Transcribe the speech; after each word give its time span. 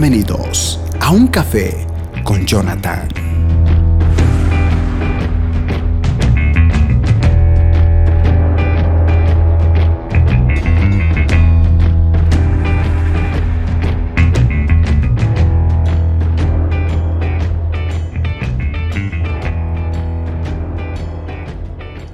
Bienvenidos 0.00 0.80
a 0.98 1.10
un 1.10 1.26
café 1.28 1.86
con 2.24 2.46
Jonathan. 2.46 3.06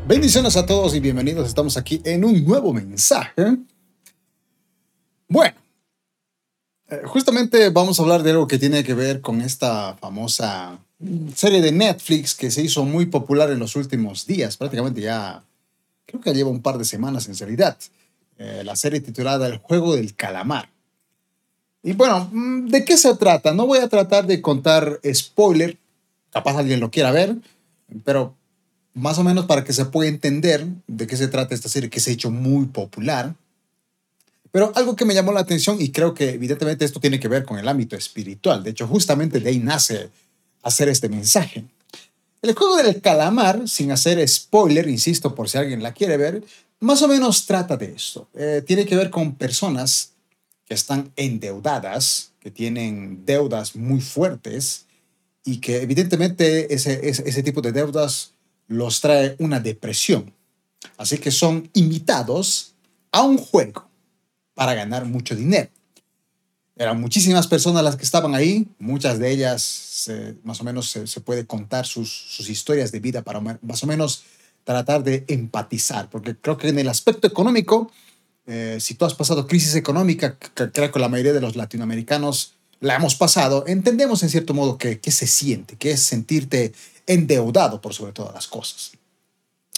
Bendiciones 0.09 0.57
a 0.57 0.66
todos 0.66 0.93
y 0.97 0.98
bienvenidos. 0.98 1.47
Estamos 1.47 1.77
aquí 1.77 2.03
en 2.05 2.25
un 2.25 2.45
nuevo 2.45 2.73
mensaje. 2.73 3.59
Bueno, 5.29 5.55
justamente 7.05 7.71
vamos 7.71 7.99
a 7.99 8.03
hablar 8.03 8.23
de 8.23 8.31
algo 8.31 8.47
que 8.47 8.59
tiene 8.59 8.85
que 8.85 8.95
ver 8.95 9.21
con 9.21 9.41
esta 9.41 9.97
famosa 9.97 10.79
serie 11.35 11.61
de 11.61 11.73
Netflix 11.73 12.35
que 12.35 12.51
se 12.51 12.63
hizo 12.63 12.85
muy 12.85 13.07
popular 13.07 13.51
en 13.51 13.59
los 13.59 13.77
últimos 13.77 14.27
días, 14.27 14.57
prácticamente 14.57 15.01
ya 15.01 15.43
creo 16.07 16.21
que 16.21 16.33
lleva 16.33 16.51
un 16.51 16.63
par 16.63 16.79
de 16.79 16.85
semanas 16.85 17.29
en 17.29 17.37
realidad. 17.37 17.77
Eh, 18.39 18.63
la 18.65 18.77
serie 18.77 19.01
titulada 19.01 19.47
El 19.47 19.59
juego 19.59 19.97
del 19.97 20.15
calamar. 20.15 20.69
Y 21.83 21.93
bueno, 21.93 22.29
mm, 22.33 22.69
¿de 22.69 22.85
qué 22.85 22.97
se 22.97 23.15
trata? 23.16 23.53
No 23.53 23.66
voy 23.66 23.79
a 23.79 23.89
tratar 23.89 24.27
de 24.27 24.43
contar 24.43 25.01
spoiler, 25.13 25.79
capaz 26.30 26.57
alguien 26.59 26.80
lo 26.80 26.91
quiera 26.91 27.13
ver, 27.13 27.37
pero 28.05 28.35
más 28.93 29.19
o 29.19 29.25
menos 29.25 29.47
para 29.47 29.65
que 29.65 29.73
se 29.73 29.85
pueda 29.87 30.09
entender 30.09 30.66
de 30.87 31.07
qué 31.07 31.16
se 31.16 31.29
trata 31.29 31.55
esta 31.55 31.69
serie 31.69 31.91
que 31.91 32.01
se 32.01 32.10
ha 32.10 32.15
hecho 32.15 32.30
muy 32.30 32.66
popular. 32.66 33.35
Pero 34.57 34.73
algo 34.74 34.96
que 34.96 35.04
me 35.04 35.12
llamó 35.12 35.32
la 35.32 35.40
atención 35.40 35.76
y 35.79 35.90
creo 35.90 36.15
que 36.15 36.30
evidentemente 36.30 36.87
esto 36.87 36.99
tiene 36.99 37.21
que 37.21 37.29
ver 37.29 37.45
con 37.45 37.59
el 37.59 37.68
ámbito 37.68 37.95
espiritual. 37.95 38.65
De 38.65 38.71
hecho, 38.71 38.88
justamente 38.88 39.38
de 39.38 39.51
ahí 39.51 39.59
nace 39.59 40.09
hacer 40.63 40.88
este 40.88 41.10
mensaje. 41.10 41.66
El 42.40 42.54
juego 42.54 42.79
del 42.79 43.02
calamar, 43.02 43.68
sin 43.68 43.93
hacer 43.93 44.26
spoiler, 44.26 44.88
insisto, 44.88 45.35
por 45.35 45.51
si 45.51 45.59
alguien 45.59 45.82
la 45.82 45.93
quiere 45.93 46.16
ver, 46.16 46.43
más 46.80 47.02
o 47.02 47.09
menos 47.09 47.45
trata 47.45 47.76
de 47.76 47.93
esto. 47.93 48.29
Eh, 48.32 48.63
tiene 48.66 48.87
que 48.87 48.96
ver 48.96 49.10
con 49.10 49.35
personas 49.35 50.13
que 50.65 50.73
están 50.73 51.13
endeudadas, 51.16 52.32
que 52.41 52.51
tienen 52.51 53.26
deudas 53.26 53.76
muy 53.76 54.01
fuertes 54.01 54.87
y 55.45 55.59
que 55.59 55.82
evidentemente 55.82 56.73
ese, 56.73 57.07
ese, 57.07 57.29
ese 57.29 57.43
tipo 57.43 57.60
de 57.60 57.73
deudas 57.73 58.32
los 58.68 59.02
trae 59.02 59.37
una 59.38 59.60
depresión. 59.60 60.32
Así 60.96 61.18
que 61.18 61.30
son 61.30 61.68
invitados 61.74 62.73
a 63.13 63.20
un 63.20 63.37
juego 63.37 63.87
para 64.56 64.75
ganar 64.75 65.04
mucho 65.04 65.37
dinero. 65.37 65.69
Eran 66.75 67.00
muchísimas 67.00 67.47
personas 67.47 67.84
las 67.84 67.97
que 67.97 68.04
estaban 68.04 68.34
ahí, 68.34 68.66
muchas 68.78 69.19
de 69.21 69.31
ellas 69.31 70.10
más 70.44 70.60
o 70.60 70.65
menos 70.65 70.91
se, 70.91 71.21
puede 71.21 71.47
contar 71.47 71.87
sus, 71.87 72.41
historias 72.48 72.91
de 72.91 73.00
vida 73.00 73.22
para 73.22 73.41
más 73.41 73.82
o 73.82 73.87
menos 73.87 74.25
tratar 74.65 75.04
de 75.04 75.25
empatizar, 75.28 76.10
porque 76.10 76.37
creo 76.37 76.56
que 76.56 76.69
en 76.69 76.78
el 76.78 76.88
aspecto 76.88 77.26
económico, 77.26 77.91
eh, 78.47 78.78
si 78.81 78.94
tú 78.94 79.04
has 79.04 79.15
pasado 79.15 79.47
crisis 79.47 79.75
económica, 79.75 80.38
que 80.38 80.70
creo 80.72 80.91
que 80.91 80.98
la 80.98 81.09
mayoría 81.09 81.32
de 81.32 81.41
los 81.41 81.54
latinoamericanos 81.54 82.54
la 82.81 82.97
hemos 82.97 83.15
pasado, 83.15 83.65
entendemos 83.66 84.22
en 84.22 84.31
cierto 84.31 84.54
modo 84.54 84.78
qué 84.78 85.10
se 85.10 85.26
siente, 85.26 85.76
que 85.76 85.93
es 85.93 86.00
sentirte 86.00 86.72
endeudado 87.06 87.81
por 87.81 87.94
sobre 87.94 88.12
todas 88.12 88.34
las 88.34 88.47
cosas. 88.47 88.93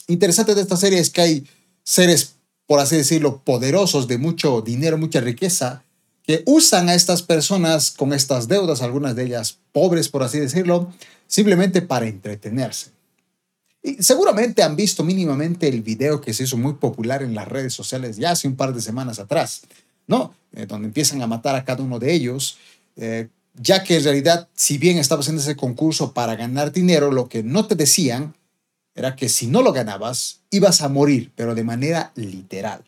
Interesante 0.07 0.55
de 0.55 0.63
esta 0.63 0.77
serie 0.77 0.99
es 0.99 1.11
que 1.11 1.21
hay 1.21 1.47
seres 1.85 2.38
por 2.69 2.81
así 2.81 2.97
decirlo, 2.97 3.41
poderosos 3.45 4.07
de 4.09 4.19
mucho 4.19 4.61
dinero, 4.61 4.99
mucha 4.99 5.23
riqueza, 5.23 5.83
que 6.23 6.43
usan 6.45 6.91
a 6.91 6.95
estas 6.95 7.23
personas 7.23 7.91
con 7.91 8.13
estas 8.13 8.47
deudas, 8.47 8.83
algunas 8.83 9.17
de 9.17 9.25
ellas 9.25 9.57
pobres, 9.73 10.11
por 10.11 10.23
así 10.23 10.39
decirlo, 10.39 10.93
simplemente 11.27 11.81
para 11.81 12.07
entretenerse. 12.07 12.91
Y 13.83 14.03
seguramente 14.03 14.63
han 14.63 14.77
visto 14.77 15.03
mínimamente 15.03 15.67
el 15.67 15.81
video 15.81 16.21
que 16.21 16.35
se 16.35 16.45
hizo 16.45 16.59
muy 16.59 16.75
popular 16.75 17.23
en 17.23 17.35
las 17.35 17.49
redes 17.49 17.73
sociales 17.73 18.19
ya 18.19 18.33
hace 18.33 18.47
un 18.47 18.55
par 18.57 18.75
de 18.75 18.83
semanas 18.83 19.19
atrás, 19.19 19.63
¿no? 20.07 20.35
Eh, 20.53 20.67
donde 20.67 20.89
empiezan 20.89 21.23
a 21.23 21.27
matar 21.27 21.57
a 21.57 21.65
cada 21.65 21.83
uno 21.83 21.99
de 21.99 22.13
ellos, 22.13 22.59
eh, 22.97 23.29
ya 23.55 23.83
que 23.83 23.97
en 23.97 24.05
realidad, 24.05 24.47
si 24.55 24.77
bien 24.77 24.99
estabas 24.99 25.29
en 25.29 25.39
ese 25.39 25.57
concurso 25.57 26.13
para 26.13 26.37
ganar 26.37 26.71
dinero, 26.71 27.11
lo 27.13 27.31
que 27.31 27.43
no 27.43 27.67
te 27.67 27.77
decían 27.77 28.35
era 28.99 29.15
que 29.15 29.29
si 29.29 29.47
no 29.47 29.63
lo 29.63 29.73
ganabas, 29.73 30.41
ibas 30.51 30.81
a 30.83 30.89
morir, 30.89 31.31
pero 31.37 31.55
de 31.55 31.63
manera 31.63 32.11
literal. 32.17 32.83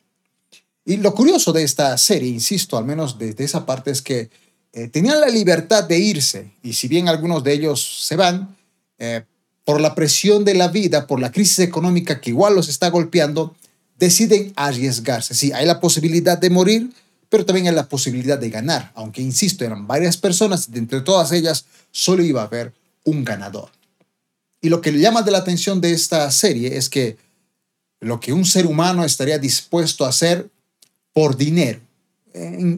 Y 0.85 0.97
lo 0.97 1.15
curioso 1.15 1.53
de 1.53 1.63
esta 1.63 1.97
serie, 1.99 2.29
insisto, 2.29 2.77
al 2.77 2.85
menos 2.85 3.17
desde 3.17 3.45
esa 3.45 3.65
parte, 3.65 3.93
es 3.93 4.03
que 4.03 4.29
eh, 4.73 4.89
tenían 4.89 5.21
la 5.21 5.29
libertad 5.29 5.85
de 5.85 5.99
irse, 5.99 6.51
y 6.63 6.73
si 6.73 6.89
bien 6.89 7.09
algunos 7.09 7.45
de 7.45 7.53
ellos 7.53 8.05
se 8.07 8.17
van, 8.17 8.57
eh, 8.99 9.23
por 9.65 9.81
la 9.81 9.95
presión 9.95 10.45
de 10.45 10.55
la 10.55 10.67
vida, 10.67 11.07
por 11.07 11.21
la 11.21 11.31
crisis 11.31 11.61
económica 11.61 12.21
que 12.21 12.31
igual 12.31 12.57
los 12.57 12.69
está 12.69 12.91
golpeando, 12.91 13.55
deciden 13.97 14.53
arriesgarse. 14.57 15.35
Sí, 15.35 15.53
hay 15.53 15.65
la 15.65 15.79
posibilidad 15.79 16.39
de 16.39 16.51
morir, 16.51 16.91
pero 17.29 17.47
también 17.47 17.69
hay 17.69 17.75
la 17.75 17.89
posibilidad 17.89 18.39
de 18.39 18.51
ganar, 18.51 18.91
aunque, 18.97 19.23
insisto, 19.23 19.65
eran 19.65 19.87
varias 19.87 20.17
personas, 20.17 20.69
y 20.75 20.79
entre 20.79 21.03
todas 21.03 21.31
ellas 21.31 21.67
solo 21.93 22.25
iba 22.25 22.43
a 22.43 22.47
haber 22.47 22.73
un 23.05 23.25
ganador. 23.25 23.71
Y 24.61 24.69
lo 24.69 24.81
que 24.81 24.93
le 24.93 25.01
llama 25.01 25.23
de 25.23 25.31
la 25.31 25.39
atención 25.39 25.81
de 25.81 25.93
esta 25.93 26.31
serie 26.31 26.77
es 26.77 26.89
que 26.89 27.17
lo 28.01 28.21
que 28.21 28.33
un 28.33 28.45
ser 28.45 28.67
humano 28.67 29.05
estaría 29.05 29.39
dispuesto 29.39 30.05
a 30.05 30.09
hacer 30.09 30.49
por 31.13 31.37
dinero. 31.37 31.81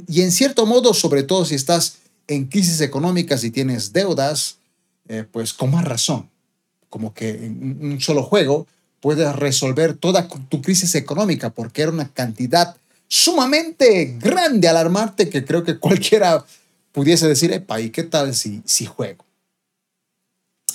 y 0.08 0.22
en 0.22 0.32
cierto 0.32 0.64
modo, 0.64 0.94
sobre 0.94 1.22
todo 1.22 1.44
si 1.44 1.54
estás 1.54 1.98
en 2.26 2.46
crisis 2.46 2.80
económicas 2.80 3.44
y 3.44 3.50
tienes 3.50 3.92
deudas, 3.92 4.56
eh, 5.08 5.24
pues 5.30 5.52
con 5.52 5.70
más 5.70 5.84
razón. 5.84 6.30
Como 6.88 7.12
que 7.12 7.30
en 7.30 7.78
un 7.82 8.00
solo 8.00 8.22
juego 8.22 8.66
puedes 9.00 9.34
resolver 9.36 9.94
toda 9.94 10.28
tu 10.48 10.62
crisis 10.62 10.94
económica 10.94 11.50
porque 11.50 11.82
era 11.82 11.90
una 11.90 12.08
cantidad 12.08 12.76
sumamente 13.08 14.16
grande 14.18 14.68
alarmarte 14.68 15.28
que 15.28 15.44
creo 15.44 15.64
que 15.64 15.78
cualquiera 15.78 16.44
pudiese 16.92 17.28
decir, 17.28 17.52
epa, 17.52 17.80
¿y 17.80 17.90
qué 17.90 18.04
tal 18.04 18.34
si, 18.34 18.62
si 18.64 18.86
juego? 18.86 19.24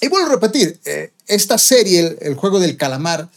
Y 0.02 0.08
vuelvo 0.08 0.28
a 0.28 0.32
repetir, 0.34 0.80
eh, 0.86 1.12
esta 1.28 1.58
serie, 1.58 2.18
el, 2.22 2.36
juego 2.36 2.60
del 2.60 2.78
calamar, 2.78 3.30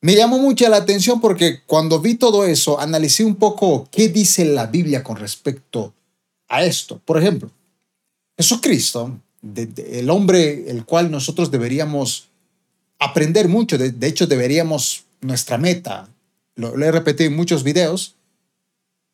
me 0.00 0.14
llamó 0.14 0.38
mucho 0.38 0.68
la 0.68 0.78
atención 0.78 1.20
porque 1.20 1.62
cuando 1.66 2.00
vi 2.00 2.14
todo 2.14 2.44
eso, 2.44 2.80
analicé 2.80 3.24
un 3.24 3.36
poco 3.36 3.88
qué 3.90 4.08
dice 4.08 4.44
la 4.44 4.66
Biblia 4.66 5.02
con 5.02 5.16
respecto 5.16 5.94
a 6.48 6.64
esto. 6.64 7.00
Por 7.04 7.18
ejemplo, 7.18 7.50
Jesucristo, 8.36 9.18
el 9.76 10.10
hombre 10.10 10.70
el 10.70 10.84
cual 10.84 11.10
nosotros 11.10 11.50
deberíamos 11.50 12.28
aprender 12.98 13.48
mucho, 13.48 13.78
de, 13.78 14.06
hecho 14.06 14.26
deberíamos, 14.26 15.04
nuestra 15.20 15.58
meta, 15.58 16.08
lo, 16.54 16.76
lo 16.76 16.86
he 16.86 16.92
repetido 16.92 17.30
en 17.30 17.36
muchos 17.36 17.62
videos, 17.62 18.14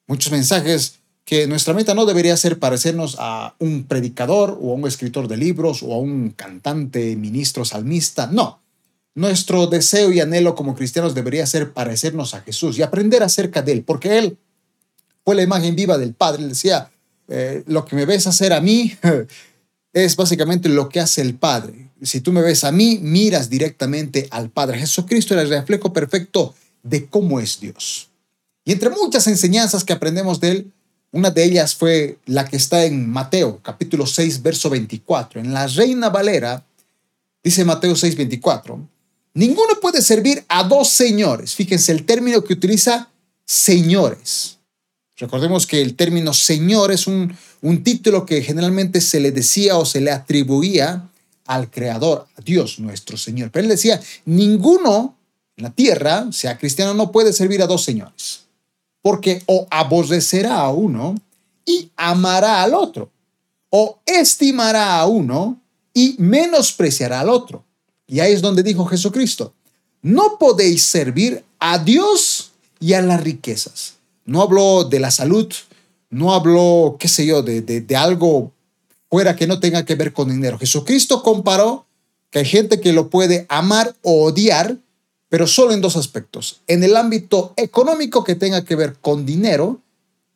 muchos 0.06 0.32
mensajes, 0.32 0.99
que 1.30 1.46
nuestra 1.46 1.74
meta 1.74 1.94
no 1.94 2.06
debería 2.06 2.36
ser 2.36 2.58
parecernos 2.58 3.14
a 3.20 3.54
un 3.60 3.84
predicador 3.84 4.58
o 4.60 4.72
a 4.72 4.74
un 4.74 4.88
escritor 4.88 5.28
de 5.28 5.36
libros 5.36 5.80
o 5.80 5.94
a 5.94 5.98
un 5.98 6.30
cantante, 6.30 7.14
ministro, 7.14 7.64
salmista. 7.64 8.26
No. 8.26 8.60
Nuestro 9.14 9.68
deseo 9.68 10.10
y 10.10 10.18
anhelo 10.18 10.56
como 10.56 10.74
cristianos 10.74 11.14
debería 11.14 11.46
ser 11.46 11.72
parecernos 11.72 12.34
a 12.34 12.40
Jesús 12.40 12.76
y 12.76 12.82
aprender 12.82 13.22
acerca 13.22 13.62
de 13.62 13.70
Él, 13.70 13.84
porque 13.84 14.18
Él 14.18 14.38
fue 15.24 15.36
la 15.36 15.42
imagen 15.42 15.76
viva 15.76 15.98
del 15.98 16.14
Padre. 16.14 16.42
Él 16.42 16.48
decía, 16.48 16.90
eh, 17.28 17.62
lo 17.68 17.84
que 17.84 17.94
me 17.94 18.06
ves 18.06 18.26
hacer 18.26 18.52
a 18.52 18.60
mí 18.60 18.92
es 19.92 20.16
básicamente 20.16 20.68
lo 20.68 20.88
que 20.88 20.98
hace 20.98 21.20
el 21.20 21.36
Padre. 21.36 21.90
Si 22.02 22.22
tú 22.22 22.32
me 22.32 22.42
ves 22.42 22.64
a 22.64 22.72
mí, 22.72 22.98
miras 23.00 23.48
directamente 23.48 24.26
al 24.32 24.50
Padre. 24.50 24.80
Jesucristo 24.80 25.34
era 25.34 25.44
el 25.44 25.50
reflejo 25.50 25.92
perfecto 25.92 26.56
de 26.82 27.06
cómo 27.06 27.38
es 27.38 27.60
Dios. 27.60 28.10
Y 28.64 28.72
entre 28.72 28.90
muchas 28.90 29.28
enseñanzas 29.28 29.84
que 29.84 29.92
aprendemos 29.92 30.40
de 30.40 30.50
Él, 30.50 30.72
una 31.12 31.30
de 31.30 31.44
ellas 31.44 31.74
fue 31.74 32.18
la 32.26 32.44
que 32.44 32.56
está 32.56 32.84
en 32.84 33.08
Mateo, 33.08 33.60
capítulo 33.62 34.06
6, 34.06 34.42
verso 34.42 34.70
24. 34.70 35.40
En 35.40 35.52
la 35.52 35.66
Reina 35.66 36.08
Valera, 36.08 36.64
dice 37.42 37.64
Mateo 37.64 37.96
6, 37.96 38.16
24, 38.16 38.80
ninguno 39.34 39.80
puede 39.80 40.02
servir 40.02 40.44
a 40.48 40.62
dos 40.64 40.88
señores. 40.88 41.54
Fíjense 41.54 41.90
el 41.92 42.06
término 42.06 42.44
que 42.44 42.52
utiliza 42.52 43.08
señores. 43.44 44.58
Recordemos 45.16 45.66
que 45.66 45.82
el 45.82 45.96
término 45.96 46.32
señor 46.32 46.92
es 46.92 47.06
un, 47.06 47.36
un 47.60 47.82
título 47.82 48.24
que 48.24 48.42
generalmente 48.42 49.00
se 49.00 49.20
le 49.20 49.32
decía 49.32 49.76
o 49.76 49.84
se 49.84 50.00
le 50.00 50.12
atribuía 50.12 51.08
al 51.44 51.70
Creador, 51.70 52.28
a 52.36 52.40
Dios 52.40 52.78
nuestro 52.78 53.16
Señor. 53.16 53.50
Pero 53.50 53.64
él 53.64 53.68
decía, 53.68 54.00
ninguno 54.24 55.16
en 55.56 55.64
la 55.64 55.70
tierra, 55.70 56.28
sea 56.30 56.56
cristiano, 56.56 56.94
no 56.94 57.10
puede 57.10 57.32
servir 57.32 57.60
a 57.60 57.66
dos 57.66 57.82
señores 57.82 58.44
porque 59.02 59.42
o 59.46 59.66
aborrecerá 59.70 60.58
a 60.58 60.70
uno 60.70 61.14
y 61.64 61.90
amará 61.96 62.62
al 62.62 62.74
otro, 62.74 63.10
o 63.70 64.00
estimará 64.04 64.98
a 64.98 65.06
uno 65.06 65.60
y 65.94 66.16
menospreciará 66.18 67.20
al 67.20 67.28
otro. 67.28 67.64
Y 68.06 68.20
ahí 68.20 68.32
es 68.32 68.42
donde 68.42 68.62
dijo 68.62 68.84
Jesucristo, 68.86 69.54
no 70.02 70.38
podéis 70.38 70.82
servir 70.82 71.44
a 71.58 71.78
Dios 71.78 72.50
y 72.80 72.94
a 72.94 73.02
las 73.02 73.22
riquezas. 73.22 73.94
No 74.24 74.42
habló 74.42 74.84
de 74.84 74.98
la 74.98 75.10
salud, 75.10 75.52
no 76.08 76.34
habló, 76.34 76.96
qué 76.98 77.08
sé 77.08 77.26
yo, 77.26 77.42
de, 77.42 77.60
de, 77.60 77.80
de 77.80 77.96
algo 77.96 78.52
fuera 79.10 79.36
que 79.36 79.46
no 79.46 79.60
tenga 79.60 79.84
que 79.84 79.94
ver 79.94 80.12
con 80.12 80.28
dinero. 80.28 80.58
Jesucristo 80.58 81.22
comparó 81.22 81.86
que 82.30 82.40
hay 82.40 82.44
gente 82.44 82.80
que 82.80 82.92
lo 82.92 83.10
puede 83.10 83.46
amar 83.48 83.94
o 84.02 84.24
odiar, 84.24 84.76
pero 85.30 85.46
solo 85.46 85.72
en 85.72 85.80
dos 85.80 85.96
aspectos. 85.96 86.60
En 86.66 86.82
el 86.82 86.96
ámbito 86.96 87.54
económico 87.56 88.24
que 88.24 88.34
tenga 88.34 88.64
que 88.64 88.74
ver 88.76 88.96
con 89.00 89.24
dinero 89.24 89.80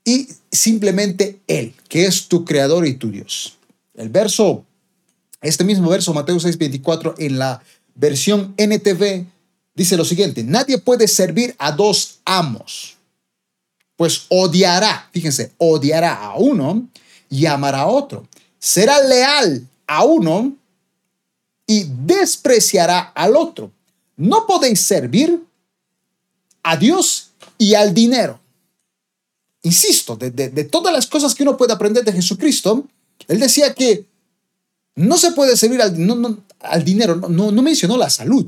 y 0.05 0.29
simplemente 0.50 1.41
Él, 1.49 1.75
que 1.88 2.06
es 2.06 2.29
tu 2.29 2.44
creador 2.44 2.87
y 2.87 2.94
tu 2.94 3.11
Dios. 3.11 3.58
El 3.94 4.08
verso, 4.08 4.64
este 5.43 5.64
mismo 5.64 5.91
verso, 5.91 6.14
Mateo 6.14 6.37
6:24, 6.37 7.17
en 7.19 7.38
la 7.38 7.61
versión 7.96 8.55
NTV, 8.56 9.26
dice 9.75 9.96
lo 9.96 10.05
siguiente, 10.05 10.44
nadie 10.44 10.79
puede 10.79 11.08
servir 11.08 11.56
a 11.58 11.73
dos 11.73 12.20
amos, 12.25 12.96
pues 13.96 14.26
odiará, 14.29 15.08
fíjense, 15.12 15.52
odiará 15.58 16.14
a 16.14 16.37
uno 16.37 16.88
y 17.29 17.46
amará 17.46 17.81
a 17.81 17.87
otro. 17.87 18.29
Será 18.61 19.00
leal 19.00 19.67
a 19.88 20.05
uno 20.05 20.55
y 21.67 21.85
despreciará 22.05 23.00
al 23.14 23.37
otro. 23.37 23.73
No 24.16 24.46
podéis 24.46 24.81
servir 24.81 25.43
a 26.62 26.76
Dios 26.76 27.31
y 27.58 27.75
al 27.75 27.94
dinero. 27.94 28.40
Insisto, 29.62 30.16
de, 30.16 30.64
todas 30.64 30.93
las 30.93 31.06
cosas 31.06 31.34
que 31.34 31.43
uno 31.43 31.56
puede 31.56 31.72
aprender 31.72 32.05
de 32.05 32.12
Jesucristo, 32.12 32.87
él 33.28 33.40
decía 33.40 33.72
que 33.72 34.05
no 34.94 35.16
se 35.16 35.32
puede 35.32 35.56
servir 35.56 35.81
al, 35.81 35.96
al 36.61 36.84
dinero, 36.84 37.16
no, 37.16 37.50
no, 37.50 37.62
mencionó 37.62 37.96
la 37.96 38.11
salud, 38.11 38.46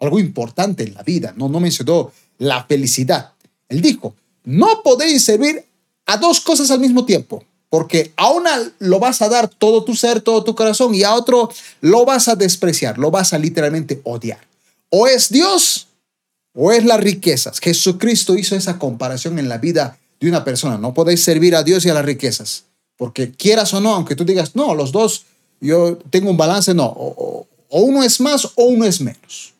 algo 0.00 0.18
importante 0.18 0.84
en 0.84 0.94
la 0.94 1.02
vida, 1.02 1.34
no, 1.36 1.48
no 1.48 1.60
mencionó 1.60 2.10
la 2.38 2.64
felicidad. 2.64 3.32
Él 3.68 3.82
dijo, 3.82 4.14
no 4.44 4.82
podéis 4.82 5.24
servir 5.24 5.64
a 6.06 6.16
dos 6.16 6.40
cosas 6.40 6.70
al 6.70 6.80
mismo 6.80 7.04
tiempo, 7.04 7.44
porque 7.68 8.12
a 8.16 8.30
una 8.30 8.72
lo 8.78 8.98
vas 8.98 9.20
a 9.20 9.28
dar 9.28 9.48
todo 9.48 9.84
tu 9.84 9.94
ser, 9.94 10.22
todo 10.22 10.42
tu 10.42 10.54
corazón, 10.54 10.94
y 10.94 11.02
a 11.02 11.14
otro 11.14 11.50
lo 11.82 12.06
vas 12.06 12.28
a 12.28 12.36
despreciar, 12.36 12.96
lo 12.96 13.10
vas 13.10 13.32
a 13.32 13.38
literalmente 13.38 14.00
odiar. 14.04 14.45
O 14.90 15.06
es 15.06 15.30
Dios 15.30 15.88
o 16.54 16.72
es 16.72 16.84
las 16.84 17.00
riquezas. 17.00 17.60
Jesucristo 17.60 18.36
hizo 18.36 18.56
esa 18.56 18.78
comparación 18.78 19.38
en 19.38 19.48
la 19.48 19.58
vida 19.58 19.98
de 20.20 20.28
una 20.28 20.44
persona. 20.44 20.78
No 20.78 20.94
podéis 20.94 21.22
servir 21.22 21.54
a 21.54 21.62
Dios 21.62 21.84
y 21.84 21.90
a 21.90 21.94
las 21.94 22.04
riquezas. 22.04 22.64
Porque 22.96 23.32
quieras 23.32 23.74
o 23.74 23.80
no, 23.80 23.94
aunque 23.94 24.16
tú 24.16 24.24
digas, 24.24 24.56
no, 24.56 24.74
los 24.74 24.90
dos, 24.90 25.26
yo 25.60 25.98
tengo 26.10 26.30
un 26.30 26.36
balance, 26.36 26.72
no. 26.72 26.86
O, 26.86 27.46
uno 27.68 28.02
es 28.02 28.20
más 28.20 28.46
o 28.54 28.64
uno 28.64 28.86
es 28.86 29.00
menos. 29.00 29.52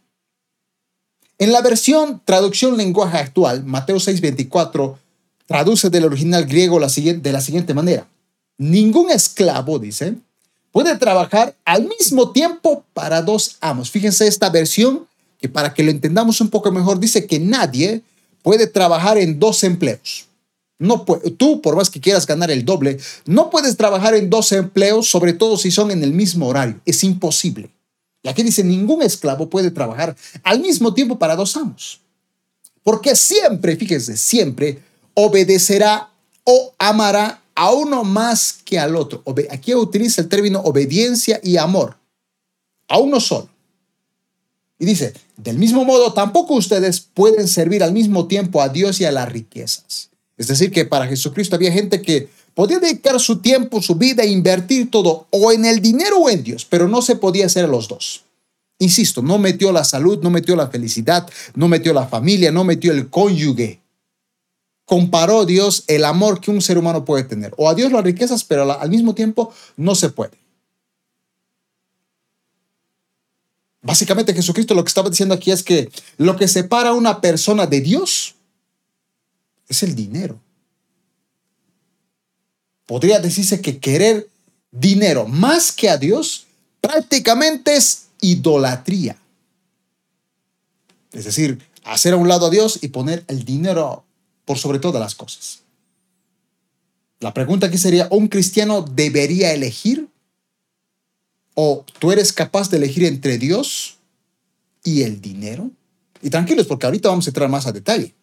En 1.38 1.52
la 1.52 1.60
versión 1.60 2.22
traducción 2.24 2.78
lenguaje 2.78 3.18
actual, 3.18 3.62
Mateo 3.64 3.96
6:24 3.96 4.96
traduce 5.44 5.90
del 5.90 6.04
original 6.04 6.46
griego 6.46 6.80
de 6.80 7.32
la 7.32 7.40
siguiente 7.40 7.74
manera. 7.74 8.08
Ningún 8.56 9.10
esclavo, 9.10 9.78
dice, 9.78 10.14
puede 10.72 10.96
trabajar 10.96 11.54
al 11.66 11.86
mismo 11.86 12.30
tiempo 12.30 12.84
para 12.94 13.20
dos 13.20 13.56
amos. 13.60 13.90
Fíjense 13.90 14.26
esta 14.26 14.48
versión 14.48 15.06
que 15.38 15.48
para 15.48 15.74
que 15.74 15.82
lo 15.82 15.90
entendamos 15.90 16.40
un 16.40 16.48
poco 16.48 16.70
mejor, 16.72 16.98
dice 16.98 17.26
que 17.26 17.38
nadie 17.38 18.02
puede 18.42 18.66
trabajar 18.66 19.18
en 19.18 19.38
dos 19.38 19.64
empleos. 19.64 20.26
No 20.78 21.04
tú, 21.38 21.62
por 21.62 21.74
más 21.74 21.88
que 21.88 22.00
quieras 22.00 22.26
ganar 22.26 22.50
el 22.50 22.64
doble, 22.64 22.98
no 23.24 23.48
puedes 23.50 23.76
trabajar 23.76 24.14
en 24.14 24.28
dos 24.28 24.52
empleos, 24.52 25.08
sobre 25.08 25.32
todo 25.32 25.56
si 25.56 25.70
son 25.70 25.90
en 25.90 26.02
el 26.02 26.12
mismo 26.12 26.46
horario. 26.46 26.80
Es 26.84 27.02
imposible. 27.02 27.70
Y 28.22 28.28
aquí 28.28 28.42
dice, 28.42 28.62
ningún 28.62 29.02
esclavo 29.02 29.48
puede 29.48 29.70
trabajar 29.70 30.16
al 30.42 30.60
mismo 30.60 30.92
tiempo 30.92 31.18
para 31.18 31.36
dos 31.36 31.56
amos. 31.56 32.00
Porque 32.82 33.16
siempre, 33.16 33.76
fíjense, 33.76 34.16
siempre 34.16 34.80
obedecerá 35.14 36.10
o 36.44 36.74
amará 36.78 37.42
a 37.54 37.72
uno 37.72 38.04
más 38.04 38.58
que 38.64 38.78
al 38.78 38.96
otro. 38.96 39.22
Aquí 39.50 39.74
utiliza 39.74 40.20
el 40.20 40.28
término 40.28 40.60
obediencia 40.60 41.40
y 41.42 41.56
amor. 41.56 41.96
A 42.86 42.98
uno 42.98 43.18
solo. 43.18 43.48
Y 44.78 44.84
dice, 44.84 45.14
del 45.36 45.58
mismo 45.58 45.84
modo, 45.84 46.12
tampoco 46.12 46.54
ustedes 46.54 47.00
pueden 47.00 47.48
servir 47.48 47.82
al 47.82 47.92
mismo 47.92 48.26
tiempo 48.26 48.60
a 48.60 48.68
Dios 48.68 49.00
y 49.00 49.04
a 49.04 49.12
las 49.12 49.30
riquezas. 49.30 50.10
Es 50.36 50.48
decir, 50.48 50.70
que 50.70 50.84
para 50.84 51.06
Jesucristo 51.06 51.56
había 51.56 51.72
gente 51.72 52.02
que 52.02 52.28
podía 52.54 52.78
dedicar 52.78 53.18
su 53.18 53.38
tiempo, 53.38 53.80
su 53.80 53.94
vida 53.94 54.22
e 54.22 54.28
invertir 54.28 54.90
todo 54.90 55.26
o 55.30 55.52
en 55.52 55.64
el 55.64 55.80
dinero 55.80 56.18
o 56.18 56.28
en 56.28 56.42
Dios, 56.42 56.66
pero 56.68 56.88
no 56.88 57.00
se 57.00 57.16
podía 57.16 57.46
hacer 57.46 57.68
los 57.68 57.88
dos. 57.88 58.24
Insisto, 58.78 59.22
no 59.22 59.38
metió 59.38 59.72
la 59.72 59.84
salud, 59.84 60.22
no 60.22 60.28
metió 60.28 60.54
la 60.54 60.68
felicidad, 60.68 61.28
no 61.54 61.68
metió 61.68 61.94
la 61.94 62.06
familia, 62.06 62.52
no 62.52 62.64
metió 62.64 62.92
el 62.92 63.08
cónyuge. 63.08 63.80
Comparó 64.84 65.46
Dios 65.46 65.84
el 65.86 66.04
amor 66.04 66.40
que 66.40 66.50
un 66.50 66.60
ser 66.60 66.76
humano 66.76 67.04
puede 67.04 67.24
tener, 67.24 67.54
o 67.56 67.68
a 67.68 67.74
Dios 67.74 67.90
las 67.90 68.04
riquezas, 68.04 68.44
pero 68.44 68.70
al 68.78 68.90
mismo 68.90 69.14
tiempo 69.14 69.52
no 69.76 69.94
se 69.94 70.10
puede. 70.10 70.36
Básicamente 73.86 74.34
Jesucristo 74.34 74.74
lo 74.74 74.82
que 74.82 74.88
estaba 74.88 75.08
diciendo 75.08 75.36
aquí 75.36 75.52
es 75.52 75.62
que 75.62 75.88
lo 76.18 76.36
que 76.36 76.48
separa 76.48 76.88
a 76.88 76.94
una 76.94 77.20
persona 77.20 77.68
de 77.68 77.80
Dios 77.80 78.34
es 79.68 79.84
el 79.84 79.94
dinero. 79.94 80.40
Podría 82.84 83.20
decirse 83.20 83.60
que 83.60 83.78
querer 83.78 84.28
dinero 84.72 85.28
más 85.28 85.70
que 85.70 85.88
a 85.88 85.98
Dios 85.98 86.46
prácticamente 86.80 87.76
es 87.76 88.08
idolatría. 88.20 89.16
Es 91.12 91.24
decir, 91.24 91.62
hacer 91.84 92.14
a 92.14 92.16
un 92.16 92.26
lado 92.26 92.46
a 92.46 92.50
Dios 92.50 92.80
y 92.82 92.88
poner 92.88 93.24
el 93.28 93.44
dinero 93.44 94.04
por 94.44 94.58
sobre 94.58 94.80
todas 94.80 95.00
las 95.00 95.14
cosas. 95.14 95.60
La 97.20 97.32
pregunta 97.32 97.68
aquí 97.68 97.78
sería, 97.78 98.08
¿un 98.10 98.26
cristiano 98.26 98.82
debería 98.82 99.52
elegir 99.52 100.08
o 101.58 101.84
tú 101.98 102.12
eres 102.12 102.34
capaz 102.34 102.68
de 102.70 102.76
elegir 102.76 103.04
entre 103.04 103.38
Dios 103.38 103.96
y 104.84 105.02
el 105.02 105.20
dinero. 105.20 105.70
Y 106.22 106.28
tranquilos, 106.28 106.66
porque 106.66 106.86
ahorita 106.86 107.08
vamos 107.08 107.26
a 107.26 107.30
entrar 107.30 107.48
más 107.48 107.66
a 107.66 107.72
detalle. 107.72 108.14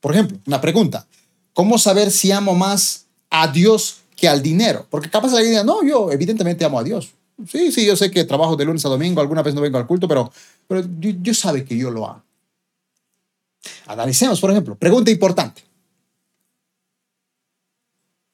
Por 0.00 0.12
ejemplo, 0.12 0.38
una 0.46 0.60
pregunta. 0.60 1.06
¿Cómo 1.52 1.76
saber 1.76 2.10
si 2.12 2.30
amo 2.30 2.54
más 2.54 3.06
a 3.30 3.48
Dios 3.48 3.98
que 4.16 4.28
al 4.28 4.42
dinero? 4.42 4.86
Porque 4.90 5.10
capaz 5.10 5.32
alguien 5.32 5.50
diga, 5.50 5.64
no, 5.64 5.82
yo 5.82 6.12
evidentemente 6.12 6.64
amo 6.64 6.78
a 6.78 6.84
Dios. 6.84 7.10
Sí, 7.48 7.72
sí, 7.72 7.84
yo 7.84 7.96
sé 7.96 8.12
que 8.12 8.24
trabajo 8.24 8.54
de 8.54 8.64
lunes 8.64 8.84
a 8.84 8.88
domingo, 8.88 9.20
alguna 9.20 9.42
vez 9.42 9.54
no 9.54 9.60
vengo 9.60 9.78
al 9.78 9.86
culto, 9.86 10.06
pero, 10.06 10.32
pero 10.68 10.86
yo, 11.00 11.10
yo 11.20 11.34
sabe 11.34 11.64
que 11.64 11.76
yo 11.76 11.90
lo 11.90 12.06
amo. 12.06 12.22
Analicemos, 13.86 14.40
por 14.40 14.52
ejemplo, 14.52 14.76
pregunta 14.76 15.10
importante. 15.10 15.62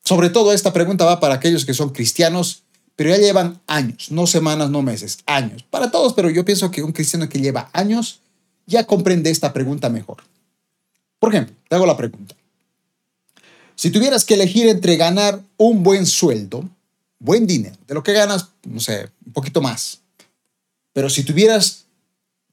Sobre 0.04 0.28
todo 0.28 0.52
esta 0.52 0.73
pregunta 0.73 1.07
va 1.07 1.19
para 1.19 1.35
aquellos 1.35 1.64
que 1.64 1.73
son 1.73 1.90
cristianos 1.90 2.64
pero 3.00 3.09
ya 3.09 3.16
llevan 3.16 3.59
años, 3.66 4.11
no 4.11 4.26
semanas, 4.26 4.69
no 4.69 4.83
meses, 4.83 5.21
años. 5.25 5.62
Para 5.71 5.90
todos, 5.90 6.12
pero 6.12 6.28
yo 6.28 6.45
pienso 6.45 6.71
que 6.71 6.83
un 6.83 6.92
cristiano 6.92 7.30
que 7.30 7.40
lleva 7.40 7.71
años 7.73 8.21
ya 8.66 8.87
comprende 8.87 9.30
esta 9.30 9.54
pregunta 9.54 9.88
mejor. 9.88 10.19
Por 11.19 11.33
ejemplo, 11.33 11.57
te 11.66 11.76
hago 11.76 11.87
la 11.87 11.97
pregunta. 11.97 12.35
Si 13.75 13.88
tuvieras 13.88 14.26
que 14.26 14.35
elegir 14.35 14.69
entre 14.69 14.99
ganar 14.99 15.40
un 15.57 15.83
buen 15.83 16.04
sueldo, 16.04 16.69
buen 17.19 17.47
dinero, 17.47 17.75
de 17.87 17.95
lo 17.95 18.02
que 18.02 18.12
ganas, 18.12 18.49
no 18.64 18.80
sé, 18.80 19.09
un 19.25 19.33
poquito 19.33 19.62
más, 19.62 20.00
pero 20.92 21.09
si 21.09 21.25
tuvieras 21.25 21.87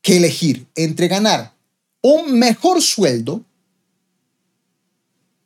que 0.01 0.16
elegir 0.16 0.66
entre 0.75 1.10
ganar 1.10 1.56
un 2.01 2.39
mejor 2.39 2.82
sueldo, 2.82 3.44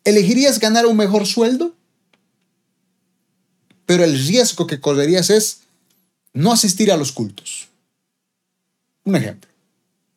¿elegirías 0.03 0.59
ganar 0.59 0.85
un 0.85 0.95
mejor 0.95 1.25
sueldo 1.25 1.73
pero 3.91 4.05
el 4.05 4.17
riesgo 4.25 4.67
que 4.67 4.79
correrías 4.79 5.29
es 5.29 5.63
no 6.31 6.53
asistir 6.53 6.93
a 6.93 6.95
los 6.95 7.11
cultos. 7.11 7.67
Un 9.03 9.17
ejemplo. 9.17 9.51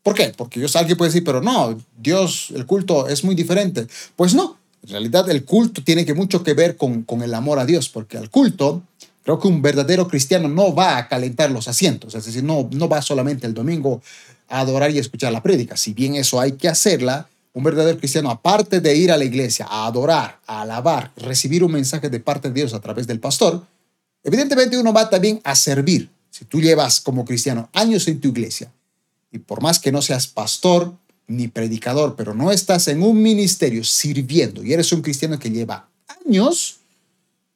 ¿Por 0.00 0.14
qué? 0.14 0.32
Porque 0.36 0.60
yo 0.60 0.68
sé 0.68 0.78
alguien 0.78 0.96
puede 0.96 1.08
decir, 1.08 1.24
pero 1.24 1.40
no, 1.40 1.76
Dios, 1.98 2.52
el 2.54 2.66
culto 2.66 3.08
es 3.08 3.24
muy 3.24 3.34
diferente. 3.34 3.88
Pues 4.14 4.32
no, 4.32 4.58
en 4.84 4.90
realidad 4.90 5.28
el 5.28 5.44
culto 5.44 5.82
tiene 5.82 6.06
que 6.06 6.14
mucho 6.14 6.44
que 6.44 6.54
ver 6.54 6.76
con, 6.76 7.04
el 7.20 7.34
amor 7.34 7.58
a 7.58 7.66
Dios, 7.66 7.88
porque 7.88 8.16
al 8.16 8.30
culto 8.30 8.84
creo 9.24 9.40
que 9.40 9.48
un 9.48 9.60
verdadero 9.60 10.06
cristiano 10.06 10.48
no 10.48 10.72
va 10.72 10.96
a 10.96 11.08
calentar 11.08 11.50
los 11.50 11.66
asientos, 11.66 12.14
es 12.14 12.26
decir, 12.26 12.44
no, 12.44 12.68
no 12.70 12.88
va 12.88 13.02
solamente 13.02 13.48
el 13.48 13.54
domingo 13.54 14.02
a 14.48 14.60
adorar 14.60 14.92
y 14.92 14.98
escuchar 14.98 15.32
la 15.32 15.42
prédica. 15.42 15.76
Si 15.76 15.94
bien 15.94 16.14
eso 16.14 16.38
hay 16.38 16.52
que 16.52 16.68
hacerla, 16.68 17.28
un 17.54 17.62
verdadero 17.62 17.98
cristiano, 17.98 18.30
aparte 18.30 18.80
de 18.80 18.96
ir 18.96 19.12
a 19.12 19.16
la 19.16 19.24
iglesia, 19.24 19.66
a 19.70 19.86
adorar, 19.86 20.40
a 20.46 20.62
alabar, 20.62 21.12
recibir 21.16 21.62
un 21.62 21.72
mensaje 21.72 22.10
de 22.10 22.20
parte 22.20 22.48
de 22.48 22.54
Dios 22.54 22.74
a 22.74 22.80
través 22.80 23.06
del 23.06 23.20
pastor, 23.20 23.64
evidentemente 24.24 24.76
uno 24.76 24.92
va 24.92 25.08
también 25.08 25.40
a 25.44 25.54
servir. 25.54 26.10
Si 26.30 26.44
tú 26.44 26.60
llevas 26.60 27.00
como 27.00 27.24
cristiano 27.24 27.70
años 27.72 28.08
en 28.08 28.20
tu 28.20 28.28
iglesia 28.28 28.72
y 29.30 29.38
por 29.38 29.62
más 29.62 29.78
que 29.78 29.92
no 29.92 30.02
seas 30.02 30.26
pastor 30.26 30.92
ni 31.28 31.46
predicador, 31.46 32.16
pero 32.16 32.34
no 32.34 32.50
estás 32.50 32.88
en 32.88 33.02
un 33.02 33.22
ministerio 33.22 33.84
sirviendo 33.84 34.64
y 34.64 34.72
eres 34.72 34.92
un 34.92 35.00
cristiano 35.00 35.38
que 35.38 35.50
lleva 35.50 35.88
años, 36.26 36.78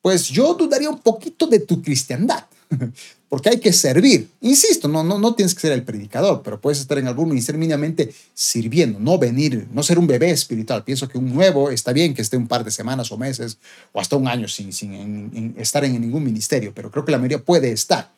pues 0.01 0.29
yo 0.29 0.55
dudaría 0.55 0.89
un 0.89 1.01
poquito 1.01 1.49
de 1.49 1.59
tu 1.59 1.83
cristiandad. 1.83 2.45
porque 3.29 3.51
hay 3.51 3.61
que 3.61 3.73
servir. 3.73 4.31
Insisto, 4.41 4.89
no, 4.89 5.05
no, 5.05 5.19
no 5.19 5.35
tienes 5.35 5.55
que 5.55 5.61
ser 5.61 5.73
el 5.73 5.83
predicador, 5.83 6.43
pero 6.43 6.61
puedes 6.61 6.81
estar 6.81 6.97
en 6.99 7.09
algún 7.09 7.29
ministerio 7.29 7.59
mínimamente 7.59 8.13
sirviendo, 8.33 8.99
no 8.99 9.19
venir, 9.19 9.69
no 9.73 9.83
ser 9.83 9.99
un 9.99 10.07
bebé 10.07 10.31
espiritual. 10.31 10.83
Pienso 10.83 11.09
que 11.09 11.19
un 11.19 11.33
nuevo 11.35 11.71
está 11.71 11.93
bien 11.93 12.15
que 12.15 12.23
esté 12.23 12.37
un 12.37 12.49
par 12.49 12.65
de 12.65 12.71
semanas 12.71 13.13
o 13.13 13.19
meses 13.19 13.59
o 13.93 14.01
hasta 14.01 14.17
un 14.17 14.29
año 14.29 14.49
sin, 14.49 14.73
sin 14.73 15.55
estar 15.59 15.85
en 15.85 16.01
ningún 16.01 16.25
ministerio, 16.25 16.73
pero 16.75 16.91
creo 16.91 17.05
que 17.05 17.13
la 17.13 17.19
mayoría 17.19 17.45
puede 17.45 17.71
estar. 17.71 18.13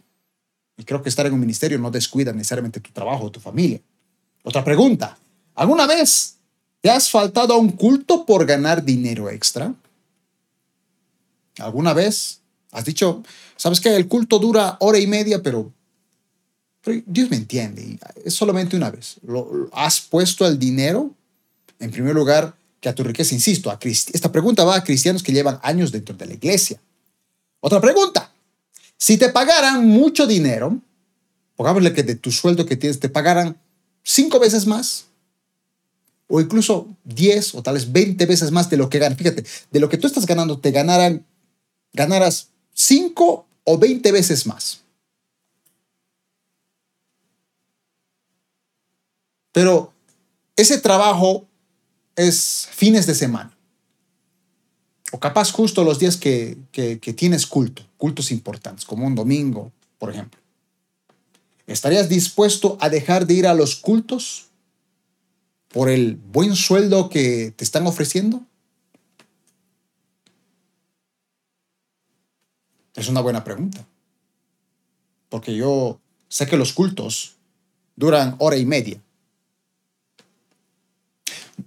Y 0.76 0.85
creo 0.85 1.02
que 1.02 1.09
estar 1.09 1.26
en 1.26 1.33
un 1.33 1.40
ministerio 1.40 1.79
no 1.79 1.90
descuida 1.90 2.33
necesariamente 2.33 2.81
tu 2.81 2.90
trabajo 2.93 3.25
o 3.25 3.31
tu 3.31 3.40
familia. 3.40 3.81
Otra 4.45 4.64
pregunta, 4.64 5.19
¿alguna 5.55 5.87
vez 5.87 6.37
te 6.81 6.88
has 6.88 7.11
faltado 7.11 7.55
a 7.55 7.59
un 7.59 7.73
culto 7.73 8.25
por 8.25 8.47
ganar 8.47 8.85
dinero 8.85 9.29
extra? 9.29 9.75
¿Alguna 11.59 11.93
vez 11.93 12.40
has 12.73 12.85
dicho, 12.85 13.23
sabes 13.61 13.79
que 13.79 13.95
el 13.95 14.09
culto 14.09 14.38
dura 14.38 14.79
hora 14.81 14.99
y 14.99 15.07
media, 15.07 15.43
pero, 15.43 15.71
Dios 17.05 17.29
me 17.29 17.37
entiende, 17.37 17.99
es 18.25 18.33
solamente 18.33 18.75
una 18.75 18.90
vez. 18.90 19.17
Lo, 19.23 19.69
has 19.75 20.00
puesto 20.00 20.47
el 20.47 20.59
dinero, 20.59 21.11
en 21.79 21.90
primer 21.90 22.14
lugar, 22.14 22.55
que 22.81 22.88
a 22.88 22.95
tu 22.95 23.05
riqueza, 23.05 23.35
insisto, 23.35 23.71
a 23.71 23.79
esta 23.83 24.33
pregunta 24.33 24.64
va 24.64 24.76
a 24.76 24.83
cristianos 24.83 25.23
que 25.23 25.33
llevan 25.33 25.61
años 25.62 25.93
dentro 25.93 26.14
de 26.14 26.25
la 26.25 26.33
iglesia. 26.33 26.81
Otra 27.61 27.83
pregunta, 27.83 28.33
si 28.97 29.19
te 29.19 29.29
pagaran 29.29 29.87
mucho 29.87 30.26
dinero, 30.26 30.81
pongámosle 31.55 31.93
que 31.93 32.02
de 32.02 32.14
tu 32.14 32.33
sueldo 32.33 32.64
que 32.64 32.79
tienes 32.79 32.99
te 32.99 33.11
pagaran 33.11 33.59
cinco 34.02 34.40
veces 34.40 34.67
más, 34.67 35.05
o 36.29 36.40
incluso 36.40 36.88
10 37.05 37.57
o 37.57 37.62
tal 37.62 37.75
vez 37.75 37.93
20 37.93 38.25
veces 38.25 38.52
más 38.52 38.71
de 38.71 38.79
lo 38.79 38.88
que 38.88 39.00
ganas. 39.00 39.19
Fíjate, 39.19 39.45
de 39.71 39.81
lo 39.81 39.90
que 39.90 39.99
tú 39.99 40.07
estás 40.07 40.25
ganando, 40.25 40.59
te 40.59 40.71
ganaran 40.71 41.26
ganarás 41.93 42.49
5 42.73 43.47
o 43.71 43.79
20 43.79 44.11
veces 44.11 44.47
más. 44.47 44.81
Pero 49.53 49.93
ese 50.57 50.79
trabajo 50.79 51.47
es 52.17 52.69
fines 52.73 53.07
de 53.07 53.15
semana. 53.15 53.57
O 55.12 55.19
capaz 55.21 55.53
justo 55.53 55.85
los 55.85 55.99
días 55.99 56.17
que, 56.17 56.59
que, 56.73 57.12
tienes 57.12 57.47
culto, 57.47 57.83
cultos 57.97 58.31
importantes, 58.31 58.85
como 58.85 59.07
un 59.07 59.15
domingo, 59.15 59.73
por 59.99 60.11
ejemplo. 60.11 60.41
¿Estarías 61.67 62.09
dispuesto 62.09 62.77
a 62.81 62.89
dejar 62.89 63.27
de 63.27 63.35
ir 63.35 63.47
a 63.47 63.55
los 63.55 63.77
cultos 63.77 64.49
por 65.69 65.89
el 65.89 66.17
buen 66.17 66.57
sueldo 66.57 67.09
que 67.09 67.53
te 67.57 67.65
están 67.65 67.87
ofreciendo? 67.87 68.43
Es 73.00 73.09
una 73.09 73.23
buena 73.23 73.42
pregunta. 73.42 73.83
Porque 75.30 75.57
yo 75.57 75.99
sé 76.28 76.47
que 76.47 76.59
los 76.59 76.75
cultos 76.75 77.37
duran 77.97 78.37
hora 78.38 78.59
y 78.59 78.66
media. 78.66 79.00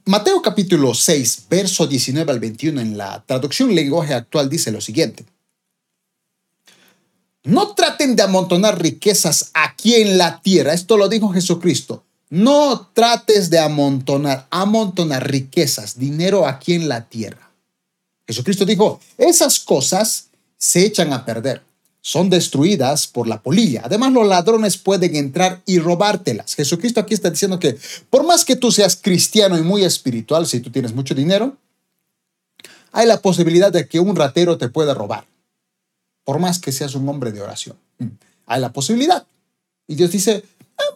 Mateo 0.06 0.44
capítulo 0.44 0.94
6, 0.94 1.48
verso 1.50 1.88
19 1.88 2.32
al 2.32 2.40
21 2.40 2.82
en 2.82 2.98
la 3.00 3.24
traducción 3.26 3.74
lenguaje 3.74 4.14
actual 4.14 4.48
dice 4.48 4.72
lo 4.72 4.80
siguiente. 4.80 5.26
No 7.46 7.74
traten 7.74 8.16
de 8.16 8.22
amontonar 8.22 8.80
riquezas 8.80 9.50
aquí 9.56 9.96
en 9.96 10.20
la 10.20 10.40
tierra. 10.40 10.74
Esto 10.74 10.98
lo 10.98 11.10
dijo 11.10 11.30
Jesucristo. 11.30 12.04
No 12.30 12.92
trates 12.94 13.50
de 13.50 13.58
amontonar, 13.58 14.46
amontonar 14.52 15.28
riquezas, 15.28 15.98
dinero 15.98 16.46
aquí 16.46 16.76
en 16.76 16.88
la 16.88 17.10
tierra. 17.10 17.52
Jesucristo 18.28 18.66
dijo, 18.66 19.00
esas 19.18 19.60
cosas 19.60 20.30
se 20.64 20.86
echan 20.86 21.12
a 21.12 21.26
perder. 21.26 21.62
Son 22.00 22.30
destruidas 22.30 23.06
por 23.08 23.28
la 23.28 23.42
polilla. 23.42 23.82
Además, 23.84 24.14
los 24.14 24.26
ladrones 24.26 24.78
pueden 24.78 25.14
entrar 25.18 25.62
y 25.66 25.80
robártelas. 25.80 26.56
Jesucristo 26.56 27.02
aquí 27.02 27.14
está 27.14 27.30
diciendo 27.30 27.60
que 27.60 27.78
por 28.10 28.26
más 28.26 28.46
que 28.46 28.56
tú 28.56 28.72
seas 28.72 28.96
cristiano 28.96 29.58
y 29.58 29.62
muy 29.62 29.84
espiritual, 29.84 30.48
si 30.48 30.62
tú 30.62 30.72
tienes 30.72 30.96
mucho 30.96 31.14
dinero, 31.14 31.58
hay 32.94 33.08
la 33.08 33.22
posibilidad 33.22 33.74
de 33.74 33.90
que 33.90 34.00
un 34.00 34.16
ratero 34.16 34.58
te 34.58 34.70
pueda 34.70 34.94
robar. 34.94 35.26
Por 36.24 36.40
más 36.40 36.60
que 36.60 36.72
seas 36.72 36.96
un 36.96 37.10
hombre 37.10 37.34
de 37.34 37.42
oración. 37.42 37.76
Mm. 37.98 38.08
Hay 38.46 38.62
la 38.62 38.72
posibilidad. 38.72 39.28
Y 39.86 39.96
Dios 39.96 40.12
dice, 40.12 40.46
ah, 40.78 40.96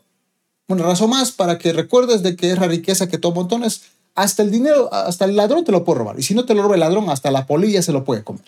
una 0.70 0.84
razón 0.84 1.10
más 1.10 1.34
para 1.34 1.58
que 1.58 1.74
recuerdes 1.74 2.24
de 2.24 2.38
que 2.38 2.54
es 2.54 2.58
la 2.58 2.68
riqueza 2.68 3.10
que 3.10 3.18
tú 3.18 3.34
montones, 3.34 3.82
hasta 4.16 4.44
el 4.44 4.50
dinero, 4.52 4.94
hasta 4.94 5.26
el 5.26 5.36
ladrón 5.36 5.66
te 5.66 5.74
lo 5.74 5.84
puede 5.84 6.00
robar. 6.00 6.18
Y 6.18 6.24
si 6.24 6.34
no 6.34 6.46
te 6.46 6.54
lo 6.54 6.62
roba 6.64 6.76
el 6.76 6.80
ladrón, 6.80 7.10
hasta 7.10 7.32
la 7.32 7.46
polilla 7.46 7.82
se 7.82 7.92
lo 7.92 8.06
puede 8.06 8.24
comer. 8.24 8.46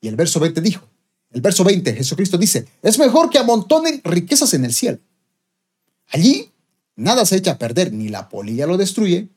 Y 0.00 0.08
el 0.08 0.16
verso 0.16 0.40
20 0.40 0.60
dijo, 0.60 0.86
el 1.30 1.40
verso 1.40 1.64
20, 1.64 1.94
Jesucristo 1.94 2.38
dice, 2.38 2.66
es 2.82 2.98
mejor 2.98 3.30
que 3.30 3.38
amontonen 3.38 4.00
riquezas 4.04 4.54
en 4.54 4.64
el 4.64 4.72
cielo. 4.72 4.98
Allí 6.08 6.50
nada 6.96 7.26
se 7.26 7.36
echa 7.36 7.52
a 7.52 7.58
perder, 7.58 7.92
ni 7.92 8.08
la 8.08 8.28
polilla 8.28 8.66
lo 8.66 8.76
destruye, 8.76 9.28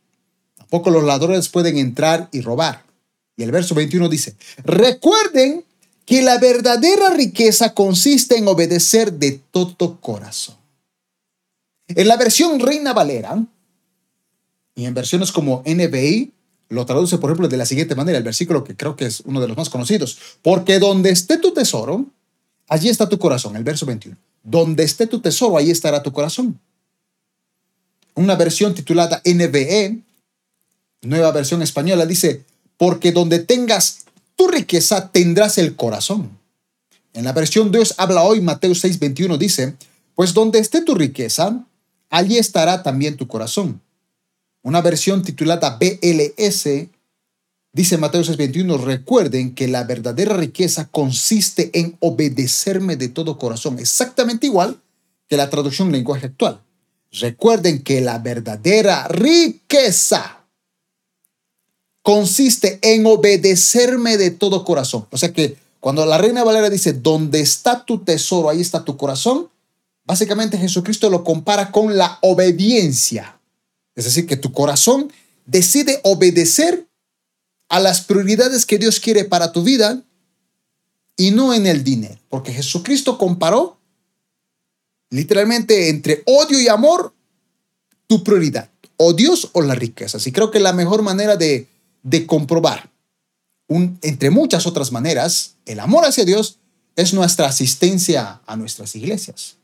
tampoco 0.55 0.89
los 0.89 1.03
ladrones 1.03 1.49
pueden 1.49 1.77
entrar 1.77 2.29
y 2.31 2.41
robar. 2.41 2.85
Y 3.35 3.43
el 3.43 3.51
verso 3.51 3.75
21 3.75 4.09
dice, 4.09 4.35
recuerden 4.63 5.65
que 6.05 6.21
la 6.21 6.37
verdadera 6.39 7.09
riqueza 7.11 7.73
consiste 7.73 8.37
en 8.37 8.47
obedecer 8.47 9.13
de 9.13 9.41
todo 9.51 9.99
corazón. 9.99 10.55
En 11.87 12.07
la 12.07 12.17
versión 12.17 12.59
Reina 12.59 12.93
Valera 12.93 13.43
y 14.75 14.85
en 14.85 14.93
versiones 14.93 15.31
como 15.31 15.63
NBI, 15.65 16.31
lo 16.71 16.85
traduce, 16.85 17.17
por 17.17 17.29
ejemplo, 17.29 17.49
de 17.49 17.57
la 17.57 17.65
siguiente 17.65 17.95
manera, 17.95 18.17
el 18.17 18.23
versículo 18.23 18.63
que 18.63 18.77
creo 18.77 18.95
que 18.95 19.05
es 19.05 19.19
uno 19.25 19.41
de 19.41 19.47
los 19.47 19.57
más 19.57 19.69
conocidos. 19.69 20.17
Porque 20.41 20.79
donde 20.79 21.09
esté 21.09 21.37
tu 21.37 21.53
tesoro, 21.53 22.05
allí 22.69 22.87
está 22.87 23.09
tu 23.09 23.19
corazón, 23.19 23.57
el 23.57 23.63
verso 23.65 23.85
21. 23.85 24.17
Donde 24.41 24.83
esté 24.83 25.05
tu 25.05 25.19
tesoro, 25.19 25.57
allí 25.57 25.69
estará 25.69 26.01
tu 26.01 26.13
corazón. 26.13 26.59
Una 28.15 28.35
versión 28.35 28.73
titulada 28.73 29.21
NBE, 29.25 29.99
nueva 31.01 31.31
versión 31.31 31.61
española, 31.61 32.05
dice, 32.05 32.45
porque 32.77 33.11
donde 33.11 33.39
tengas 33.39 34.05
tu 34.37 34.47
riqueza, 34.47 35.11
tendrás 35.11 35.57
el 35.57 35.75
corazón. 35.75 36.39
En 37.13 37.25
la 37.25 37.33
versión 37.33 37.71
Dios 37.71 37.93
habla 37.97 38.23
hoy, 38.23 38.39
Mateo 38.39 38.73
6, 38.73 38.97
21 38.97 39.37
dice, 39.37 39.75
pues 40.15 40.33
donde 40.33 40.59
esté 40.59 40.81
tu 40.81 40.95
riqueza, 40.95 41.65
allí 42.09 42.37
estará 42.37 42.81
también 42.81 43.17
tu 43.17 43.27
corazón. 43.27 43.81
Una 44.63 44.81
versión 44.81 45.23
titulada 45.23 45.77
BLS 45.79 46.87
dice 47.73 47.97
Mateo 47.97 48.21
6:21, 48.21 48.77
recuerden 48.77 49.55
que 49.55 49.67
la 49.67 49.83
verdadera 49.83 50.35
riqueza 50.35 50.87
consiste 50.89 51.71
en 51.73 51.97
obedecerme 51.99 52.95
de 52.95 53.09
todo 53.09 53.37
corazón, 53.37 53.79
exactamente 53.79 54.47
igual 54.47 54.79
que 55.27 55.37
la 55.37 55.49
traducción 55.49 55.91
lenguaje 55.91 56.27
actual. 56.27 56.61
Recuerden 57.11 57.81
que 57.83 58.01
la 58.01 58.19
verdadera 58.19 59.07
riqueza 59.07 60.45
consiste 62.03 62.79
en 62.81 63.05
obedecerme 63.05 64.17
de 64.17 64.31
todo 64.31 64.63
corazón. 64.63 65.07
O 65.11 65.17
sea 65.17 65.33
que 65.33 65.57
cuando 65.79 66.05
la 66.05 66.17
Reina 66.17 66.43
Valera 66.43 66.69
dice, 66.69 66.93
donde 66.93 67.41
está 67.41 67.85
tu 67.85 68.03
tesoro, 68.03 68.49
ahí 68.49 68.61
está 68.61 68.85
tu 68.85 68.97
corazón, 68.97 69.49
básicamente 70.05 70.57
Jesucristo 70.57 71.09
lo 71.09 71.23
compara 71.23 71.71
con 71.71 71.97
la 71.97 72.19
obediencia. 72.21 73.40
Es 74.01 74.05
decir, 74.05 74.25
que 74.25 74.35
tu 74.35 74.51
corazón 74.51 75.13
decide 75.45 75.99
obedecer 76.03 76.87
a 77.69 77.79
las 77.79 78.01
prioridades 78.01 78.65
que 78.65 78.79
Dios 78.79 78.99
quiere 78.99 79.25
para 79.25 79.51
tu 79.51 79.61
vida 79.61 80.01
y 81.15 81.29
no 81.29 81.53
en 81.53 81.67
el 81.67 81.83
dinero. 81.83 82.19
Porque 82.29 82.51
Jesucristo 82.51 83.19
comparó 83.19 83.77
literalmente 85.11 85.89
entre 85.89 86.23
odio 86.25 86.59
y 86.59 86.67
amor 86.67 87.13
tu 88.07 88.23
prioridad, 88.23 88.71
o 88.97 89.13
Dios 89.13 89.49
o 89.53 89.61
la 89.61 89.75
riqueza. 89.75 90.17
Y 90.25 90.31
creo 90.31 90.49
que 90.49 90.59
la 90.59 90.73
mejor 90.73 91.03
manera 91.03 91.37
de, 91.37 91.67
de 92.01 92.25
comprobar, 92.25 92.89
entre 93.69 94.31
muchas 94.31 94.65
otras 94.65 94.91
maneras, 94.91 95.57
el 95.65 95.79
amor 95.79 96.05
hacia 96.05 96.25
Dios 96.25 96.57
es 96.95 97.13
nuestra 97.13 97.45
asistencia 97.45 98.41
a 98.47 98.55
nuestras 98.55 98.95
iglesias. 98.95 99.57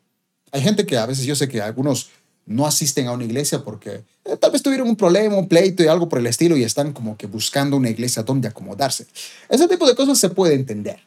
Hay 0.51 0.61
gente 0.61 0.85
que 0.85 0.95
a 0.95 1.07
veces 1.07 1.25
yo 1.25 1.35
sé 1.35 1.49
que 1.49 1.59
algunos 1.59 2.09
no 2.47 2.65
asisten 2.65 3.07
a 3.07 3.11
una 3.11 3.25
iglesia 3.25 3.63
porque 3.63 4.03
eh, 4.25 4.37
tal 4.39 4.51
vez 4.51 4.63
tuvieron 4.63 4.87
un 4.87 4.95
problema, 4.95 5.35
un 5.35 5.47
pleito 5.47 5.83
y 5.83 5.87
algo 5.87 6.09
por 6.09 6.19
el 6.19 6.27
estilo 6.27 6.57
y 6.57 6.63
están 6.63 6.93
como 6.93 7.17
que 7.17 7.27
buscando 7.27 7.77
una 7.77 7.89
iglesia 7.89 8.23
donde 8.23 8.47
acomodarse. 8.47 9.05
Ese 9.49 9.67
tipo 9.67 9.85
de 9.85 9.95
cosas 9.95 10.17
se 10.17 10.29
puede 10.29 10.55
entender. 10.55 10.99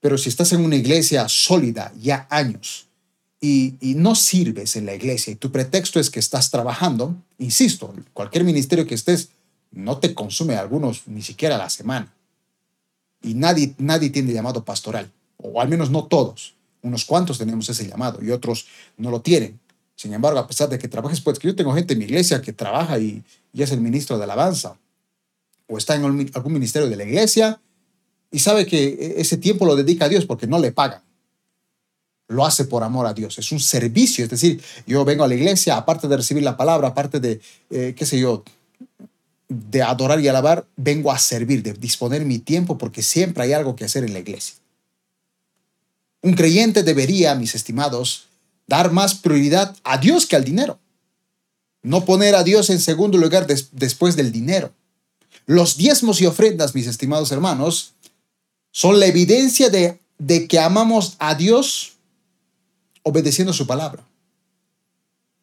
Pero 0.00 0.16
si 0.18 0.28
estás 0.28 0.52
en 0.52 0.64
una 0.64 0.76
iglesia 0.76 1.28
sólida 1.28 1.92
ya 2.00 2.26
años 2.30 2.88
y, 3.40 3.74
no 3.96 4.14
sirves 4.14 4.76
en 4.76 4.86
la 4.86 4.94
iglesia 4.94 5.32
y 5.32 5.36
tu 5.36 5.52
pretexto 5.52 6.00
es 6.00 6.10
que 6.10 6.20
estás 6.20 6.50
trabajando, 6.50 7.14
insisto, 7.38 7.92
cualquier 8.12 8.44
ministerio 8.44 8.86
que 8.86 8.94
estés 8.94 9.30
no 9.70 9.98
te 9.98 10.14
consume 10.14 10.56
algunos 10.56 11.06
ni 11.06 11.22
siquiera 11.22 11.58
la 11.58 11.70
semana. 11.70 12.12
Y 13.22 13.34
nadie, 13.34 13.74
nadie 13.78 14.10
tiene 14.10 14.32
llamado 14.32 14.64
pastoral, 14.64 15.10
o 15.38 15.60
al 15.60 15.68
menos 15.68 15.90
no 15.90 16.04
todos. 16.06 16.54
Unos 16.82 17.04
cuantos 17.04 17.38
tenemos 17.38 17.68
ese 17.68 17.86
llamado 17.86 18.22
y 18.24 18.30
otros 18.30 18.66
no 18.96 19.10
lo 19.10 19.20
tienen. 19.20 19.60
Sin 20.02 20.12
embargo, 20.12 20.40
a 20.40 20.48
pesar 20.48 20.68
de 20.68 20.80
que 20.80 20.88
trabajes, 20.88 21.20
pues 21.20 21.38
que 21.38 21.46
yo 21.46 21.54
tengo 21.54 21.72
gente 21.72 21.92
en 21.92 22.00
mi 22.00 22.06
iglesia 22.06 22.42
que 22.42 22.52
trabaja 22.52 22.98
y, 22.98 23.22
es 23.54 23.70
el 23.70 23.80
ministro 23.80 24.18
de 24.18 24.24
alabanza, 24.24 24.76
o 25.68 25.78
está 25.78 25.94
en 25.94 26.02
algún 26.04 26.52
ministerio 26.52 26.88
de 26.88 26.96
la 26.96 27.04
iglesia 27.04 27.60
y 28.32 28.40
sabe 28.40 28.66
que 28.66 28.82
e, 28.82 29.20
ese 29.20 29.36
tiempo 29.36 29.64
lo 29.64 29.76
dedica 29.76 30.06
a 30.06 30.08
Dios 30.08 30.26
porque 30.26 30.48
no 30.48 30.58
le 30.58 30.72
pagan. 30.72 31.02
lo 32.26 32.44
hace 32.44 32.64
por 32.64 32.82
amor 32.82 33.06
a 33.06 33.14
Dios. 33.14 33.38
Es 33.38 33.52
un 33.52 33.60
servicio, 33.60 34.24
es 34.24 34.30
decir, 34.30 34.60
yo 34.88 35.04
vengo 35.04 35.22
a 35.22 35.28
la 35.28 35.36
iglesia, 35.36 35.76
aparte 35.76 36.08
de 36.08 36.16
recibir 36.16 36.42
la 36.42 36.56
palabra, 36.56 36.88
aparte 36.88 37.20
de, 37.20 37.40
eh, 37.70 37.94
qué 37.96 38.04
sé 38.04 38.18
yo, 38.18 38.42
de 39.48 39.82
adorar 39.82 40.18
y 40.18 40.26
alabar, 40.26 40.66
vengo 40.76 41.12
a 41.12 41.18
servir, 41.20 41.62
de 41.62 41.74
disponer 41.74 42.24
mi 42.24 42.40
tiempo, 42.40 42.76
porque 42.76 43.02
siempre 43.02 43.44
hay 43.44 43.52
algo 43.52 43.76
que 43.76 43.84
hacer 43.84 44.02
en 44.02 44.14
la 44.14 44.18
iglesia. 44.18 44.56
Un 46.22 46.34
creyente 46.34 46.82
debería, 46.82 47.36
mis 47.36 47.54
estimados, 47.54 48.31
dar 48.72 48.90
más 48.90 49.14
prioridad 49.14 49.76
a 49.84 49.98
Dios 49.98 50.24
que 50.24 50.34
al 50.34 50.44
dinero. 50.44 50.78
No 51.82 52.06
poner 52.06 52.34
a 52.34 52.42
Dios 52.42 52.70
en 52.70 52.80
segundo 52.80 53.18
lugar 53.18 53.46
después 53.46 54.16
del 54.16 54.32
dinero. 54.32 54.72
Los 55.44 55.76
diezmos 55.76 56.22
y 56.22 56.26
ofrendas, 56.26 56.74
mis 56.74 56.86
estimados 56.86 57.30
hermanos, 57.32 57.92
son 58.70 58.98
la 58.98 59.04
evidencia 59.04 59.68
de, 59.68 60.00
de 60.16 60.48
que 60.48 60.58
amamos 60.58 61.16
a 61.18 61.34
Dios 61.34 61.98
obedeciendo 63.02 63.52
su 63.52 63.66
palabra. 63.66 64.06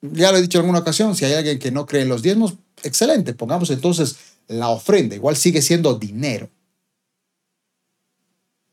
Ya 0.02 0.32
lo 0.32 0.40
he 0.40 0.42
dicho 0.42 0.58
en 0.58 0.64
alguna 0.64 0.80
ocasión, 0.80 1.16
si 1.16 1.26
hay 1.26 1.34
alguien 1.34 1.60
que 1.60 1.70
no 1.70 1.86
cree 1.86 2.02
en 2.02 2.10
los 2.10 2.24
diezmos, 2.24 2.56
excelente, 2.82 3.36
pongamos 3.36 3.70
entonces 3.70 4.16
la 4.48 4.70
ofrenda, 4.70 5.14
igual 5.14 5.38
sigue 5.38 5.62
siendo 5.62 5.94
dinero. 6.00 6.50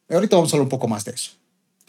Ahorita 0.08 0.36
vamos 0.36 0.50
a 0.50 0.56
hablar 0.56 0.64
un 0.64 0.70
poco 0.70 0.88
más 0.88 1.04
de 1.04 1.10
eso. 1.10 1.32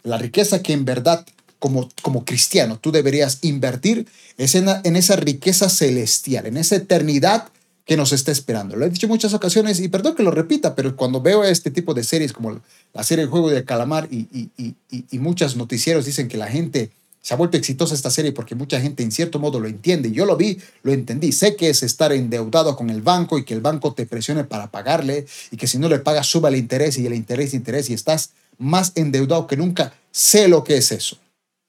La 0.02 0.18
riqueza 0.18 0.62
que 0.62 0.74
en 0.74 0.84
verdad 0.84 1.24
como, 1.58 1.88
como 2.02 2.24
cristiano 2.24 2.78
tú 2.78 2.92
deberías 2.92 3.38
invertir 3.42 4.06
es 4.36 4.54
en, 4.54 4.68
en 4.84 4.96
esa 4.96 5.16
riqueza 5.16 5.68
celestial, 5.68 6.46
en 6.46 6.56
esa 6.56 6.76
eternidad 6.76 7.48
que 7.84 7.96
nos 7.96 8.12
está 8.12 8.30
esperando. 8.30 8.76
Lo 8.76 8.84
he 8.84 8.90
dicho 8.90 9.06
en 9.06 9.10
muchas 9.12 9.32
ocasiones 9.32 9.80
y 9.80 9.88
perdón 9.88 10.14
que 10.14 10.22
lo 10.22 10.30
repita, 10.30 10.74
pero 10.74 10.94
cuando 10.94 11.22
veo 11.22 11.42
este 11.42 11.70
tipo 11.70 11.94
de 11.94 12.04
series 12.04 12.34
como 12.34 12.60
la 12.92 13.02
serie 13.02 13.24
El 13.24 13.30
Juego 13.30 13.48
de 13.48 13.64
Calamar 13.64 14.08
y, 14.10 14.28
y, 14.30 14.50
y, 14.58 15.04
y 15.10 15.18
muchos 15.18 15.56
noticieros 15.56 16.04
dicen 16.04 16.28
que 16.28 16.36
la 16.36 16.48
gente 16.48 16.90
se 17.22 17.34
ha 17.34 17.36
vuelto 17.36 17.56
exitosa 17.56 17.94
esta 17.94 18.10
serie 18.10 18.32
porque 18.32 18.54
mucha 18.54 18.80
gente 18.80 19.02
en 19.02 19.10
cierto 19.10 19.38
modo 19.38 19.58
lo 19.58 19.68
entiende. 19.68 20.12
Yo 20.12 20.24
lo 20.24 20.36
vi, 20.36 20.58
lo 20.82 20.92
entendí. 20.92 21.32
Sé 21.32 21.56
que 21.56 21.68
es 21.70 21.82
estar 21.82 22.12
endeudado 22.12 22.76
con 22.76 22.90
el 22.90 23.02
banco 23.02 23.38
y 23.38 23.44
que 23.44 23.54
el 23.54 23.60
banco 23.60 23.92
te 23.92 24.06
presione 24.06 24.44
para 24.44 24.70
pagarle 24.70 25.26
y 25.50 25.56
que 25.56 25.66
si 25.66 25.78
no 25.78 25.88
le 25.88 25.98
pagas 25.98 26.26
suba 26.26 26.48
el 26.48 26.56
interés 26.56 26.98
y 26.98 27.06
el 27.06 27.14
interés, 27.14 27.54
interés 27.54 27.90
y 27.90 27.94
estás 27.94 28.30
más 28.58 28.92
endeudado 28.94 29.46
que 29.46 29.56
nunca. 29.56 29.92
Sé 30.10 30.48
lo 30.48 30.64
que 30.64 30.76
es 30.76 30.92
eso. 30.92 31.18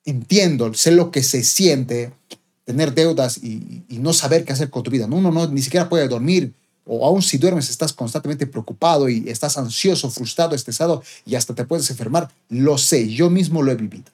Entiendo, 0.10 0.74
sé 0.74 0.90
lo 0.90 1.12
que 1.12 1.22
se 1.22 1.44
siente 1.44 2.12
tener 2.66 2.96
deudas 2.96 3.38
y, 3.38 3.84
no 3.90 4.12
saber 4.12 4.44
qué 4.44 4.54
hacer 4.54 4.72
con 4.72 4.82
tu 4.82 4.90
vida. 4.90 5.06
No, 5.06 5.18
uno 5.18 5.32
no, 5.32 5.46
ni 5.48 5.62
siquiera 5.62 5.88
puede 5.88 6.08
dormir 6.08 6.52
o 6.84 7.06
aún 7.06 7.22
si 7.22 7.38
duermes 7.38 7.70
estás 7.70 7.94
constantemente 7.94 8.48
preocupado 8.48 9.08
y 9.08 9.30
estás 9.30 9.60
ansioso, 9.60 10.10
frustrado, 10.10 10.56
estresado 10.56 11.04
y 11.28 11.36
hasta 11.36 11.54
te 11.54 11.64
puedes 11.64 11.88
enfermar. 11.92 12.32
Lo 12.50 12.80
sé, 12.80 13.08
yo 13.08 13.30
mismo 13.30 13.62
lo 13.62 13.72
he 13.72 13.76
vivido. 13.76 14.12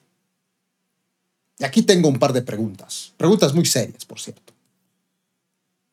Y 1.58 1.64
aquí 1.64 1.80
tengo 1.80 2.10
un 2.10 2.18
par 2.18 2.34
de 2.34 2.42
preguntas, 2.42 3.14
preguntas 3.16 3.54
muy 3.54 3.64
serias, 3.64 4.04
por 4.04 4.20
cierto. 4.20 4.52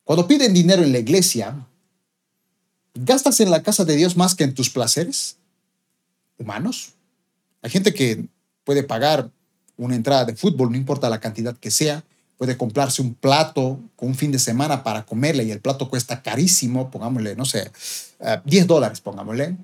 Cuando 0.04 0.28
piden 0.28 0.52
dinero 0.52 0.82
en 0.82 0.92
la 0.92 0.98
iglesia, 0.98 1.66
¿gastas 2.92 3.40
en 3.40 3.50
la 3.50 3.62
casa 3.62 3.86
de 3.86 3.96
Dios 3.96 4.18
más 4.18 4.34
que 4.34 4.44
en 4.44 4.52
tus 4.52 4.68
placeres 4.68 5.38
humanos? 6.36 6.92
Hay 7.62 7.70
gente 7.70 7.94
que 7.94 8.26
puede 8.64 8.82
pagar 8.82 9.30
una 9.76 9.96
entrada 9.96 10.24
de 10.24 10.36
fútbol, 10.36 10.70
no 10.70 10.76
importa 10.76 11.08
la 11.10 11.20
cantidad 11.20 11.56
que 11.56 11.70
sea, 11.70 12.04
puede 12.36 12.56
comprarse 12.56 13.02
un 13.02 13.14
plato 13.14 13.80
con 13.96 14.08
un 14.08 14.14
fin 14.14 14.32
de 14.32 14.38
semana 14.38 14.82
para 14.82 15.04
comerle 15.04 15.44
y 15.44 15.50
el 15.50 15.60
plato 15.60 15.88
cuesta 15.88 16.22
carísimo, 16.22 16.90
pongámosle, 16.90 17.36
no 17.36 17.44
sé, 17.44 17.70
10 18.44 18.64
eh, 18.64 18.66
dólares, 18.66 19.00
pongámosle. 19.00 19.56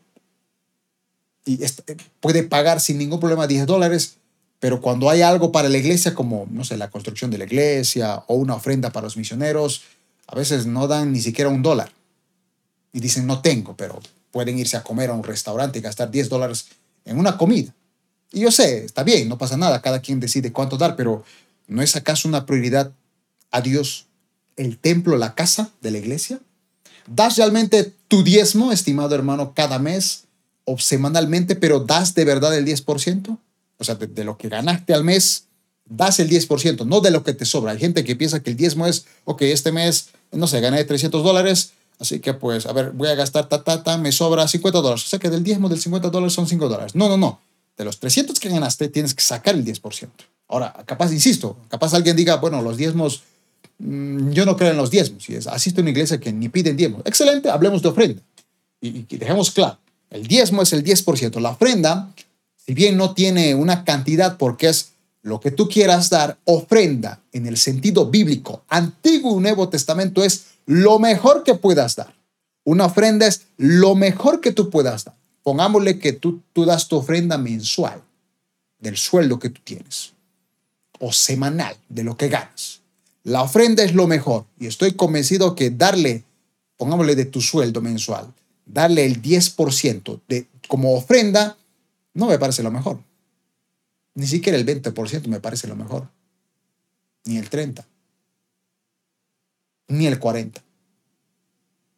Y 1.45 1.65
eh, 1.65 1.71
puede 2.21 2.43
pagar 2.43 2.81
sin 2.81 2.99
ningún 2.99 3.21
problema 3.21 3.47
10 3.47 3.67
dólares, 3.67 4.17
pero 4.61 4.81
cuando 4.81 5.11
hay 5.11 5.23
algo 5.23 5.53
para 5.53 5.69
la 5.69 5.79
iglesia, 5.79 6.15
como, 6.15 6.47
no 6.51 6.65
sé, 6.65 6.77
la 6.77 6.91
construcción 6.91 7.31
de 7.31 7.39
la 7.39 7.45
iglesia 7.45 8.23
o 8.27 8.35
una 8.35 8.55
ofrenda 8.55 8.91
para 8.91 9.05
los 9.05 9.17
misioneros, 9.17 9.83
a 10.27 10.37
veces 10.37 10.67
no 10.67 10.87
dan 10.87 11.13
ni 11.13 11.21
siquiera 11.21 11.51
un 11.51 11.63
dólar. 11.63 11.93
Y 12.93 13.01
dicen, 13.01 13.27
no 13.27 13.41
tengo, 13.41 13.77
pero 13.77 14.01
pueden 14.31 14.59
irse 14.59 14.77
a 14.77 14.83
comer 14.83 15.11
a 15.11 15.15
un 15.15 15.25
restaurante 15.25 15.79
y 15.79 15.83
gastar 15.83 16.11
10 16.11 16.29
dólares 16.29 16.69
en 17.05 17.19
una 17.19 17.37
comida. 17.37 17.75
Y 18.33 18.41
yo 18.41 18.51
sé, 18.51 18.85
está 18.85 19.03
bien, 19.03 19.29
no 19.29 19.39
pasa 19.39 19.57
nada, 19.57 19.83
cada 19.83 20.01
quien 20.01 20.21
decide 20.21 20.53
cuánto 20.53 20.77
dar, 20.77 20.95
pero 20.97 21.25
¿No 21.71 21.83
es 21.83 21.95
acaso 21.95 22.29
una 22.29 22.47
prioridad 22.47 22.93
a 23.53 23.61
Dios 23.61 24.07
el 24.57 24.77
templo, 24.77 25.17
la 25.17 25.37
casa 25.37 25.71
de 25.81 25.93
la 25.93 25.99
iglesia? 25.99 26.41
¿Das 27.07 27.37
realmente 27.37 27.95
tu 28.09 28.25
diezmo, 28.25 28.73
estimado 28.73 29.15
hermano, 29.15 29.55
cada 29.55 29.79
mes 29.79 30.25
o 30.65 30.79
semanalmente, 30.79 31.55
pero 31.55 31.79
das 31.79 32.17
de 32.17 32.25
verdad 32.25 32.59
el 32.59 32.67
10%? 32.67 33.39
O 33.79 33.85
sea, 33.85 33.95
de, 33.95 34.25
lo 34.25 34.37
que 34.37 34.49
ganaste 34.49 34.93
al 34.93 35.05
mes, 35.05 35.45
das 35.87 36.19
el 36.19 36.29
10%, 36.29 36.85
no 36.85 37.01
de 37.01 37.13
lo 37.13 37.23
que 37.23 37.35
te 37.35 37.45
sobra. 37.45 37.71
Hay 37.71 37.79
gente 37.79 38.03
que 38.03 38.17
piensa 38.17 38.43
que 38.43 38.51
el 38.51 38.57
diezmo 38.57 38.89
es, 38.89 39.07
ok, 39.25 39.43
este 39.43 39.71
mes, 39.71 40.09
no 40.33 40.49
sé, 40.49 40.61
gané 40.61 40.85
300 40.85 41.23
dólares, 41.23 41.71
así 42.01 42.19
que 42.19 42.35
pues, 42.35 42.67
a 42.67 42.73
ver, 42.73 42.91
voy 42.91 43.09
a 43.09 43.15
gastar, 43.15 43.49
ta, 43.49 43.63
ta, 43.63 43.85
ta, 43.85 43.97
me 43.97 44.11
sobra 44.11 44.49
50 44.49 44.81
dólares. 44.81 45.05
O 45.05 45.09
sea 45.09 45.21
que 45.21 45.31
del 45.31 45.45
diezmo 45.45 45.69
del 45.69 45.81
50 45.81 46.11
dólares 46.11 46.33
son 46.33 46.49
5 46.49 46.69
dólares. 46.69 46.97
No, 46.97 47.09
no, 47.09 47.17
no. 47.17 47.41
De 47.81 47.87
los 47.87 47.99
300 47.99 48.39
que 48.39 48.51
ganaste, 48.51 48.91
tienes 48.91 49.15
que 49.15 49.23
sacar 49.23 49.55
el 49.55 49.65
10%. 49.65 50.11
Ahora, 50.49 50.85
capaz, 50.85 51.11
insisto, 51.13 51.57
capaz 51.71 51.95
alguien 51.95 52.15
diga, 52.15 52.37
bueno, 52.37 52.61
los 52.61 52.77
diezmos, 52.77 53.23
mm, 53.79 54.33
yo 54.33 54.45
no 54.45 54.55
creo 54.55 54.73
en 54.73 54.77
los 54.77 54.91
diezmos. 54.91 55.27
Y 55.31 55.37
es, 55.37 55.47
asisto 55.47 55.81
una 55.81 55.89
iglesia 55.89 56.21
que 56.21 56.31
ni 56.31 56.51
piden 56.51 56.77
diezmos. 56.77 57.01
Excelente, 57.07 57.49
hablemos 57.49 57.81
de 57.81 57.89
ofrenda. 57.89 58.21
Y 58.83 59.07
dejemos 59.17 59.51
claro, 59.51 59.79
el 60.11 60.27
diezmo 60.27 60.61
es 60.61 60.75
el 60.75 60.85
10%. 60.85 61.41
La 61.41 61.53
ofrenda, 61.53 62.13
si 62.55 62.75
bien 62.75 62.99
no 62.99 63.15
tiene 63.15 63.55
una 63.55 63.83
cantidad 63.83 64.37
porque 64.37 64.69
es 64.69 64.91
lo 65.23 65.41
que 65.41 65.51
tú 65.51 65.67
quieras 65.67 66.11
dar, 66.11 66.37
ofrenda 66.45 67.23
en 67.33 67.47
el 67.47 67.57
sentido 67.57 68.11
bíblico, 68.11 68.63
Antiguo 68.69 69.39
y 69.39 69.43
Nuevo 69.43 69.71
Testamento 69.71 70.23
es 70.23 70.49
lo 70.67 70.99
mejor 70.99 71.45
que 71.45 71.55
puedas 71.55 71.97
dar. 71.97 72.15
Una 72.63 72.85
ofrenda 72.85 73.27
es 73.27 73.47
lo 73.57 73.95
mejor 73.95 74.43
que 74.43 74.53
tú 74.53 74.69
puedas 74.69 75.07
dar. 75.07 75.20
Pongámosle 75.43 75.99
que 75.99 76.13
tú, 76.13 76.43
tú 76.53 76.65
das 76.65 76.89
tu 76.89 76.97
ofrenda 76.97 77.39
mensual 77.39 78.03
del 78.79 78.97
sueldo 78.97 79.39
que 79.39 79.51
tú 79.51 79.61
tienes 79.65 80.13
o 80.99 81.13
semanal 81.13 81.77
de 81.89 82.05
lo 82.05 82.17
que 82.17 82.29
ganas. 82.29 82.81
La 83.25 83.43
ofrenda 83.43 83.83
es 83.83 83.95
lo 83.95 84.07
mejor 84.07 84.47
y 84.59 84.67
estoy 84.67 84.93
convencido 84.93 85.55
que 85.55 85.71
darle, 85.71 86.25
pongámosle 86.77 87.15
de 87.15 87.25
tu 87.25 87.41
sueldo 87.41 87.81
mensual, 87.81 88.33
darle 88.67 89.05
el 89.05 89.21
10% 89.21 90.21
de, 90.29 90.47
como 90.69 90.95
ofrenda 90.95 91.57
no 92.15 92.27
me 92.27 92.39
parece 92.39 92.63
lo 92.63 92.71
mejor. 92.71 93.01
Ni 94.15 94.27
siquiera 94.27 94.59
el 94.59 94.67
20% 94.67 95.27
me 95.27 95.41
parece 95.41 95.69
lo 95.69 95.77
mejor. 95.77 96.09
Ni 97.25 97.37
el 97.39 97.49
30%. 97.49 97.85
Ni 99.89 100.07
el 100.07 100.19
40%. 100.19 100.61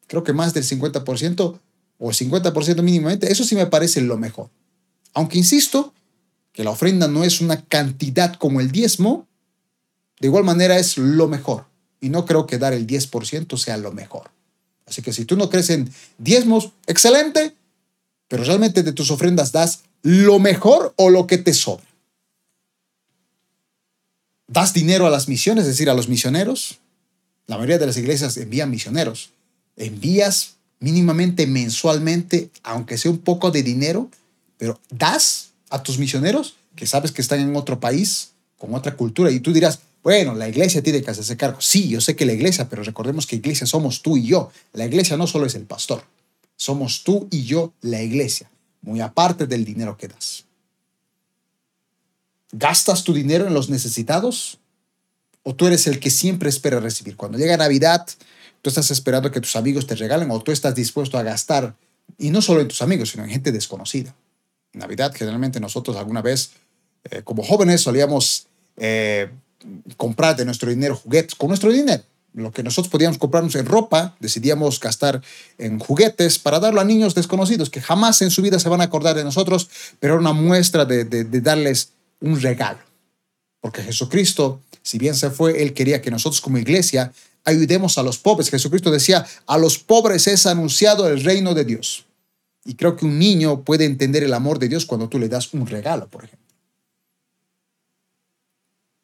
Creo 0.07 0.25
que 0.25 0.33
más 0.33 0.53
del 0.53 0.65
50% 0.65 1.59
o 2.05 2.11
el 2.11 2.17
50% 2.17 2.83
mínimamente, 2.83 3.31
eso 3.31 3.45
sí 3.45 3.55
me 3.55 3.67
parece 3.67 4.01
lo 4.01 4.19
mejor. 4.19 4.51
Aunque 5.15 5.39
insisto, 5.39 5.95
que 6.53 6.65
la 6.65 6.71
ofrenda 6.71 7.07
no 7.07 7.23
es 7.23 7.41
una 7.41 7.65
cantidad 7.65 8.35
como 8.35 8.61
el 8.61 8.73
diezmo, 8.73 9.29
de 10.19 10.27
igual 10.27 10.43
manera 10.43 10.79
es 10.79 10.99
lo 10.99 11.29
mejor. 11.29 11.67
Y 12.01 12.09
no 12.09 12.27
creo 12.27 12.49
que 12.49 12.59
dar 12.59 12.73
el 12.73 12.89
10% 12.89 13.57
sea 13.57 13.77
lo 13.77 13.93
mejor. 13.93 14.33
Así 14.85 15.01
que 15.01 15.13
si 15.13 15.25
tú 15.25 15.37
no 15.37 15.49
crees 15.49 15.71
en 15.71 15.93
diezmos, 16.19 16.73
excelente, 16.89 17.55
pero 18.27 18.43
realmente 18.43 18.83
de 18.83 18.93
tus 18.93 19.13
ofrendas 19.13 19.53
das 19.53 19.85
lo 20.03 20.41
mejor 20.41 20.95
o 20.97 21.09
lo 21.09 21.29
que 21.29 21.39
te 21.39 21.55
sobra. 21.55 21.87
¿Das 24.49 24.75
dinero 24.75 25.07
a 25.07 25.11
las 25.11 25.29
misiones, 25.29 25.63
es 25.63 25.75
decir, 25.75 25.89
a 25.89 25.95
los 25.95 26.09
misioneros? 26.09 26.81
La 27.47 27.59
mayoría 27.59 27.79
de 27.79 27.87
las 27.87 27.97
iglesias 27.97 28.37
envían 28.39 28.71
misioneros. 28.71 29.31
¿Envías 29.77 30.57
mínimamente 30.83 31.47
mensualmente, 31.47 32.51
aunque 32.65 32.99
sea 32.99 33.11
un 33.11 33.19
poco 33.19 33.51
de 33.51 33.63
dinero, 33.63 34.11
pero 34.59 34.79
das 34.91 35.51
a 35.71 35.83
tus 35.83 35.99
misioneros 35.99 36.57
que 36.77 36.87
sabes 36.87 37.13
que 37.13 37.23
están 37.23 37.41
en 37.41 37.55
otro 37.57 37.81
país, 37.81 38.33
con 38.59 38.75
otra 38.75 38.97
cultura, 38.97 39.31
y 39.31 39.41
tú 39.41 39.53
dirás, 39.53 39.81
bueno, 40.03 40.35
la 40.35 40.49
iglesia 40.49 40.83
tiene 40.83 41.01
que 41.01 41.11
hacerse 41.11 41.37
cargo. 41.37 41.61
Sí, 41.61 41.89
yo 41.89 42.01
sé 42.01 42.17
que 42.17 42.27
la 42.27 42.33
iglesia, 42.33 42.69
pero 42.69 42.83
recordemos 42.83 43.27
que 43.27 43.37
iglesia 43.37 43.67
somos 43.67 44.03
tú 44.03 44.17
y 44.17 44.27
yo. 44.27 44.51
La 44.73 44.85
iglesia 44.85 45.17
no 45.17 45.27
solo 45.27 45.47
es 45.47 45.55
el 45.55 45.65
pastor, 45.65 46.05
somos 46.57 47.05
tú 47.05 47.29
y 47.31 47.45
yo 47.45 47.73
la 47.81 48.03
iglesia, 48.03 48.51
muy 48.81 49.01
aparte 49.01 49.47
del 49.47 49.65
dinero 49.65 49.97
que 49.97 50.09
das. 50.09 50.45
¿Gastas 52.51 53.05
tu 53.05 53.15
dinero 53.15 53.47
en 53.47 53.55
los 53.55 53.71
necesitados? 53.71 54.59
¿O 55.45 55.55
tú 55.55 55.67
eres 55.67 55.87
el 55.87 56.01
que 56.01 56.11
siempre 56.11 56.49
espera 56.49 56.81
recibir? 56.81 57.17
Cuando 57.17 57.39
llega 57.39 57.57
Navidad, 57.57 58.07
tú 58.63 58.71
estás 58.71 58.91
esperando 58.91 59.31
que 59.31 59.41
tus 59.41 59.57
amigos 59.57 59.87
te 59.87 59.97
regalen 59.97 60.31
o 60.31 60.41
tú 60.41 60.53
estás 60.53 60.75
dispuesto 60.75 61.19
a 61.19 61.23
gastar, 61.23 61.75
y 62.19 62.31
no 62.31 62.41
solo 62.41 62.61
en 62.61 62.69
tus 62.69 62.83
amigos, 62.83 63.11
sino 63.11 63.25
en 63.25 63.31
gente 63.31 63.53
desconocida. 63.53 64.15
Navidad, 64.73 65.13
generalmente 65.15 65.61
nosotros 65.61 65.97
alguna 65.97 66.23
vez, 66.23 66.53
eh, 67.11 67.23
como 67.23 67.43
jóvenes, 67.43 67.83
solíamos 67.83 68.47
eh, 68.77 69.29
comprar 69.97 70.37
de 70.37 70.45
nuestro 70.45 70.71
dinero 70.71 70.97
juguetes 70.97 71.35
con 71.35 71.49
nuestro 71.49 71.71
dinero. 71.71 72.03
Lo 72.35 72.51
que 72.51 72.63
nosotros 72.63 72.91
podíamos 72.91 73.19
comprarnos 73.19 73.55
en 73.57 73.67
ropa, 73.67 74.17
decidíamos 74.19 74.81
gastar 74.81 75.21
en 75.59 75.79
juguetes 75.79 76.39
para 76.39 76.61
darlo 76.61 76.81
a 76.81 76.85
niños 76.85 77.15
desconocidos 77.15 77.69
que 77.69 77.83
jamás 77.83 78.23
en 78.23 78.31
su 78.31 78.41
vida 78.41 78.59
se 78.59 78.71
van 78.71 78.81
a 78.81 78.85
acordar 78.85 79.15
de 79.15 79.25
nosotros, 79.25 79.69
pero 80.01 80.15
era 80.15 80.21
una 80.21 80.33
muestra 80.33 80.87
de, 80.87 81.05
de, 81.05 81.41
darles 81.43 81.91
un 82.21 82.41
regalo. 82.41 82.79
Porque 83.61 83.83
Jesucristo, 83.83 84.63
si 84.83 84.97
bien 84.97 85.15
se 85.15 85.31
fue, 85.31 85.63
Él 85.63 85.75
quería 85.75 86.01
que 86.01 86.11
nosotros 86.11 86.41
como 86.41 86.57
iglesia 86.57 87.13
ayudemos 87.45 87.99
a 87.99 88.03
los 88.03 88.19
pobres. 88.19 88.51
Jesucristo 88.51 88.91
decía, 88.91 89.27
a 89.47 89.59
los 89.59 89.79
pobres 89.79 90.27
es 90.27 90.47
anunciado 90.47 91.09
el 91.09 91.23
reino 91.23 91.55
de 91.55 91.65
Dios. 91.65 92.05
Y 92.65 92.75
creo 92.75 92.97
que 92.97 93.07
un 93.07 93.19
niño 93.19 93.63
puede 93.63 93.85
entender 93.85 94.23
el 94.23 94.35
amor 94.35 94.59
de 94.59 94.69
Dios 94.69 94.87
cuando 94.87 95.09
tú 95.09 95.19
le 95.19 95.29
das 95.29 95.53
un 95.53 95.67
regalo, 95.67 96.09
por 96.09 96.25
ejemplo. 96.25 96.43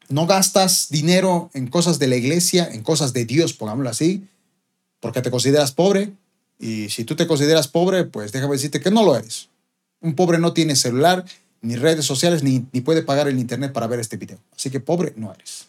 No 0.09 0.27
gastas 0.27 0.89
dinero 0.91 1.51
en 1.53 1.67
cosas 1.67 1.99
de 1.99 2.07
la 2.07 2.17
iglesia, 2.17 2.69
en 2.71 2.83
cosas 2.83 3.13
de 3.13 3.25
Dios, 3.25 3.53
pongámoslo 3.53 3.91
así, 3.91 4.27
porque 5.01 5.21
te 5.21 5.31
consideras 5.31 5.73
pobre. 5.73 6.13
Y 6.59 6.89
si 6.89 7.05
tú 7.05 7.15
te 7.15 7.27
consideras 7.27 7.69
pobre, 7.69 8.05
pues 8.05 8.33
déjame 8.33 8.55
decirte 8.55 8.81
que 8.81 8.91
no 8.91 9.05
lo 9.05 9.17
eres. 9.17 9.49
Un 10.01 10.15
pobre 10.15 10.39
no 10.39 10.53
tiene 10.53 10.77
celular, 10.77 11.25
ni 11.61 11.77
redes 11.77 12.07
sociales, 12.07 12.43
ni, 12.43 12.67
ni 12.73 12.81
puede 12.81 13.03
pagar 13.03 13.29
el 13.29 13.39
internet 13.39 13.73
para 13.73 13.87
ver 13.87 14.01
este 14.01 14.17
video. 14.17 14.39
Así 14.57 14.71
que 14.71 14.81
pobre 14.81 15.13
no 15.17 15.33
eres. 15.33 15.68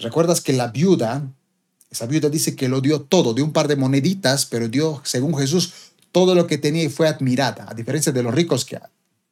¿Recuerdas 0.00 0.40
que 0.40 0.54
la 0.54 0.68
viuda, 0.68 1.30
esa 1.90 2.06
viuda 2.06 2.30
dice 2.30 2.56
que 2.56 2.68
lo 2.68 2.80
dio 2.80 3.02
todo, 3.02 3.34
dio 3.34 3.44
un 3.44 3.52
par 3.52 3.68
de 3.68 3.76
moneditas, 3.76 4.46
pero 4.46 4.66
dio, 4.66 5.02
según 5.04 5.36
Jesús, 5.36 5.74
todo 6.10 6.34
lo 6.34 6.46
que 6.46 6.58
tenía 6.58 6.82
y 6.82 6.88
fue 6.88 7.06
admirada, 7.06 7.66
a 7.68 7.74
diferencia 7.74 8.10
de 8.10 8.22
los 8.22 8.34
ricos 8.34 8.64
que 8.64 8.80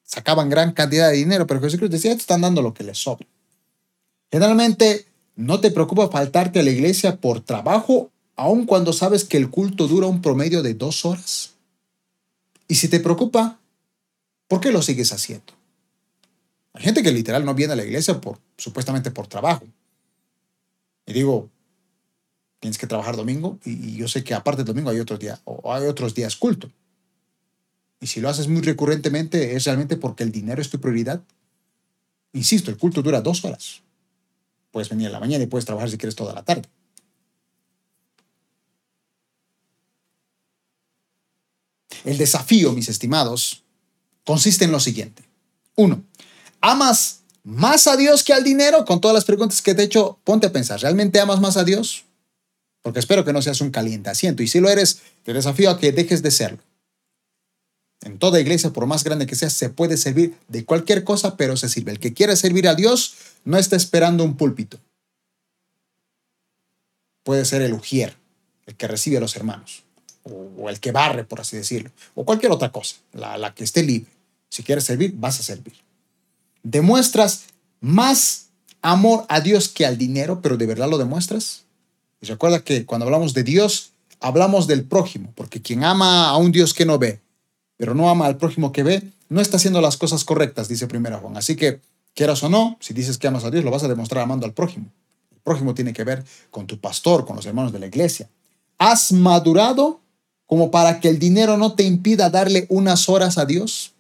sacaban 0.05 0.51
gran 0.51 0.73
cantidad 0.73 1.11
de 1.11 1.17
dinero, 1.17 1.47
pero 1.47 1.61
Jesucristo 1.61 1.97
decía, 1.97 2.13
te 2.13 2.21
están 2.21 2.43
dando 2.43 2.61
lo 2.61 2.75
que 2.75 2.85
les 2.85 2.99
sobra. 2.99 3.27
Generalmente, 4.31 5.07
no 5.37 5.59
te 5.61 5.71
preocupa 5.71 6.09
faltarte 6.09 6.61
a 6.61 6.63
la 6.63 6.71
iglesia 6.71 7.17
por 7.17 7.41
trabajo, 7.41 8.11
aun 8.37 8.67
cuando 8.67 8.93
sabes 8.93 9.25
que 9.25 9.39
el 9.39 9.49
culto 9.49 9.89
dura 9.89 10.07
un 10.07 10.21
promedio 10.21 10.63
de 10.63 10.75
dos 10.75 11.05
horas. 11.07 11.55
Y 12.69 12.75
si 12.75 12.89
te 12.89 13.01
preocupa, 13.01 13.59
¿por 14.49 14.61
qué 14.61 14.71
lo 14.71 14.83
sigues 14.83 15.13
haciendo? 15.13 15.55
Hay 16.75 16.83
gente 16.83 17.03
que 17.03 17.11
literal 17.11 17.45
no 17.45 17.55
viene 17.55 17.73
a 17.73 17.77
la 17.77 17.85
iglesia 17.85 18.21
por, 18.21 18.39
supuestamente 18.59 19.11
por 19.11 19.27
trabajo. 19.27 19.65
Y 21.09 21.15
digo, 21.15 21.49
tienes 22.61 22.77
que 22.77 22.87
trabajar 22.87 23.17
domingo 23.17 23.59
y, 23.65 23.97
yo 23.97 24.09
sé 24.09 24.23
que 24.23 24.35
aparte 24.35 24.59
del 24.59 24.67
domingo 24.67 24.91
hay 24.91 25.01
otros 25.01 25.19
días 25.19 25.41
o 25.45 25.73
hay 25.73 25.87
otros 25.87 26.15
días 26.15 26.37
culto. 26.37 26.71
Y 27.99 28.09
si 28.09 28.21
lo 28.21 28.29
haces 28.29 28.47
muy 28.47 28.61
recurrentemente 28.61 29.57
es 29.57 29.65
realmente 29.65 29.97
porque 29.97 30.23
el 30.23 30.31
dinero 30.31 30.61
es 30.61 30.69
tu 30.69 30.79
prioridad. 30.79 31.23
Insisto, 32.35 32.71
el 32.71 32.77
culto 32.77 33.01
dura 33.01 33.23
dos 33.23 33.43
horas. 33.47 33.81
Puedes 34.71 34.91
venir 34.91 35.09
a 35.09 35.13
la 35.13 35.19
mañana 35.19 35.43
y 35.43 35.47
puedes 35.47 35.65
trabajar 35.65 35.89
si 35.89 35.97
quieres 35.97 36.15
toda 36.15 36.35
la 36.35 36.45
tarde. 36.45 36.69
El 42.05 42.19
desafío, 42.19 42.75
mis 42.75 42.91
estimados, 42.91 43.63
consiste 44.27 44.67
en 44.67 44.73
lo 44.73 44.79
siguiente. 44.79 45.25
Uno, 45.75 46.05
¿amas 46.61 47.18
más 47.49 47.87
a 47.87 47.97
Dios 47.97 48.25
que 48.25 48.35
al 48.35 48.45
dinero? 48.45 48.85
Con 48.85 49.01
todas 49.01 49.15
las 49.15 49.25
preguntas 49.25 49.63
que 49.63 49.75
te 49.75 49.81
he 49.81 49.85
hecho, 49.87 50.19
ponte 50.23 50.47
a 50.47 50.53
pensar, 50.53 50.81
¿realmente 50.81 51.19
amas 51.19 51.41
más 51.41 51.57
a 51.57 51.65
Dios? 51.65 52.05
Porque 52.83 53.01
espero 53.01 53.25
que 53.25 53.33
no 53.33 53.41
seas 53.41 53.63
un 53.63 53.71
caliente 53.71 54.11
asiento. 54.11 54.43
Y 54.43 54.49
si 54.49 54.61
lo 54.61 54.69
eres, 54.69 55.01
te 55.23 55.33
desafío 55.33 55.71
a 55.71 55.79
que 55.79 55.91
dejes 55.91 56.23
de 56.23 56.31
serlo. 56.31 56.59
En 58.03 58.19
toda 58.19 58.39
iglesia, 58.39 58.71
por 58.71 58.87
más 58.87 59.03
grande 59.03 59.27
que 59.27 59.35
sea, 59.35 59.49
se 59.49 59.71
puede 59.71 59.97
servir 59.97 60.37
de 60.49 60.65
cualquier 60.67 61.05
cosa, 61.05 61.37
pero 61.37 61.57
se 61.57 61.71
sirve. 61.71 61.91
El 61.91 61.99
que 61.99 62.13
quiere 62.13 62.37
servir 62.37 62.69
a 62.69 62.75
Dios 62.75 63.15
no 63.45 63.57
está 63.57 63.77
esperando 63.77 64.25
un 64.25 64.37
púlpito. 64.37 64.79
Puede 67.23 67.47
ser 67.47 67.63
el 67.63 67.73
ujier, 67.73 68.15
el 68.67 68.77
que 68.77 68.89
recibe 68.89 69.17
a 69.17 69.21
los 69.21 69.35
hermanos, 69.37 69.85
o, 70.23 70.69
el 70.69 70.81
que 70.81 70.93
barre, 70.93 71.25
por 71.25 71.41
así 71.41 71.57
decirlo, 71.57 71.91
o 72.15 72.25
cualquier 72.25 72.53
otra 72.53 72.71
cosa, 72.71 72.97
la 73.13 73.55
que 73.55 73.65
esté 73.65 73.83
libre. 73.83 74.11
Si 74.51 74.63
quieres 74.63 74.85
servir, 74.85 75.15
vas 75.17 75.41
a 75.41 75.43
servir 75.43 75.88
demuestras 76.63 77.45
más 77.81 78.49
amor 78.83 79.25
a 79.29 79.41
Dios 79.41 79.69
que 79.69 79.87
al 79.87 79.99
dinero, 79.99 80.41
pero 80.43 80.57
de 80.57 80.67
verdad 80.67 80.89
lo 80.89 80.99
demuestras. 80.99 81.65
Y 82.21 82.27
recuerda 82.27 82.61
que 82.61 82.85
cuando 82.85 83.07
hablamos 83.07 83.35
de 83.35 83.45
Dios, 83.45 83.93
hablamos 84.21 84.67
del 84.67 84.85
prójimo, 84.85 85.33
porque 85.35 85.63
quien 85.63 85.85
ama 85.85 86.29
a 86.29 86.37
un 86.37 86.53
Dios 86.53 86.75
que 86.75 86.85
no 86.87 86.99
ve, 86.99 87.21
pero 87.77 87.95
no 87.95 88.11
ama 88.11 88.27
al 88.27 88.37
prójimo 88.37 88.73
que 88.73 88.83
ve, 88.83 89.13
no 89.29 89.41
está 89.41 89.57
haciendo 89.57 89.81
las 89.81 89.97
cosas 89.97 90.25
correctas, 90.25 90.69
dice 90.69 90.87
primero 90.87 91.19
Juan. 91.19 91.37
Así 91.37 91.57
que, 91.57 91.81
quieras 92.15 92.43
o 92.43 92.49
no, 92.49 92.77
si 92.81 92.95
dices 92.95 93.19
que 93.19 93.29
amas 93.29 93.45
a 93.45 93.51
Dios, 93.51 93.65
lo 93.65 93.71
vas 93.71 93.85
a 93.85 93.89
demostrar 93.89 94.25
amando 94.25 94.47
al 94.47 94.55
prójimo. 94.55 94.87
El 95.31 95.41
prójimo 95.41 95.75
tiene 95.75 95.93
que 95.93 96.05
ver 96.05 96.25
con 96.51 96.67
tu 96.67 96.81
pastor, 96.81 97.25
con 97.25 97.37
los 97.37 97.47
hermanos 97.47 97.73
de 97.73 97.79
la 97.79 97.87
iglesia. 97.87 98.29
¿Has 98.79 99.13
madurado 99.13 100.01
como 100.47 100.71
para 100.71 100.99
que 101.01 101.09
el 101.09 101.19
dinero 101.19 101.57
no 101.57 101.75
te 101.75 101.85
impida 101.85 102.31
darle 102.31 102.67
unas 102.71 103.09
horas 103.09 103.39
a 103.39 103.45
Dios? 103.45 103.93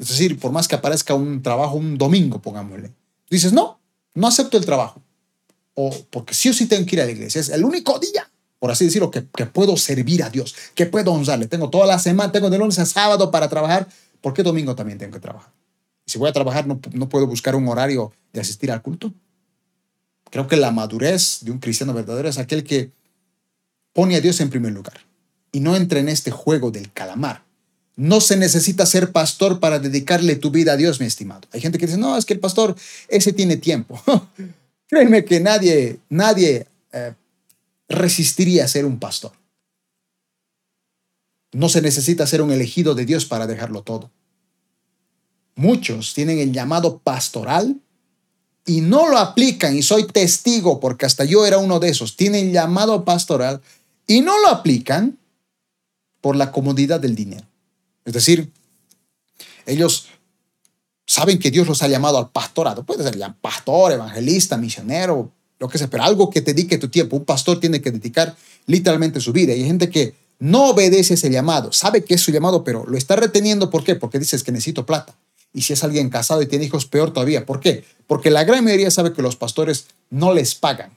Es 0.00 0.08
decir, 0.08 0.38
por 0.38 0.50
más 0.50 0.66
que 0.66 0.74
aparezca 0.74 1.12
un 1.12 1.42
trabajo 1.42 1.76
un 1.76 1.98
domingo, 1.98 2.40
pongámosle, 2.40 2.90
dices, 3.28 3.52
no, 3.52 3.78
no 4.14 4.26
acepto 4.26 4.56
el 4.56 4.64
trabajo. 4.64 5.02
O 5.74 5.94
porque 6.08 6.32
sí 6.32 6.48
o 6.48 6.54
sí 6.54 6.64
tengo 6.64 6.86
que 6.86 6.96
ir 6.96 7.02
a 7.02 7.04
la 7.04 7.10
iglesia. 7.10 7.38
Es 7.38 7.50
el 7.50 7.62
único 7.62 7.98
día, 7.98 8.30
por 8.58 8.70
así 8.70 8.86
decirlo, 8.86 9.10
que, 9.10 9.20
puedo 9.20 9.76
servir 9.76 10.22
a 10.22 10.30
Dios, 10.30 10.56
que 10.74 10.86
puedo 10.86 11.12
honrarle. 11.12 11.48
Tengo 11.48 11.68
toda 11.68 11.86
la 11.86 11.98
semana, 11.98 12.32
tengo 12.32 12.48
de 12.48 12.56
lunes 12.56 12.78
a 12.78 12.86
sábado 12.86 13.30
para 13.30 13.50
trabajar. 13.50 13.88
¿Por 14.22 14.32
qué 14.32 14.42
domingo 14.42 14.74
también 14.74 14.98
tengo 14.98 15.12
que 15.12 15.20
trabajar? 15.20 15.52
si 16.06 16.18
voy 16.18 16.28
a 16.28 16.32
trabajar, 16.32 16.66
no, 16.66 16.80
no 16.92 17.08
puedo 17.08 17.28
buscar 17.28 17.54
un 17.54 17.68
horario 17.68 18.12
de 18.32 18.40
asistir 18.40 18.72
al 18.72 18.82
culto. 18.82 19.14
Creo 20.28 20.48
que 20.48 20.56
la 20.56 20.72
madurez 20.72 21.38
de 21.42 21.52
un 21.52 21.58
cristiano 21.60 21.94
verdadero 21.94 22.28
es 22.28 22.38
aquel 22.38 22.64
que 22.64 22.90
pone 23.92 24.16
a 24.16 24.20
Dios 24.20 24.40
en 24.40 24.50
primer 24.50 24.72
lugar 24.72 24.98
y 25.52 25.60
no 25.60 25.76
entra 25.76 26.00
en 26.00 26.08
este 26.08 26.32
juego 26.32 26.72
del 26.72 26.90
calamar 26.90 27.44
no 28.00 28.22
se 28.22 28.38
necesita 28.38 28.86
ser 28.86 29.12
pastor 29.12 29.60
para 29.60 29.78
dedicarle 29.78 30.34
tu 30.34 30.50
vida 30.50 30.72
a 30.72 30.76
Dios, 30.78 31.00
mi 31.00 31.06
estimado. 31.06 31.42
Hay 31.52 31.60
gente 31.60 31.76
que 31.76 31.84
dice, 31.84 31.98
no, 31.98 32.16
es 32.16 32.24
que 32.24 32.32
el 32.32 32.40
pastor, 32.40 32.74
ese 33.08 33.34
tiene 33.34 33.58
tiempo. 33.58 34.02
Créeme 34.88 35.22
que 35.22 35.38
nadie, 35.38 35.98
nadie 36.08 36.66
eh, 36.92 37.12
resistiría 37.90 38.64
a 38.64 38.68
ser 38.68 38.86
un 38.86 38.98
pastor. 38.98 39.32
No 41.52 41.68
se 41.68 41.82
necesita 41.82 42.26
ser 42.26 42.40
un 42.40 42.52
elegido 42.52 42.94
de 42.94 43.04
Dios 43.04 43.26
para 43.26 43.46
dejarlo 43.46 43.82
todo. 43.82 44.10
Muchos 45.54 46.14
tienen 46.14 46.38
el 46.38 46.52
llamado 46.52 47.00
pastoral 47.00 47.76
y 48.64 48.80
no 48.80 49.10
lo 49.10 49.18
aplican, 49.18 49.76
y 49.76 49.82
soy 49.82 50.06
testigo 50.06 50.80
porque 50.80 51.04
hasta 51.04 51.26
yo 51.26 51.44
era 51.44 51.58
uno 51.58 51.78
de 51.80 51.90
esos, 51.90 52.16
tienen 52.16 52.50
llamado 52.50 53.04
pastoral 53.04 53.60
y 54.06 54.22
no 54.22 54.38
lo 54.40 54.48
aplican 54.48 55.18
por 56.22 56.34
la 56.34 56.50
comodidad 56.50 56.98
del 56.98 57.14
dinero. 57.14 57.49
Es 58.04 58.12
decir, 58.12 58.52
ellos 59.66 60.08
saben 61.06 61.38
que 61.38 61.50
Dios 61.50 61.66
los 61.66 61.82
ha 61.82 61.88
llamado 61.88 62.18
al 62.18 62.30
pastorado. 62.30 62.84
Puede 62.84 63.02
ser 63.02 63.18
pastor, 63.40 63.92
evangelista, 63.92 64.56
misionero, 64.56 65.32
lo 65.58 65.68
que 65.68 65.78
sea, 65.78 65.88
pero 65.88 66.04
algo 66.04 66.30
que 66.30 66.40
te 66.40 66.54
dedique 66.54 66.78
tu 66.78 66.88
tiempo. 66.88 67.16
Un 67.16 67.24
pastor 67.24 67.60
tiene 67.60 67.80
que 67.80 67.90
dedicar 67.90 68.36
literalmente 68.66 69.20
su 69.20 69.32
vida. 69.32 69.54
Y 69.54 69.62
hay 69.62 69.66
gente 69.66 69.90
que 69.90 70.14
no 70.38 70.70
obedece 70.70 71.14
ese 71.14 71.30
llamado, 71.30 71.70
sabe 71.72 72.02
que 72.02 72.14
es 72.14 72.20
su 72.22 72.32
llamado, 72.32 72.64
pero 72.64 72.86
lo 72.86 72.96
está 72.96 73.16
reteniendo. 73.16 73.70
¿Por 73.70 73.84
qué? 73.84 73.94
Porque 73.94 74.18
dices 74.18 74.42
que 74.42 74.52
necesito 74.52 74.86
plata. 74.86 75.14
Y 75.52 75.62
si 75.62 75.72
es 75.72 75.84
alguien 75.84 76.10
casado 76.10 76.42
y 76.42 76.46
tiene 76.46 76.64
hijos, 76.64 76.86
peor 76.86 77.12
todavía. 77.12 77.44
¿Por 77.44 77.60
qué? 77.60 77.84
Porque 78.06 78.30
la 78.30 78.44
gran 78.44 78.64
mayoría 78.64 78.90
sabe 78.90 79.12
que 79.12 79.20
los 79.20 79.36
pastores 79.36 79.86
no 80.08 80.32
les 80.32 80.54
pagan. 80.54 80.96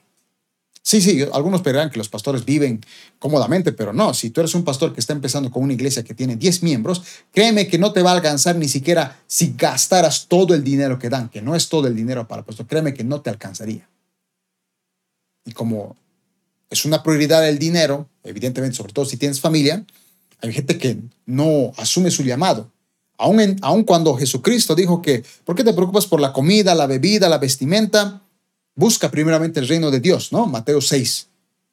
Sí, 0.94 1.02
sí, 1.02 1.26
algunos 1.34 1.64
pedirán 1.64 1.90
que 1.90 1.98
los 1.98 2.08
pastores 2.08 2.46
viven 2.46 2.80
cómodamente, 3.18 3.72
pero 3.72 3.94
no, 3.94 4.14
si 4.14 4.30
tú 4.30 4.42
eres 4.42 4.54
un 4.54 4.64
pastor 4.64 4.94
que 4.94 5.00
está 5.00 5.12
empezando 5.12 5.50
con 5.50 5.64
una 5.64 5.74
iglesia 5.74 6.04
que 6.04 6.14
tiene 6.14 6.36
10 6.36 6.62
miembros, 6.62 7.02
créeme 7.32 7.68
que 7.68 7.80
no 7.80 7.92
te 7.94 8.04
va 8.04 8.12
a 8.12 8.14
alcanzar 8.14 8.58
ni 8.58 8.68
siquiera 8.68 9.20
si 9.26 9.56
gastaras 9.58 10.28
todo 10.28 10.54
el 10.54 10.64
dinero 10.64 11.00
que 11.00 11.10
dan, 11.10 11.30
que 11.30 11.42
no 11.42 11.56
es 11.56 11.68
todo 11.68 11.88
el 11.88 11.96
dinero 11.96 12.28
para 12.28 12.42
el 12.42 12.46
pastor, 12.46 12.68
créeme 12.68 12.94
que 12.94 13.04
no 13.04 13.22
te 13.22 13.32
alcanzaría. 13.32 13.90
Y 15.46 15.54
como 15.54 15.96
es 16.70 16.86
una 16.86 17.02
prioridad 17.02 17.50
el 17.50 17.58
dinero, 17.58 18.08
evidentemente, 18.24 18.78
sobre 18.78 18.94
todo 18.94 19.06
si 19.06 19.18
tienes 19.18 19.42
familia, 19.42 19.84
hay 20.42 20.54
gente 20.54 20.78
que 20.78 21.00
no 21.26 21.72
asume 21.78 22.12
su 22.12 22.22
llamado. 22.22 22.72
Aun 23.18 23.84
cuando 23.84 24.16
Jesucristo 24.16 24.76
dijo 24.76 25.02
que, 25.02 25.24
¿por 25.44 25.56
qué 25.56 25.64
te 25.64 25.74
preocupas 25.74 26.06
por 26.06 26.22
la 26.22 26.34
comida, 26.34 26.76
la 26.76 26.86
bebida, 26.86 27.30
la 27.30 27.40
vestimenta? 27.40 28.23
Busca 28.76 29.12
primeramente 29.12 29.60
el 29.60 29.68
reino 29.68 29.92
de 29.92 30.00
Dios, 30.00 30.32
¿no? 30.32 30.46
Mateo 30.48 30.82
6. 30.82 31.28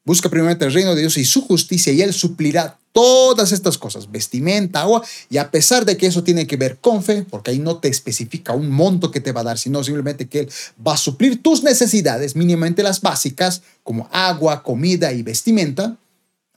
Busca 0.04 0.28
primeramente 0.28 0.64
el 0.64 0.72
reino 0.72 0.94
de 0.94 1.02
Dios 1.02 1.16
y 1.18 1.24
su 1.24 1.42
justicia 1.42 1.92
y 1.92 2.02
Él 2.02 2.12
suplirá 2.12 2.78
todas 2.92 3.52
estas 3.52 3.78
cosas, 3.78 4.10
vestimenta, 4.10 4.82
agua, 4.82 5.02
y 5.28 5.36
a 5.36 5.50
pesar 5.50 5.84
de 5.84 5.96
que 5.96 6.06
eso 6.06 6.24
tiene 6.24 6.46
que 6.46 6.56
ver 6.56 6.78
con 6.78 7.02
fe, 7.02 7.24
porque 7.28 7.52
ahí 7.52 7.58
no 7.58 7.76
te 7.76 7.88
especifica 7.88 8.52
un 8.52 8.68
monto 8.68 9.10
que 9.10 9.20
te 9.20 9.32
va 9.32 9.42
a 9.42 9.44
dar, 9.44 9.58
sino 9.58 9.84
simplemente 9.84 10.28
que 10.28 10.40
Él 10.40 10.48
va 10.84 10.94
a 10.94 10.96
suplir 10.96 11.42
tus 11.42 11.62
necesidades, 11.62 12.34
mínimamente 12.34 12.82
las 12.82 13.00
básicas, 13.00 13.62
como 13.84 14.08
agua, 14.10 14.62
comida 14.62 15.12
y 15.12 15.22
vestimenta, 15.22 15.96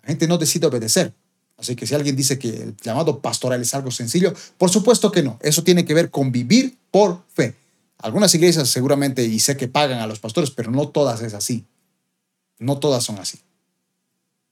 la 0.02 0.08
gente 0.08 0.28
no 0.28 0.38
decide 0.38 0.68
obedecer. 0.68 1.14
Así 1.58 1.76
que 1.76 1.86
si 1.86 1.96
alguien 1.96 2.16
dice 2.16 2.40
que 2.40 2.50
el 2.50 2.76
llamado 2.84 3.20
pastoral 3.20 3.62
es 3.62 3.74
algo 3.74 3.92
sencillo, 3.92 4.34
por 4.58 4.70
supuesto 4.70 5.12
que 5.12 5.24
no. 5.24 5.38
Eso 5.42 5.64
tiene 5.64 5.86
que 5.86 5.94
ver 5.94 6.10
con 6.10 6.32
vivir 6.32 6.76
por 6.92 7.22
fe. 7.34 7.56
Algunas 8.04 8.36
iglesias 8.36 8.70
seguramente, 8.70 9.24
y 9.24 9.40
sé 9.40 9.56
que 9.56 9.70
pagan 9.70 10.00
a 10.00 10.08
los 10.08 10.20
pastores, 10.20 10.52
pero 10.52 10.70
no 10.70 10.90
todas 10.90 11.22
es 11.22 11.34
así. 11.34 11.66
No 12.60 12.78
todas 12.78 13.02
son 13.02 13.18
así. 13.18 13.40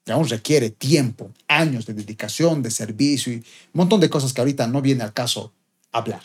Y 0.05 0.11
aún 0.11 0.29
requiere 0.29 0.69
tiempo, 0.69 1.29
años 1.49 1.85
de 1.85 1.93
dedicación, 1.93 2.63
de 2.63 2.71
servicio 2.71 3.33
y 3.33 3.35
un 3.35 3.43
montón 3.73 3.99
de 3.99 4.09
cosas 4.09 4.31
que 4.31 4.39
ahorita 4.39 4.67
no 4.67 4.81
viene 4.81 5.03
al 5.03 5.11
caso 5.11 5.51
hablar. 5.91 6.21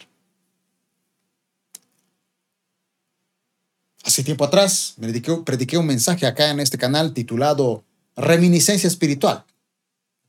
Hace 4.05 4.23
tiempo 4.23 4.45
atrás 4.45 4.95
me 4.99 5.13
prediqué 5.45 5.79
un 5.79 5.87
mensaje 5.87 6.27
acá 6.27 6.51
en 6.51 6.61
este 6.61 6.79
canal 6.79 7.13
titulado 7.13 7.83
Reminiscencia 8.15 8.87
Espiritual. 8.87 9.45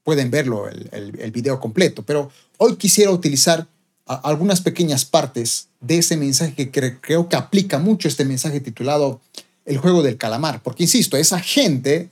Pueden 0.02 0.32
verlo, 0.32 0.68
el 0.68 1.32
video 1.32 1.60
completo, 1.60 2.02
pero 2.02 2.32
hoy 2.58 2.76
quisiera 2.76 3.12
utilizar 3.12 3.68
algunas 4.08 4.62
pequeñas 4.62 5.06
partes 5.06 5.67
de 5.80 5.98
ese 6.00 6.18
mensaje 6.18 6.54
que 6.56 6.72
creo 6.72 7.30
que 7.30 7.36
aplica 7.36 7.80
mucho 7.80 8.08
este 8.08 8.26
mensaje 8.26 8.60
titulado 8.60 9.22
El 9.66 9.78
juego 9.78 10.04
del 10.04 10.18
calamar, 10.18 10.62
porque 10.64 10.84
insisto, 10.84 11.18
esa 11.18 11.40
gente, 11.40 12.10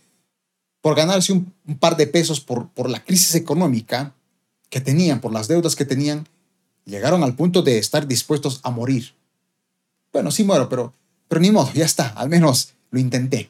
por 0.81 0.95
ganarse 0.95 1.33
un, 1.33 1.53
par 1.79 1.97
de 1.97 2.07
pesos 2.07 2.41
por, 2.41 2.69
por 2.69 2.89
la 2.89 3.03
crisis 3.03 3.35
económica 3.35 4.13
que 4.69 4.81
tenían, 4.81 5.21
por 5.21 5.31
las 5.31 5.47
deudas 5.47 5.75
que 5.75 5.85
tenían, 5.85 6.27
llegaron 6.85 7.23
al 7.23 7.35
punto 7.35 7.61
de 7.61 7.77
estar 7.77 8.07
dispuestos 8.07 8.59
a 8.63 8.71
morir. 8.71 9.13
Bueno, 10.11 10.31
sí 10.31 10.43
muero, 10.43 10.69
pero 10.69 10.93
pero 11.27 11.41
ni 11.41 11.51
modo, 11.51 11.71
ya 11.73 11.85
está, 11.85 12.09
al 12.09 12.29
menos 12.29 12.73
lo 12.91 12.99
intenté. 12.99 13.49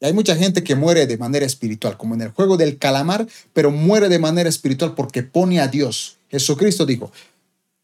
Y 0.00 0.06
hay 0.06 0.12
mucha 0.12 0.34
gente 0.34 0.64
que 0.64 0.74
muere 0.74 1.06
de 1.06 1.18
manera 1.18 1.46
espiritual, 1.46 1.96
como 1.96 2.14
en 2.14 2.22
el 2.22 2.30
juego 2.30 2.56
del 2.56 2.78
calamar, 2.78 3.26
pero 3.52 3.70
muere 3.70 4.08
de 4.08 4.18
manera 4.18 4.48
espiritual 4.48 4.94
porque 4.94 5.22
pone 5.22 5.60
a 5.60 5.68
Dios. 5.68 6.18
Jesucristo 6.30 6.86
dijo, 6.86 7.12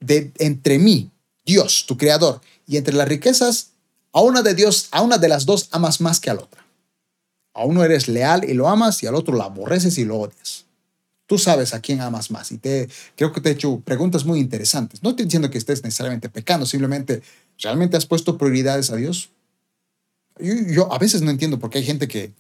de, 0.01 0.33
entre 0.39 0.79
mí, 0.79 1.11
Dios, 1.47 1.87
tu 1.87 1.97
creador, 1.97 2.41
y 2.67 2.77
entre 2.77 2.95
las 2.95 3.09
riquezas, 3.09 3.71
a 4.13 4.21
una 4.21 4.43
de 4.43 4.55
Dios, 4.55 4.89
a 4.91 5.03
una 5.03 5.17
de 5.17 5.29
las 5.29 5.47
dos 5.47 5.69
amas 5.71 6.01
más 6.01 6.21
que 6.21 6.29
a 6.29 6.35
la 6.35 6.43
otra. 6.43 6.67
A 7.55 7.65
uno 7.65 7.85
eres 7.85 8.09
leal 8.09 8.45
y 8.45 8.53
lo 8.55 8.69
amas 8.69 9.03
y 9.03 9.07
al 9.07 9.15
otro 9.15 9.35
lo 9.35 9.43
aborreces 9.43 9.97
y 9.97 10.05
lo 10.05 10.19
odias. 10.19 10.67
Tú 11.27 11.39
sabes 11.39 11.73
a 11.75 11.81
quién 11.81 12.01
amas 12.01 12.31
más 12.31 12.53
y 12.53 12.59
te 12.59 12.89
creo 13.17 13.33
que 13.33 13.41
te 13.41 13.49
he 13.49 13.53
hecho 13.53 13.81
preguntas 13.81 14.25
muy 14.25 14.41
interesantes. 14.41 15.03
No 15.03 15.11
estoy 15.11 15.25
diciendo 15.25 15.51
que 15.51 15.59
estés 15.59 15.83
necesariamente 15.83 16.29
pecando, 16.29 16.67
simplemente 16.67 17.23
¿realmente 17.59 17.97
has 17.97 18.07
puesto 18.07 18.37
prioridades 18.37 18.91
a 18.91 18.97
Dios? 18.97 19.31
Yo, 20.39 20.93
a 20.93 20.99
veces 20.99 21.23
no 21.23 21.31
entiendo 21.31 21.59
por 21.59 21.71
qué 21.71 21.79
hay 21.79 21.85
gente 21.85 22.09
que, 22.09 22.33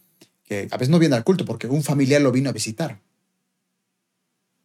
que 0.45 0.69
a 0.71 0.77
veces 0.77 0.90
no 0.90 0.99
viene 0.99 1.16
al 1.16 1.25
culto 1.25 1.45
porque 1.45 1.66
un 1.66 1.83
familiar 1.83 2.21
lo 2.21 2.33
vino 2.33 2.51
a 2.51 2.53
visitar. 2.53 3.01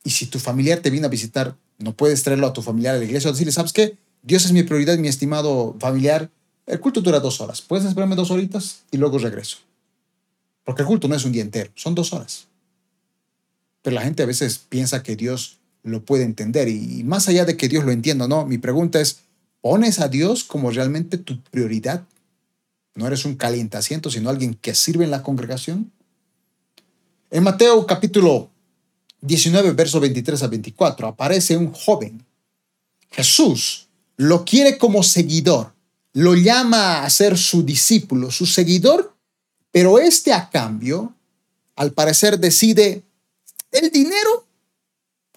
Y 0.03 0.09
si 0.09 0.25
tu 0.25 0.39
familiar 0.39 0.79
te 0.79 0.89
vino 0.89 1.07
a 1.07 1.09
visitar, 1.09 1.55
no 1.77 1.93
puedes 1.93 2.23
traerlo 2.23 2.47
a 2.47 2.53
tu 2.53 2.61
familiar 2.61 2.95
a 2.95 2.97
la 2.97 3.05
iglesia 3.05 3.29
o 3.29 3.33
decirle, 3.33 3.51
¿sabes 3.51 3.73
qué? 3.73 3.97
Dios 4.23 4.45
es 4.45 4.51
mi 4.51 4.63
prioridad, 4.63 4.97
mi 4.97 5.07
estimado 5.07 5.75
familiar. 5.79 6.29
El 6.67 6.79
culto 6.79 7.01
dura 7.01 7.19
dos 7.19 7.41
horas. 7.41 7.61
¿Puedes 7.61 7.85
esperarme 7.85 8.15
dos 8.15 8.31
horitas? 8.31 8.81
Y 8.91 8.97
luego 8.97 9.17
regreso. 9.17 9.57
Porque 10.63 10.83
el 10.83 10.87
culto 10.87 11.07
no 11.07 11.15
es 11.15 11.25
un 11.25 11.31
día 11.31 11.41
entero, 11.41 11.71
son 11.75 11.95
dos 11.95 12.13
horas. 12.13 12.47
Pero 13.81 13.95
la 13.95 14.03
gente 14.03 14.23
a 14.23 14.27
veces 14.27 14.59
piensa 14.69 15.01
que 15.01 15.15
Dios 15.15 15.57
lo 15.83 16.05
puede 16.05 16.23
entender. 16.23 16.67
Y 16.67 17.03
más 17.03 17.27
allá 17.27 17.45
de 17.45 17.57
que 17.57 17.67
Dios 17.67 17.83
lo 17.83 17.91
entienda, 17.91 18.27
no, 18.27 18.45
mi 18.45 18.59
pregunta 18.59 19.01
es, 19.01 19.21
¿pones 19.61 19.99
a 19.99 20.07
Dios 20.07 20.43
como 20.43 20.69
realmente 20.69 21.17
tu 21.17 21.41
prioridad? 21.41 22.03
No 22.93 23.07
eres 23.07 23.25
un 23.25 23.35
calientaciento, 23.35 24.11
sino 24.11 24.29
alguien 24.29 24.53
que 24.53 24.75
sirve 24.75 25.03
en 25.05 25.11
la 25.11 25.23
congregación. 25.23 25.91
En 27.31 27.43
Mateo 27.43 27.87
capítulo 27.87 28.49
19, 29.21 29.71
verso 29.71 29.99
23 29.99 30.43
a 30.43 30.47
24, 30.47 31.07
aparece 31.07 31.57
un 31.57 31.71
joven. 31.71 32.23
Jesús 33.09 33.87
lo 34.21 34.45
quiere 34.45 34.77
como 34.77 35.01
seguidor, 35.01 35.73
lo 36.13 36.35
llama 36.35 37.03
a 37.03 37.09
ser 37.09 37.39
su 37.39 37.63
discípulo, 37.63 38.29
su 38.29 38.45
seguidor, 38.45 39.15
pero 39.71 39.97
este 39.97 40.31
a 40.31 40.47
cambio, 40.47 41.15
al 41.75 41.91
parecer 41.93 42.37
decide 42.37 43.01
el 43.71 43.89
dinero 43.89 44.45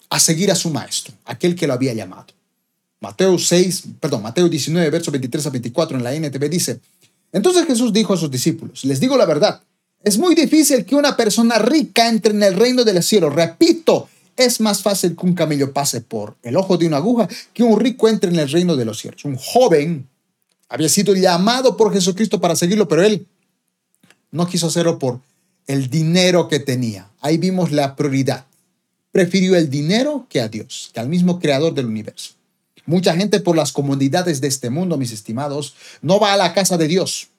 a 0.09 0.19
seguir 0.19 0.51
a 0.51 0.55
su 0.55 0.69
maestro, 0.69 1.15
aquel 1.25 1.55
que 1.55 1.65
lo 1.65 1.73
había 1.73 1.93
llamado. 1.93 2.27
Mateo 2.99 3.39
6, 3.39 3.85
perdón, 3.99 4.21
Mateo 4.21 4.47
19, 4.47 4.87
versos 4.91 5.11
23 5.11 5.47
a 5.47 5.49
24 5.49 5.97
en 5.97 6.03
la 6.03 6.13
NTV 6.13 6.47
dice, 6.47 6.79
entonces 7.31 7.65
Jesús 7.65 7.91
dijo 7.91 8.13
a 8.13 8.17
sus 8.17 8.29
discípulos, 8.29 8.85
les 8.85 8.99
digo 8.99 9.17
la 9.17 9.25
verdad, 9.25 9.63
es 10.03 10.19
muy 10.19 10.35
difícil 10.35 10.85
que 10.85 10.95
una 10.95 11.17
persona 11.17 11.57
rica 11.57 12.07
entre 12.07 12.33
en 12.33 12.43
el 12.43 12.53
reino 12.53 12.83
del 12.83 13.01
cielo. 13.01 13.31
Repito, 13.31 14.07
es 14.37 14.59
más 14.59 14.81
fácil 14.81 15.15
que 15.15 15.25
un 15.25 15.33
camello 15.33 15.71
pase 15.73 16.01
por 16.01 16.35
el 16.43 16.57
ojo 16.57 16.77
de 16.77 16.87
una 16.87 16.97
aguja 16.97 17.27
que 17.53 17.63
un 17.63 17.79
rico 17.79 18.09
entre 18.09 18.29
en 18.29 18.39
el 18.39 18.49
reino 18.49 18.75
de 18.75 18.85
los 18.85 18.99
cielos. 18.99 19.25
Un 19.25 19.37
joven 19.37 20.07
había 20.67 20.89
sido 20.89 21.13
llamado 21.13 21.77
por 21.77 21.93
Jesucristo 21.93 22.41
para 22.41 22.55
seguirlo, 22.55 22.87
pero 22.87 23.03
él 23.03 23.27
no 24.31 24.47
quiso 24.47 24.67
hacerlo 24.67 24.99
por 24.99 25.21
el 25.67 25.89
dinero 25.89 26.47
que 26.47 26.59
tenía. 26.59 27.09
Ahí 27.21 27.37
vimos 27.37 27.71
la 27.71 27.95
prioridad. 27.95 28.45
Prefirió 29.11 29.55
el 29.55 29.69
dinero 29.69 30.27
que 30.29 30.41
a 30.41 30.49
Dios, 30.49 30.91
que 30.93 30.99
al 30.99 31.07
mismo 31.07 31.39
creador 31.39 31.73
del 31.73 31.85
universo. 31.85 32.33
Mucha 32.85 33.15
gente 33.15 33.39
por 33.39 33.55
las 33.55 33.71
comodidades 33.71 34.41
de 34.41 34.47
este 34.47 34.69
mundo, 34.69 34.97
mis 34.97 35.11
estimados, 35.11 35.75
no 36.01 36.19
va 36.19 36.33
a 36.33 36.37
la 36.37 36.53
casa 36.53 36.77
de 36.77 36.87
Dios. 36.87 37.29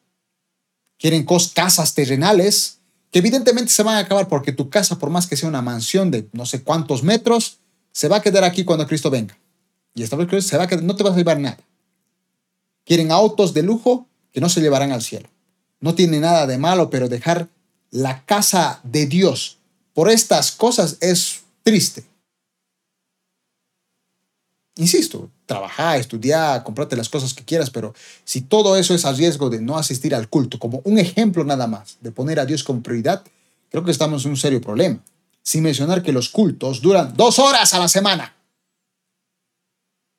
Quieren 0.98 1.26
casas 1.54 1.94
terrenales 1.94 2.78
que 3.10 3.18
evidentemente 3.18 3.72
se 3.72 3.82
van 3.82 3.96
a 3.96 4.00
acabar 4.00 4.28
porque 4.28 4.52
tu 4.52 4.68
casa, 4.68 4.98
por 4.98 5.10
más 5.10 5.26
que 5.26 5.36
sea 5.36 5.48
una 5.48 5.62
mansión 5.62 6.10
de 6.10 6.28
no 6.32 6.46
sé 6.46 6.62
cuántos 6.62 7.02
metros, 7.02 7.58
se 7.92 8.08
va 8.08 8.16
a 8.16 8.22
quedar 8.22 8.44
aquí 8.44 8.64
cuando 8.64 8.86
Cristo 8.86 9.10
venga. 9.10 9.36
Y 9.94 10.02
esta 10.02 10.16
vez 10.16 10.44
se 10.44 10.58
va 10.58 10.64
a 10.64 10.76
no 10.76 10.96
te 10.96 11.02
vas 11.02 11.14
a 11.14 11.16
llevar 11.16 11.40
nada. 11.40 11.58
Quieren 12.84 13.10
autos 13.10 13.54
de 13.54 13.62
lujo 13.62 14.06
que 14.32 14.40
no 14.40 14.48
se 14.48 14.60
llevarán 14.60 14.92
al 14.92 15.02
cielo. 15.02 15.28
No 15.80 15.94
tiene 15.94 16.20
nada 16.20 16.46
de 16.46 16.58
malo, 16.58 16.90
pero 16.90 17.08
dejar 17.08 17.48
la 17.90 18.24
casa 18.24 18.80
de 18.84 19.06
Dios 19.06 19.58
por 19.94 20.10
estas 20.10 20.52
cosas 20.52 20.98
es 21.00 21.44
triste. 21.62 22.04
Insisto, 24.76 25.30
trabajar, 25.46 25.98
estudiar, 25.98 26.62
comprarte 26.64 26.96
las 26.96 27.08
cosas 27.08 27.32
que 27.32 27.44
quieras, 27.44 27.70
pero 27.70 27.94
si 28.24 28.42
todo 28.42 28.76
eso 28.76 28.94
es 28.94 29.04
a 29.04 29.12
riesgo 29.12 29.48
de 29.48 29.60
no 29.60 29.78
asistir 29.78 30.14
al 30.14 30.28
culto, 30.28 30.58
como 30.58 30.82
un 30.84 30.98
ejemplo 30.98 31.44
nada 31.44 31.66
más, 31.66 31.96
de 32.00 32.10
poner 32.10 32.40
a 32.40 32.46
Dios 32.46 32.64
como 32.64 32.82
prioridad, 32.82 33.24
creo 33.70 33.84
que 33.84 33.92
estamos 33.92 34.24
en 34.24 34.32
un 34.32 34.36
serio 34.36 34.60
problema. 34.60 35.00
Sin 35.42 35.62
mencionar 35.62 36.02
que 36.02 36.12
los 36.12 36.28
cultos 36.28 36.82
duran 36.82 37.14
dos 37.16 37.38
horas 37.38 37.72
a 37.72 37.78
la 37.78 37.88
semana. 37.88 38.34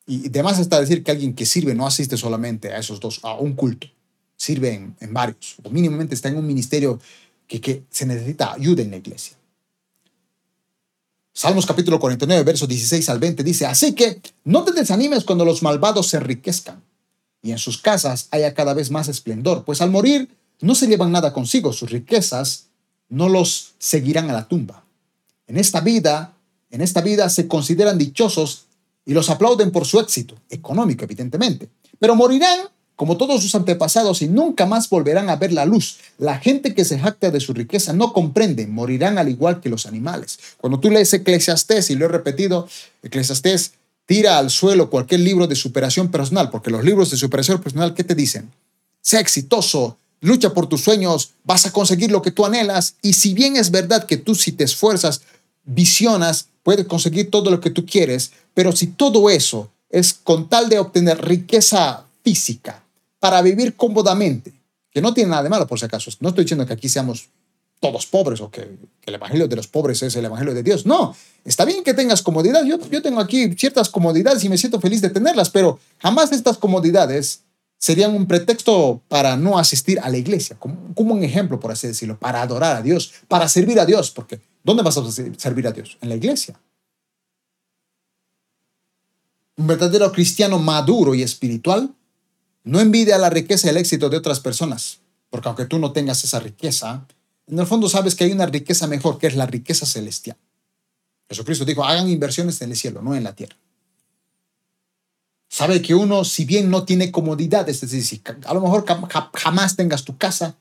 Y 0.08 0.28
además 0.30 0.58
está 0.58 0.80
decir 0.80 1.04
que 1.04 1.12
alguien 1.12 1.34
que 1.34 1.46
sirve 1.46 1.76
no 1.76 1.86
asiste 1.86 2.16
solamente 2.16 2.72
a 2.74 2.78
esos 2.78 3.02
dos, 3.02 3.20
a 3.24 3.34
un 3.34 3.54
culto, 3.54 3.88
sirve 4.38 4.74
en, 4.74 5.14
varios, 5.14 5.58
o 5.64 5.70
mínimamente 5.70 6.16
está 6.16 6.30
en 6.30 6.38
un 6.38 6.48
ministerio 6.48 7.00
que, 7.48 7.84
se 7.90 8.06
necesita 8.06 8.54
ayuda 8.54 8.84
en 8.84 8.92
la 8.92 8.98
iglesia. 8.98 9.37
Salmos 11.38 11.68
capítulo 11.68 12.00
49, 12.00 12.44
versos 12.44 12.68
16 12.68 13.10
al 13.10 13.20
20 13.20 13.44
dice, 13.44 13.68
así 13.68 13.94
que 13.94 14.24
no 14.44 14.64
te 14.64 14.72
desanimes 14.72 15.24
cuando 15.24 15.46
los 15.46 15.62
malvados 15.62 16.08
se 16.08 16.18
enriquezcan 16.18 16.82
y 17.44 17.52
en 17.52 17.60
sus 17.60 17.78
casas 17.78 18.28
haya 18.32 18.56
cada 18.56 18.74
vez 18.74 18.90
más 18.90 19.08
esplendor, 19.08 19.64
pues 19.64 19.80
al 19.82 19.92
morir 19.92 20.36
no 20.62 20.74
se 20.74 20.88
llevan 20.88 21.12
nada 21.12 21.34
consigo, 21.34 21.74
sus 21.74 21.92
riquezas 21.92 22.70
no 23.08 23.30
los 23.30 23.76
seguirán 23.78 24.32
a 24.32 24.34
la 24.34 24.48
tumba. 24.48 24.84
En 25.46 25.58
esta 25.58 25.80
vida, 25.80 26.34
en 26.72 26.82
esta 26.82 27.02
vida 27.02 27.30
se 27.30 27.48
consideran 27.48 28.00
dichosos 28.00 28.66
y 29.06 29.14
los 29.14 29.30
aplauden 29.30 29.70
por 29.70 29.86
su 29.86 30.00
éxito, 30.00 30.34
económico 30.50 31.04
evidentemente, 31.04 31.70
pero 32.00 32.16
morirán 32.16 32.62
como 32.98 33.16
todos 33.16 33.44
sus 33.44 33.54
antepasados, 33.54 34.24
y 34.24 34.28
nunca 34.28 34.66
más 34.66 34.90
volverán 34.90 35.30
a 35.30 35.36
ver 35.36 35.54
la 35.54 35.66
luz. 35.66 36.00
La 36.18 36.40
gente 36.40 36.74
que 36.74 36.84
se 36.84 36.98
jacta 36.98 37.30
de 37.30 37.40
su 37.40 37.54
riqueza 37.54 37.94
no 37.94 38.12
comprende, 38.12 38.66
morirán 38.66 39.20
al 39.20 39.30
igual 39.30 39.62
que 39.62 39.70
los 39.70 39.86
animales. 39.86 40.40
Cuando 40.58 40.80
tú 40.80 40.90
lees 40.90 41.14
Eclesiastés, 41.14 41.92
y 41.92 41.96
lo 41.96 42.06
he 42.06 42.10
repetido, 42.10 42.68
Eclesiastés 43.04 43.74
tira 44.08 44.40
al 44.40 44.50
suelo 44.50 44.90
cualquier 44.90 45.20
libro 45.20 45.46
de 45.46 45.56
superación 45.56 46.10
personal, 46.10 46.50
porque 46.50 46.72
los 46.72 46.84
libros 46.84 47.12
de 47.12 47.18
superación 47.18 47.62
personal, 47.62 47.94
¿qué 47.94 48.04
te 48.04 48.16
dicen? 48.16 48.52
Sea 49.00 49.20
exitoso, 49.20 50.00
lucha 50.20 50.56
por 50.56 50.68
tus 50.68 50.82
sueños, 50.82 51.34
vas 51.44 51.68
a 51.68 51.72
conseguir 51.72 52.10
lo 52.10 52.24
que 52.24 52.32
tú 52.32 52.48
anhelas, 52.48 52.96
y 53.04 53.14
si 53.14 53.36
bien 53.36 53.58
es 53.58 53.70
verdad 53.70 54.08
que 54.08 54.18
tú 54.18 54.34
si 54.34 54.54
te 54.54 54.64
esfuerzas, 54.64 55.22
visionas, 55.66 56.48
puedes 56.64 56.88
conseguir 56.88 57.30
todo 57.30 57.52
lo 57.52 57.60
que 57.60 57.70
tú 57.70 57.86
quieres, 57.86 58.32
pero 58.56 58.72
si 58.72 58.88
todo 58.88 59.30
eso 59.30 59.70
es 59.92 60.14
con 60.16 60.50
tal 60.50 60.68
de 60.68 60.80
obtener 60.80 61.24
riqueza 61.24 62.06
física, 62.24 62.84
para 63.20 63.42
vivir 63.42 63.76
cómodamente, 63.76 64.54
que 64.92 65.02
no 65.02 65.14
tiene 65.14 65.32
nada 65.32 65.44
de 65.44 65.50
malo 65.50 65.68
por 65.68 65.80
si 65.80 65.86
acaso. 65.86 66.12
No 66.20 66.30
estoy 66.30 66.44
diciendo 66.44 66.66
que 66.66 66.74
aquí 66.74 66.90
seamos 66.90 67.30
todos 67.80 68.06
pobres 68.08 68.42
o 68.42 68.50
que, 68.50 68.78
el 69.06 69.16
evangelio 69.16 69.48
de 69.48 69.56
los 69.56 69.68
pobres 69.68 70.02
es 70.04 70.16
el 70.16 70.26
evangelio 70.26 70.54
de 70.54 70.64
Dios. 70.64 70.86
No, 70.86 71.16
está 71.46 71.64
bien 71.64 71.84
que 71.84 71.94
tengas 71.94 72.22
comodidad. 72.22 72.66
Yo, 72.66 72.78
yo 72.90 73.02
tengo 73.02 73.20
aquí 73.22 73.54
ciertas 73.56 73.90
comodidades 73.90 74.44
y 74.44 74.50
me 74.50 74.58
siento 74.58 74.82
feliz 74.82 75.02
de 75.02 75.10
tenerlas, 75.10 75.50
pero 75.50 75.80
jamás 76.00 76.32
estas 76.32 76.58
comodidades 76.58 77.42
serían 77.78 78.14
un 78.14 78.28
pretexto 78.28 79.02
para 79.08 79.38
no 79.38 79.58
asistir 79.58 80.00
a 80.00 80.10
la 80.10 80.18
iglesia, 80.18 80.58
como, 80.60 80.94
como 80.94 81.14
un 81.14 81.24
ejemplo, 81.24 81.60
por 81.60 81.72
así 81.72 81.88
decirlo, 81.88 82.18
para 82.18 82.42
adorar 82.42 82.76
a 82.76 82.82
Dios, 82.82 83.14
para 83.28 83.48
servir 83.48 83.80
a 83.80 83.86
Dios, 83.86 84.12
porque 84.12 84.42
¿dónde 84.64 84.84
vas 84.84 84.98
a 84.98 85.12
servir 85.12 85.68
a 85.68 85.72
Dios? 85.72 85.98
En 86.02 86.10
la 86.10 86.16
iglesia. 86.16 86.60
Un 89.56 89.68
verdadero 89.68 90.12
cristiano 90.12 90.60
maduro 90.60 91.16
y 91.16 91.24
espiritual 91.24 91.94
no 92.68 92.82
envidia 92.82 93.18
la 93.18 93.30
riqueza 93.30 93.68
y 93.68 93.70
el 93.70 93.78
éxito 93.78 94.10
de 94.10 94.18
otras 94.18 94.42
personas, 94.42 95.00
porque 95.30 95.48
aunque 95.48 95.66
tú 95.66 95.80
no 95.80 95.94
tengas 95.94 96.24
esa 96.26 96.40
riqueza, 96.40 97.06
en 97.48 97.60
el 97.60 97.66
fondo 97.66 97.88
sabes 97.88 98.14
que 98.14 98.26
hay 98.26 98.34
una 98.34 98.46
riqueza 98.46 98.88
mejor, 98.88 99.18
que 99.18 99.28
es 99.28 99.36
la 99.36 99.46
riqueza 99.46 99.86
celestial. 99.86 100.36
Jesucristo 101.30 101.64
dijo, 101.64 101.86
hagan 101.86 102.10
inversiones 102.10 102.62
en 102.62 102.72
el 102.72 102.78
cielo, 102.78 103.02
no 103.02 103.16
en 103.16 103.24
la 103.24 103.34
tierra. 103.34 103.56
Sabe 105.48 105.82
que 105.82 105.96
uno, 105.96 106.26
si 106.26 106.44
bien 106.44 106.70
no 106.70 106.84
tiene 106.84 107.10
comodidad, 107.10 107.68
es 107.70 107.80
decir, 107.80 108.22
a 108.46 108.54
lo 108.54 108.60
mejor 108.60 108.86
jamás 109.34 109.78
tengas 109.78 110.04
tu 110.04 110.18
casa, 110.18 110.56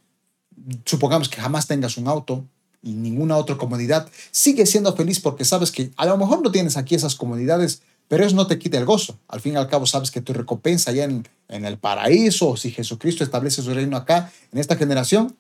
supongamos 0.85 1.29
que 1.29 1.41
jamás 1.41 1.67
tengas 1.67 1.97
un 1.97 2.07
auto 2.07 2.45
y 2.85 2.93
ninguna 2.93 3.37
otra 3.37 3.57
comodidad, 3.57 4.09
sigue 4.31 4.65
siendo 4.65 4.95
feliz 4.95 5.19
porque 5.19 5.45
sabes 5.45 5.73
que 5.73 5.91
a 5.97 6.07
lo 6.07 6.17
mejor 6.17 6.41
no 6.41 6.53
tienes 6.53 6.77
aquí 6.77 6.95
esas 6.95 7.17
comodidades, 7.17 7.83
pero 8.07 8.25
eso 8.25 8.37
no 8.37 8.47
te 8.47 8.61
quita 8.61 8.79
el 8.79 8.85
gozo. 8.85 9.19
Al 9.27 9.41
fin 9.41 9.55
y 9.55 9.57
al 9.57 9.69
cabo 9.69 9.87
sabes 9.87 10.13
que 10.13 10.21
tu 10.21 10.33
recompensa 10.33 10.93
ya 10.93 11.03
en, 11.03 11.27
en 11.49 11.65
el 11.65 11.79
paraíso, 11.79 12.57
si 12.57 12.71
Jesucristo 12.71 13.25
establece 13.25 13.63
su 13.63 13.73
reino 13.73 13.97
acá, 13.97 14.33
en 14.53 14.59
esta 14.59 14.77
generación, 14.77 15.37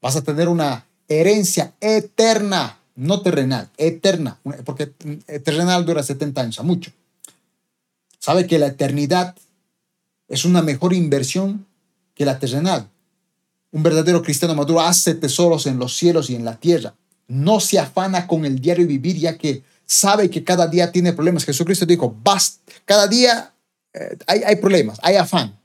vas 0.00 0.16
a 0.16 0.22
tener 0.22 0.48
una 0.48 0.86
herencia 1.08 1.74
eterna, 1.80 2.78
no 2.94 3.22
terrenal, 3.22 3.70
eterna, 3.76 4.38
porque 4.64 4.86
terrenal 4.86 5.84
dura 5.84 6.02
70 6.02 6.40
años, 6.40 6.64
mucho. 6.64 6.92
Sabe 8.18 8.46
que 8.46 8.58
la 8.58 8.66
eternidad 8.66 9.34
es 10.28 10.44
una 10.44 10.62
mejor 10.62 10.92
inversión 10.92 11.66
que 12.14 12.24
la 12.24 12.38
terrenal. 12.38 12.88
Un 13.70 13.82
verdadero 13.82 14.22
cristiano 14.22 14.54
maduro 14.54 14.80
hace 14.80 15.14
tesoros 15.14 15.66
en 15.66 15.78
los 15.78 15.96
cielos 15.96 16.30
y 16.30 16.34
en 16.34 16.44
la 16.44 16.56
tierra. 16.56 16.94
No 17.26 17.60
se 17.60 17.78
afana 17.78 18.26
con 18.26 18.44
el 18.44 18.58
diario 18.60 18.86
vivir, 18.86 19.16
ya 19.16 19.36
que 19.36 19.62
sabe 19.86 20.28
que 20.30 20.44
cada 20.44 20.66
día 20.66 20.90
tiene 20.92 21.12
problemas. 21.12 21.44
Jesucristo 21.44 21.86
dijo, 21.86 22.14
basta, 22.22 22.60
cada 22.84 23.06
día 23.06 23.52
eh, 23.94 24.16
hay, 24.26 24.42
hay 24.44 24.56
problemas, 24.56 24.98
hay 25.02 25.16
afán. 25.16 25.58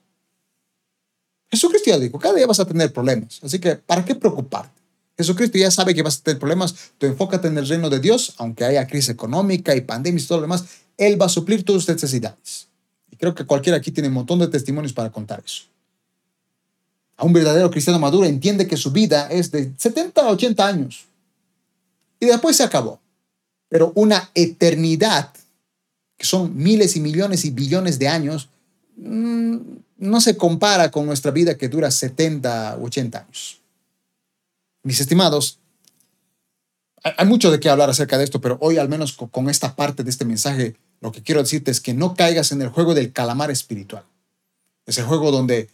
Jesucristo 1.50 1.92
ya 1.92 2.00
dijo, 2.00 2.18
cada 2.18 2.36
día 2.36 2.48
vas 2.48 2.60
a 2.60 2.66
tener 2.66 2.92
problemas. 2.92 3.40
Así 3.44 3.60
que, 3.60 3.76
¿para 3.76 4.04
qué 4.04 4.16
preocuparte? 4.16 4.82
Jesucristo 5.18 5.58
ya 5.58 5.70
sabe 5.70 5.94
que 5.94 6.02
vas 6.02 6.20
a 6.20 6.24
tener 6.24 6.40
problemas. 6.40 6.74
Tú 6.98 7.06
enfócate 7.06 7.48
en 7.48 7.58
el 7.58 7.68
reino 7.68 7.90
de 7.90 8.00
Dios, 8.00 8.34
aunque 8.38 8.66
haya 8.66 8.88
crisis 8.88 9.10
económica 9.10 9.76
y 9.76 9.82
pandemias 9.82 10.24
y 10.24 10.28
todo 10.28 10.40
lo 10.40 10.44
demás. 10.44 10.66
Él 10.98 11.22
va 11.22 11.28
a 11.28 11.30
suplir 11.30 11.64
tus 11.64 11.88
necesidades. 11.88 12.68
Y 13.12 13.16
creo 13.16 13.36
que 13.36 13.46
cualquiera 13.46 13.78
aquí 13.78 13.92
tiene 13.92 14.08
un 14.10 14.16
montón 14.16 14.40
de 14.40 14.48
testimonios 14.48 14.94
para 14.94 15.12
contar 15.12 15.44
eso. 15.46 15.64
A 17.18 17.26
un 17.26 17.34
verdadero 17.34 17.70
cristiano 17.70 18.00
maduro 18.00 18.26
entiende 18.26 18.68
que 18.68 18.76
su 18.76 18.92
vida 18.92 19.28
es 19.30 19.52
de 19.52 19.72
70 19.78 20.22
a 20.22 20.32
80 20.32 20.68
años 20.68 21.06
y 22.20 22.26
después 22.26 22.58
se 22.58 22.64
acabó. 22.64 23.00
Pero 23.70 23.92
una 23.96 24.32
eternidad, 24.34 25.30
que 26.18 26.26
son 26.26 26.56
miles 26.56 26.96
y 26.96 27.00
millones 27.00 27.46
y 27.46 27.52
billones 27.52 28.00
de 28.00 28.08
años, 28.08 28.50
mm, 28.98 29.58
no 29.98 30.22
se 30.22 30.38
compara 30.38 30.92
con 30.92 31.06
nuestra 31.06 31.32
vida 31.32 31.58
que 31.58 31.70
dura 31.70 31.90
70 31.90 32.78
u 32.80 32.86
80 32.86 33.20
años. 33.20 33.62
Mis 34.84 35.00
estimados, 35.00 35.60
hay 37.04 37.26
mucho 37.26 37.52
de 37.52 37.60
qué 37.60 37.70
hablar 37.70 37.90
acerca 37.90 38.18
de 38.18 38.24
esto, 38.24 38.42
pero 38.42 38.58
hoy 38.62 38.78
al 38.78 38.90
menos 38.90 39.14
con 39.14 39.50
esta 39.50 39.76
parte 39.76 40.04
de 40.04 40.10
este 40.10 40.26
mensaje, 40.26 40.76
lo 41.02 41.12
que 41.12 41.22
quiero 41.22 41.42
decirte 41.42 41.72
es 41.72 41.82
que 41.82 41.94
no 41.94 42.16
caigas 42.16 42.52
en 42.52 42.62
el 42.62 42.70
juego 42.70 42.94
del 42.94 43.12
calamar 43.12 43.52
espiritual. 43.52 44.04
Es 44.86 44.98
el 44.98 45.06
juego 45.06 45.32
donde 45.32 45.70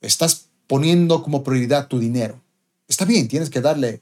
estás 0.00 0.46
poniendo 0.66 1.22
como 1.22 1.44
prioridad 1.44 1.88
tu 1.88 1.98
dinero. 1.98 2.40
Está 2.88 3.04
bien, 3.04 3.28
tienes 3.28 3.50
que 3.50 3.60
darle 3.60 4.00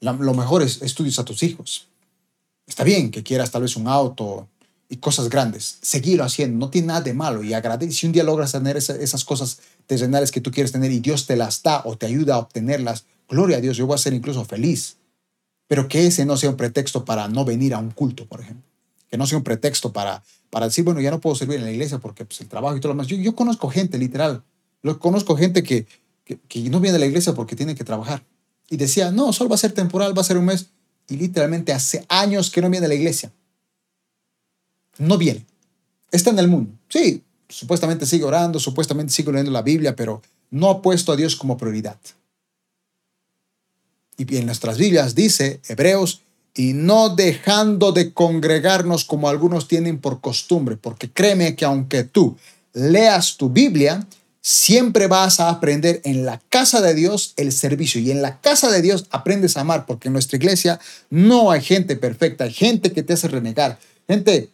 los 0.00 0.36
mejores 0.36 0.82
estudios 0.82 1.18
a 1.18 1.24
tus 1.24 1.42
hijos. 1.42 1.88
Está 2.66 2.84
bien 2.84 3.10
que 3.10 3.22
quieras 3.22 3.50
tal 3.50 3.62
vez 3.62 3.76
un 3.76 3.88
auto 3.88 4.48
y 4.88 4.96
cosas 4.96 5.28
grandes. 5.28 5.78
Seguirlo 5.80 6.24
haciendo, 6.24 6.58
no 6.58 6.70
tiene 6.70 6.88
nada 6.88 7.00
de 7.00 7.14
malo 7.14 7.42
y 7.42 7.54
agradece. 7.54 7.92
Si 7.92 8.06
un 8.06 8.12
día 8.12 8.24
logras 8.24 8.52
tener 8.52 8.76
esas 8.76 9.24
cosas 9.24 9.58
terrenales 9.86 10.30
que 10.30 10.40
tú 10.40 10.50
quieres 10.50 10.72
tener 10.72 10.90
y 10.92 11.00
Dios 11.00 11.26
te 11.26 11.36
las 11.36 11.62
da 11.62 11.82
o 11.84 11.96
te 11.96 12.06
ayuda 12.06 12.34
a 12.34 12.38
obtenerlas, 12.38 13.04
gloria 13.28 13.58
a 13.58 13.60
Dios, 13.60 13.76
yo 13.76 13.86
voy 13.86 13.94
a 13.94 13.98
ser 13.98 14.12
incluso 14.12 14.44
feliz. 14.44 14.96
Pero 15.66 15.88
que 15.88 16.06
ese 16.06 16.26
no 16.26 16.36
sea 16.36 16.50
un 16.50 16.56
pretexto 16.56 17.04
para 17.04 17.28
no 17.28 17.44
venir 17.44 17.74
a 17.74 17.78
un 17.78 17.90
culto, 17.90 18.26
por 18.26 18.40
ejemplo. 18.40 18.64
Que 19.10 19.16
no 19.16 19.26
sea 19.26 19.38
un 19.38 19.44
pretexto 19.44 19.92
para, 19.92 20.22
para 20.50 20.66
decir, 20.66 20.84
bueno, 20.84 21.00
ya 21.00 21.10
no 21.10 21.20
puedo 21.20 21.34
servir 21.34 21.58
en 21.58 21.64
la 21.64 21.72
iglesia 21.72 21.98
porque 21.98 22.24
pues, 22.24 22.40
el 22.40 22.48
trabajo 22.48 22.76
y 22.76 22.80
todo 22.80 22.92
lo 22.92 23.02
demás. 23.02 23.06
Yo, 23.06 23.34
conozco 23.34 23.70
gente, 23.70 23.98
literal, 23.98 24.42
lo 24.82 24.98
conozco 24.98 25.36
gente 25.36 25.62
que, 25.62 25.86
que, 26.24 26.70
no 26.70 26.80
viene 26.80 26.96
a 26.96 27.00
la 27.00 27.06
iglesia 27.06 27.32
porque 27.34 27.56
tiene 27.56 27.74
que 27.74 27.84
trabajar. 27.84 28.22
Y 28.68 28.76
decía, 28.76 29.10
no, 29.10 29.32
solo 29.32 29.50
va 29.50 29.54
a 29.54 29.58
ser 29.58 29.72
temporal, 29.72 30.16
va 30.16 30.20
a 30.20 30.24
ser 30.24 30.36
un 30.36 30.46
mes. 30.46 30.68
Y 31.08 31.16
literalmente 31.16 31.72
hace 31.72 32.04
años 32.08 32.50
que 32.50 32.60
no 32.60 32.70
viene 32.70 32.86
a 32.86 32.88
la 32.88 32.94
iglesia. 32.94 33.32
No 34.98 35.18
viene. 35.18 35.44
Está 36.10 36.30
en 36.30 36.38
el 36.38 36.48
mundo. 36.48 36.72
Sí, 36.88 37.22
supuestamente 37.48 38.06
sigue 38.06 38.24
orando, 38.24 38.58
supuestamente 38.58 39.12
sigue 39.12 39.32
leyendo 39.32 39.50
la 39.50 39.62
Biblia, 39.62 39.96
pero 39.96 40.22
no 40.50 40.70
ha 40.70 40.82
puesto 40.82 41.12
a 41.12 41.16
Dios 41.16 41.36
como 41.36 41.56
prioridad. 41.56 41.98
Y 44.16 44.36
en 44.36 44.46
nuestras 44.46 44.78
Biblias 44.78 45.14
dice, 45.14 45.60
Hebreos, 45.66 46.22
y 46.54 46.72
no 46.72 47.08
dejando 47.08 47.90
de 47.90 48.12
congregarnos 48.12 49.04
como 49.04 49.28
algunos 49.28 49.66
tienen 49.66 49.98
por 49.98 50.20
costumbre, 50.20 50.76
porque 50.76 51.10
créeme 51.10 51.56
que 51.56 51.64
aunque 51.64 52.04
tú 52.04 52.36
leas 52.72 53.36
tu 53.36 53.50
Biblia, 53.50 54.06
siempre 54.40 55.06
vas 55.06 55.40
a 55.40 55.48
aprender 55.48 56.00
en 56.04 56.24
la 56.24 56.40
casa 56.50 56.80
de 56.80 56.94
Dios 56.94 57.32
el 57.36 57.50
servicio 57.50 58.00
y 58.00 58.10
en 58.10 58.22
la 58.22 58.40
casa 58.40 58.70
de 58.70 58.82
Dios 58.82 59.06
aprendes 59.10 59.56
a 59.56 59.62
amar, 59.62 59.86
porque 59.86 60.08
en 60.08 60.12
nuestra 60.12 60.36
iglesia 60.36 60.78
no 61.10 61.50
hay 61.50 61.62
gente 61.62 61.96
perfecta, 61.96 62.44
hay 62.44 62.52
gente 62.52 62.92
que 62.92 63.02
te 63.02 63.14
hace 63.14 63.26
renegar, 63.26 63.78
gente, 64.06 64.50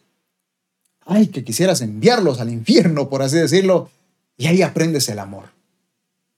ay, 1.05 1.27
que 1.27 1.43
quisieras 1.43 1.81
enviarlos 1.81 2.39
al 2.39 2.49
infierno, 2.49 3.09
por 3.09 3.21
así 3.21 3.37
decirlo, 3.37 3.89
y 4.37 4.47
ahí 4.47 4.61
aprendes 4.61 5.09
el 5.09 5.19
amor. 5.19 5.49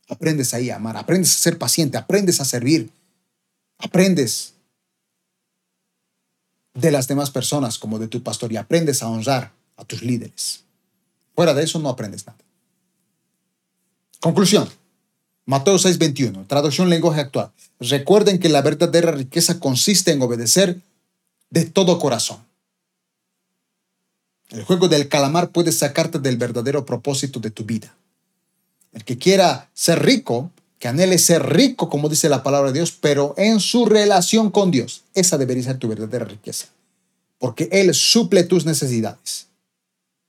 Aprendes 0.09 0.53
ahí 0.53 0.69
a 0.69 0.75
amar, 0.75 0.97
aprendes 0.97 1.35
a 1.35 1.39
ser 1.39 1.57
paciente, 1.57 1.97
aprendes 1.97 2.41
a 2.41 2.45
servir, 2.45 2.91
aprendes 3.77 4.53
de 6.73 6.91
las 6.91 7.07
demás 7.07 7.31
personas 7.31 7.77
como 7.77 7.99
de 7.99 8.07
tu 8.07 8.23
pastor 8.23 8.51
y 8.51 8.57
aprendes 8.57 9.01
a 9.03 9.09
honrar 9.09 9.53
a 9.77 9.85
tus 9.85 10.01
líderes. 10.01 10.63
Fuera 11.35 11.53
de 11.53 11.63
eso 11.63 11.79
no 11.79 11.89
aprendes 11.89 12.25
nada. 12.27 12.39
Conclusión. 14.19 14.69
Mateo 15.45 15.77
6:21, 15.77 16.47
traducción 16.47 16.89
lenguaje 16.89 17.21
actual. 17.21 17.51
Recuerden 17.79 18.39
que 18.39 18.49
la 18.49 18.61
verdadera 18.61 19.11
riqueza 19.11 19.59
consiste 19.59 20.11
en 20.11 20.21
obedecer 20.21 20.79
de 21.49 21.65
todo 21.65 21.99
corazón. 21.99 22.42
El 24.53 24.63
juego 24.63 24.87
del 24.87 25.09
calamar 25.09 25.49
puede 25.49 25.71
sacarte 25.71 26.19
del 26.19 26.37
verdadero 26.37 26.85
propósito 26.85 27.39
de 27.39 27.49
tu 27.49 27.63
vida. 27.63 27.95
El 28.91 29.03
que 29.03 29.17
quiera 29.17 29.71
ser 29.73 30.03
rico, 30.03 30.51
que 30.77 30.87
anhele 30.87 31.17
ser 31.17 31.43
rico, 31.51 31.89
como 31.89 32.07
dice 32.07 32.29
la 32.29 32.43
palabra 32.43 32.71
de 32.71 32.77
Dios, 32.77 32.91
pero 32.91 33.33
en 33.35 33.59
su 33.59 33.87
relación 33.87 34.51
con 34.51 34.69
Dios. 34.69 35.05
Esa 35.15 35.39
debería 35.39 35.63
ser 35.63 35.79
tu 35.79 35.87
verdadera 35.87 36.25
riqueza, 36.25 36.67
porque 37.39 37.67
Él 37.71 37.95
suple 37.95 38.43
tus 38.43 38.63
necesidades. 38.65 39.47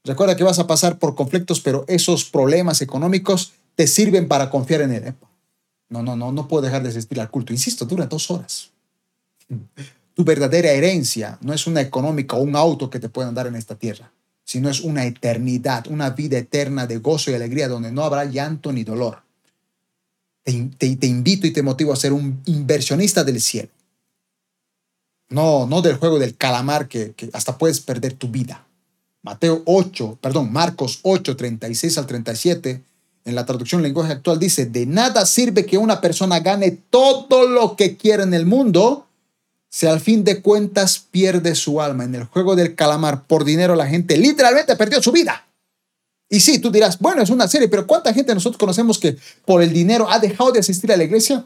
Recuerda 0.04 0.36
que 0.36 0.44
vas 0.44 0.58
a 0.58 0.66
pasar 0.66 0.98
por 0.98 1.14
conflictos, 1.14 1.60
pero 1.60 1.84
esos 1.86 2.24
problemas 2.24 2.80
económicos 2.80 3.52
te 3.74 3.86
sirven 3.86 4.26
para 4.26 4.48
confiar 4.48 4.80
en 4.80 4.92
Él. 4.92 5.14
No, 5.90 6.02
no, 6.02 6.16
no, 6.16 6.32
no 6.32 6.48
puedo 6.48 6.62
dejar 6.62 6.82
de 6.82 6.88
asistir 6.88 7.20
al 7.20 7.30
culto. 7.30 7.52
Insisto, 7.52 7.84
dura 7.84 8.06
dos 8.06 8.30
horas. 8.30 8.70
Tu 10.14 10.24
verdadera 10.24 10.70
herencia 10.70 11.38
no 11.40 11.52
es 11.52 11.66
una 11.66 11.80
económica 11.80 12.36
o 12.36 12.42
un 12.42 12.56
auto 12.56 12.88
que 12.88 13.00
te 13.00 13.08
puedan 13.08 13.34
dar 13.34 13.46
en 13.46 13.56
esta 13.56 13.74
tierra, 13.74 14.12
sino 14.44 14.70
es 14.70 14.80
una 14.80 15.04
eternidad, 15.04 15.86
una 15.88 16.10
vida 16.10 16.38
eterna 16.38 16.86
de 16.86 16.98
gozo 16.98 17.30
y 17.30 17.34
alegría 17.34 17.68
donde 17.68 17.90
no 17.90 18.04
habrá 18.04 18.24
llanto 18.24 18.72
ni 18.72 18.84
dolor. 18.84 19.22
Te, 20.44 20.86
invito 21.06 21.46
y 21.46 21.52
te 21.52 21.62
motivo 21.62 21.92
a 21.92 21.96
ser 21.96 22.12
un 22.12 22.42
inversionista 22.44 23.24
del 23.24 23.40
cielo. 23.40 23.70
No, 25.30 25.66
no 25.66 25.82
del 25.82 25.96
juego 25.96 26.18
del 26.18 26.36
calamar 26.36 26.86
que, 26.86 27.12
que 27.12 27.30
hasta 27.32 27.56
puedes 27.56 27.80
perder 27.80 28.12
tu 28.12 28.28
vida. 28.28 28.66
Mateo 29.22 29.62
8, 29.64 30.18
perdón, 30.20 30.52
Marcos 30.52 31.00
8, 31.02 31.34
36 31.34 31.98
al 31.98 32.06
37 32.06 32.82
en 33.24 33.34
la 33.34 33.46
traducción 33.46 33.82
lenguaje 33.82 34.12
actual 34.12 34.38
dice, 34.38 34.66
de 34.66 34.84
nada 34.84 35.24
sirve 35.24 35.64
que 35.64 35.78
una 35.78 36.00
persona 36.00 36.40
gane 36.40 36.70
todo 36.90 37.48
lo 37.48 37.74
que 37.74 37.96
quiera 37.96 38.22
en 38.22 38.34
el 38.34 38.44
mundo 38.44 39.03
si 39.74 39.86
al 39.86 39.98
fin 39.98 40.22
de 40.22 40.40
cuentas 40.40 41.04
pierde 41.10 41.56
su 41.56 41.80
alma. 41.80 42.04
En 42.04 42.14
el 42.14 42.26
juego 42.26 42.54
del 42.54 42.76
calamar 42.76 43.26
por 43.26 43.44
dinero 43.44 43.74
la 43.74 43.88
gente 43.88 44.16
literalmente 44.16 44.76
perdió 44.76 45.02
su 45.02 45.10
vida. 45.10 45.48
Y 46.28 46.38
sí, 46.38 46.60
tú 46.60 46.70
dirás, 46.70 47.00
bueno, 47.00 47.22
es 47.22 47.30
una 47.30 47.48
serie, 47.48 47.66
pero 47.66 47.84
¿cuánta 47.84 48.14
gente 48.14 48.32
nosotros 48.32 48.56
conocemos 48.56 49.00
que 49.00 49.16
por 49.44 49.64
el 49.64 49.72
dinero 49.72 50.08
ha 50.08 50.20
dejado 50.20 50.52
de 50.52 50.60
asistir 50.60 50.92
a 50.92 50.96
la 50.96 51.02
iglesia 51.02 51.44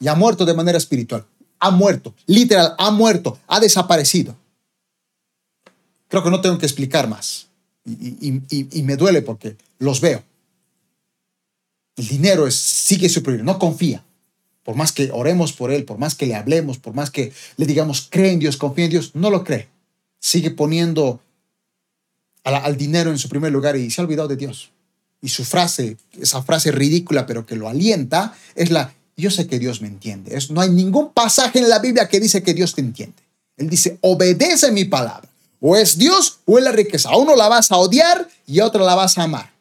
y 0.00 0.08
ha 0.08 0.14
muerto 0.14 0.44
de 0.44 0.52
manera 0.52 0.76
espiritual? 0.76 1.24
Ha 1.60 1.70
muerto, 1.70 2.14
literal, 2.26 2.74
ha 2.76 2.90
muerto, 2.90 3.38
ha 3.46 3.58
desaparecido. 3.58 4.36
Creo 6.08 6.22
que 6.22 6.30
no 6.30 6.42
tengo 6.42 6.58
que 6.58 6.66
explicar 6.66 7.08
más. 7.08 7.46
Y, 7.86 8.42
y 8.78 8.82
me 8.82 8.96
duele 8.96 9.22
porque 9.22 9.56
los 9.78 10.02
veo. 10.02 10.22
El 11.96 12.06
dinero 12.06 12.46
es, 12.46 12.54
sigue 12.54 13.08
su 13.08 13.22
prioridad, 13.22 13.46
no 13.46 13.58
confía. 13.58 14.04
Por 14.64 14.76
más 14.76 14.92
que 14.92 15.10
oremos 15.12 15.52
por 15.52 15.70
él, 15.70 15.84
por 15.84 15.98
más 15.98 16.14
que 16.14 16.26
le 16.26 16.34
hablemos, 16.34 16.78
por 16.78 16.94
más 16.94 17.10
que 17.10 17.32
le 17.56 17.66
digamos, 17.66 18.08
cree 18.10 18.32
en 18.32 18.38
Dios, 18.38 18.56
confía 18.56 18.86
en 18.86 18.90
Dios, 18.90 19.10
no 19.14 19.30
lo 19.30 19.44
cree. 19.44 19.68
Sigue 20.18 20.50
poniendo 20.50 21.20
al, 22.44 22.76
dinero 22.76 23.10
en 23.10 23.18
su 23.18 23.28
primer 23.28 23.52
lugar 23.52 23.76
y 23.76 23.90
se 23.90 24.00
ha 24.00 24.04
olvidado 24.04 24.28
de 24.28 24.36
Dios. 24.36 24.70
Y 25.20 25.28
su 25.28 25.44
frase, 25.44 25.96
esa 26.18 26.42
frase 26.42 26.72
ridícula, 26.72 27.26
pero 27.26 27.46
que 27.46 27.56
lo 27.56 27.68
alienta, 27.68 28.34
es 28.54 28.70
la, 28.70 28.94
yo 29.16 29.30
sé 29.30 29.46
que 29.46 29.58
Dios 29.58 29.80
me 29.80 29.88
entiende. 29.88 30.36
Es, 30.36 30.50
no 30.50 30.60
hay 30.60 30.70
ningún 30.70 31.12
pasaje 31.12 31.58
en 31.58 31.68
la 31.68 31.78
Biblia 31.78 32.08
que 32.08 32.20
dice 32.20 32.42
que 32.42 32.54
Dios 32.54 32.74
te 32.74 32.80
entiende. 32.80 33.22
Él 33.56 33.68
dice, 33.68 33.98
obedece 34.00 34.72
mi 34.72 34.84
palabra, 34.84 35.28
O 35.60 35.76
es 35.76 35.96
Dios 35.96 36.38
o 36.44 36.58
es 36.58 36.64
la 36.64 36.72
riqueza. 36.72 37.10
A 37.10 37.16
uno 37.16 37.36
la 37.36 37.48
vas 37.48 37.70
a 37.70 37.76
odiar 37.76 38.28
y 38.46 38.60
a 38.60 38.66
otro 38.66 38.84
la 38.84 38.94
vas 38.94 39.16
a 39.16 39.22
amar. 39.24 39.52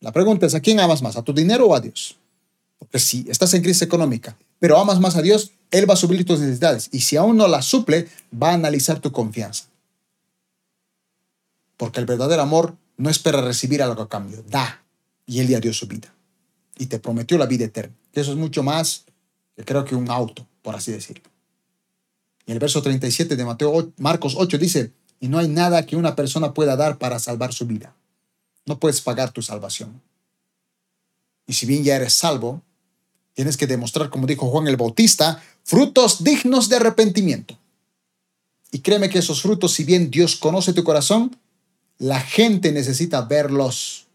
La 0.00 0.12
pregunta 0.12 0.46
es, 0.46 0.54
¿a 0.54 0.60
quién 0.60 0.80
amas 0.80 1.02
más? 1.02 1.16
¿A 1.16 1.22
tu 1.22 1.32
dinero 1.32 1.66
o 1.66 1.74
a 1.74 1.80
Dios? 1.80 2.16
Porque 2.82 2.98
si 2.98 3.24
estás 3.28 3.54
en 3.54 3.62
crisis 3.62 3.82
económica, 3.82 4.36
pero 4.58 4.76
amas 4.76 4.98
más 4.98 5.14
a 5.14 5.22
Dios, 5.22 5.52
Él 5.70 5.88
va 5.88 5.94
a 5.94 5.96
suplir 5.96 6.26
tus 6.26 6.40
necesidades. 6.40 6.88
Y 6.90 7.02
si 7.02 7.16
aún 7.16 7.36
no 7.36 7.46
las 7.46 7.64
suple, 7.64 8.08
va 8.34 8.50
a 8.50 8.54
analizar 8.54 8.98
tu 8.98 9.12
confianza. 9.12 9.66
Porque 11.76 12.00
el 12.00 12.06
verdadero 12.06 12.42
amor 12.42 12.76
no 12.96 13.08
espera 13.08 13.40
recibir 13.40 13.84
algo 13.84 14.02
a 14.02 14.08
cambio, 14.08 14.42
da. 14.48 14.82
Y 15.26 15.38
Él 15.38 15.46
ya 15.46 15.60
dio 15.60 15.72
su 15.72 15.86
vida. 15.86 16.12
Y 16.76 16.86
te 16.86 16.98
prometió 16.98 17.38
la 17.38 17.46
vida 17.46 17.66
eterna. 17.66 17.94
Eso 18.12 18.32
es 18.32 18.36
mucho 18.36 18.64
más 18.64 19.04
que 19.54 19.64
creo 19.64 19.84
que 19.84 19.94
un 19.94 20.10
auto, 20.10 20.44
por 20.62 20.74
así 20.74 20.90
decirlo. 20.90 21.30
Y 22.46 22.50
el 22.50 22.58
verso 22.58 22.82
37 22.82 23.36
de 23.36 23.44
Mateo, 23.44 23.92
Marcos 23.98 24.34
8 24.36 24.58
dice, 24.58 24.92
y 25.20 25.28
no 25.28 25.38
hay 25.38 25.46
nada 25.46 25.86
que 25.86 25.94
una 25.94 26.16
persona 26.16 26.52
pueda 26.52 26.74
dar 26.74 26.98
para 26.98 27.20
salvar 27.20 27.52
su 27.52 27.64
vida. 27.64 27.94
No 28.66 28.80
puedes 28.80 29.00
pagar 29.00 29.30
tu 29.30 29.40
salvación. 29.40 30.02
Y 31.46 31.52
si 31.52 31.64
bien 31.64 31.84
ya 31.84 31.94
eres 31.94 32.14
salvo, 32.14 32.60
tienes 33.34 33.56
que 33.56 33.66
demostrar, 33.66 34.10
como 34.10 34.26
dijo 34.26 34.48
Juan 34.48 34.68
el 34.68 34.76
Bautista, 34.76 35.42
frutos 35.64 36.22
dignos 36.22 36.68
de 36.68 36.76
arrepentimiento. 36.76 37.58
Y 38.70 38.80
créeme 38.80 39.10
que 39.10 39.18
esos 39.18 39.42
frutos, 39.42 39.72
si 39.72 39.84
bien 39.84 40.10
Dios 40.10 40.36
conoce 40.36 40.72
tu 40.72 40.82
corazón, 40.82 41.36
la 41.98 42.20
gente 42.20 42.72
necesita 42.72 43.22
verlos. 43.22 44.06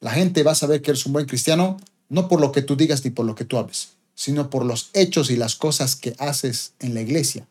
La 0.00 0.12
gente 0.12 0.42
va 0.42 0.52
a 0.52 0.54
saber 0.54 0.82
que 0.82 0.90
eres 0.90 1.06
un 1.06 1.14
buen 1.14 1.26
cristiano, 1.26 1.78
no 2.08 2.28
por 2.28 2.40
lo 2.40 2.52
que 2.52 2.62
tú 2.62 2.76
digas 2.76 3.04
ni 3.04 3.10
por 3.10 3.26
lo 3.26 3.34
que 3.34 3.44
tú 3.44 3.58
hables, 3.58 3.90
sino 4.14 4.50
por 4.50 4.64
los 4.64 4.90
hechos 4.92 5.30
y 5.30 5.36
las 5.36 5.56
cosas 5.56 5.96
que 5.96 6.14
haces 6.18 6.72
en 6.78 6.94
la 6.94 7.00
iglesia. 7.00 7.46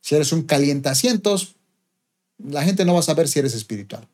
Si 0.00 0.14
eres 0.14 0.32
un 0.32 0.42
calientacientos, 0.42 1.54
la 2.38 2.62
gente 2.62 2.84
no 2.84 2.94
va 2.94 3.00
a 3.00 3.04
saber 3.04 3.28
si 3.28 3.38
eres 3.38 3.54
espiritual. 3.54 4.06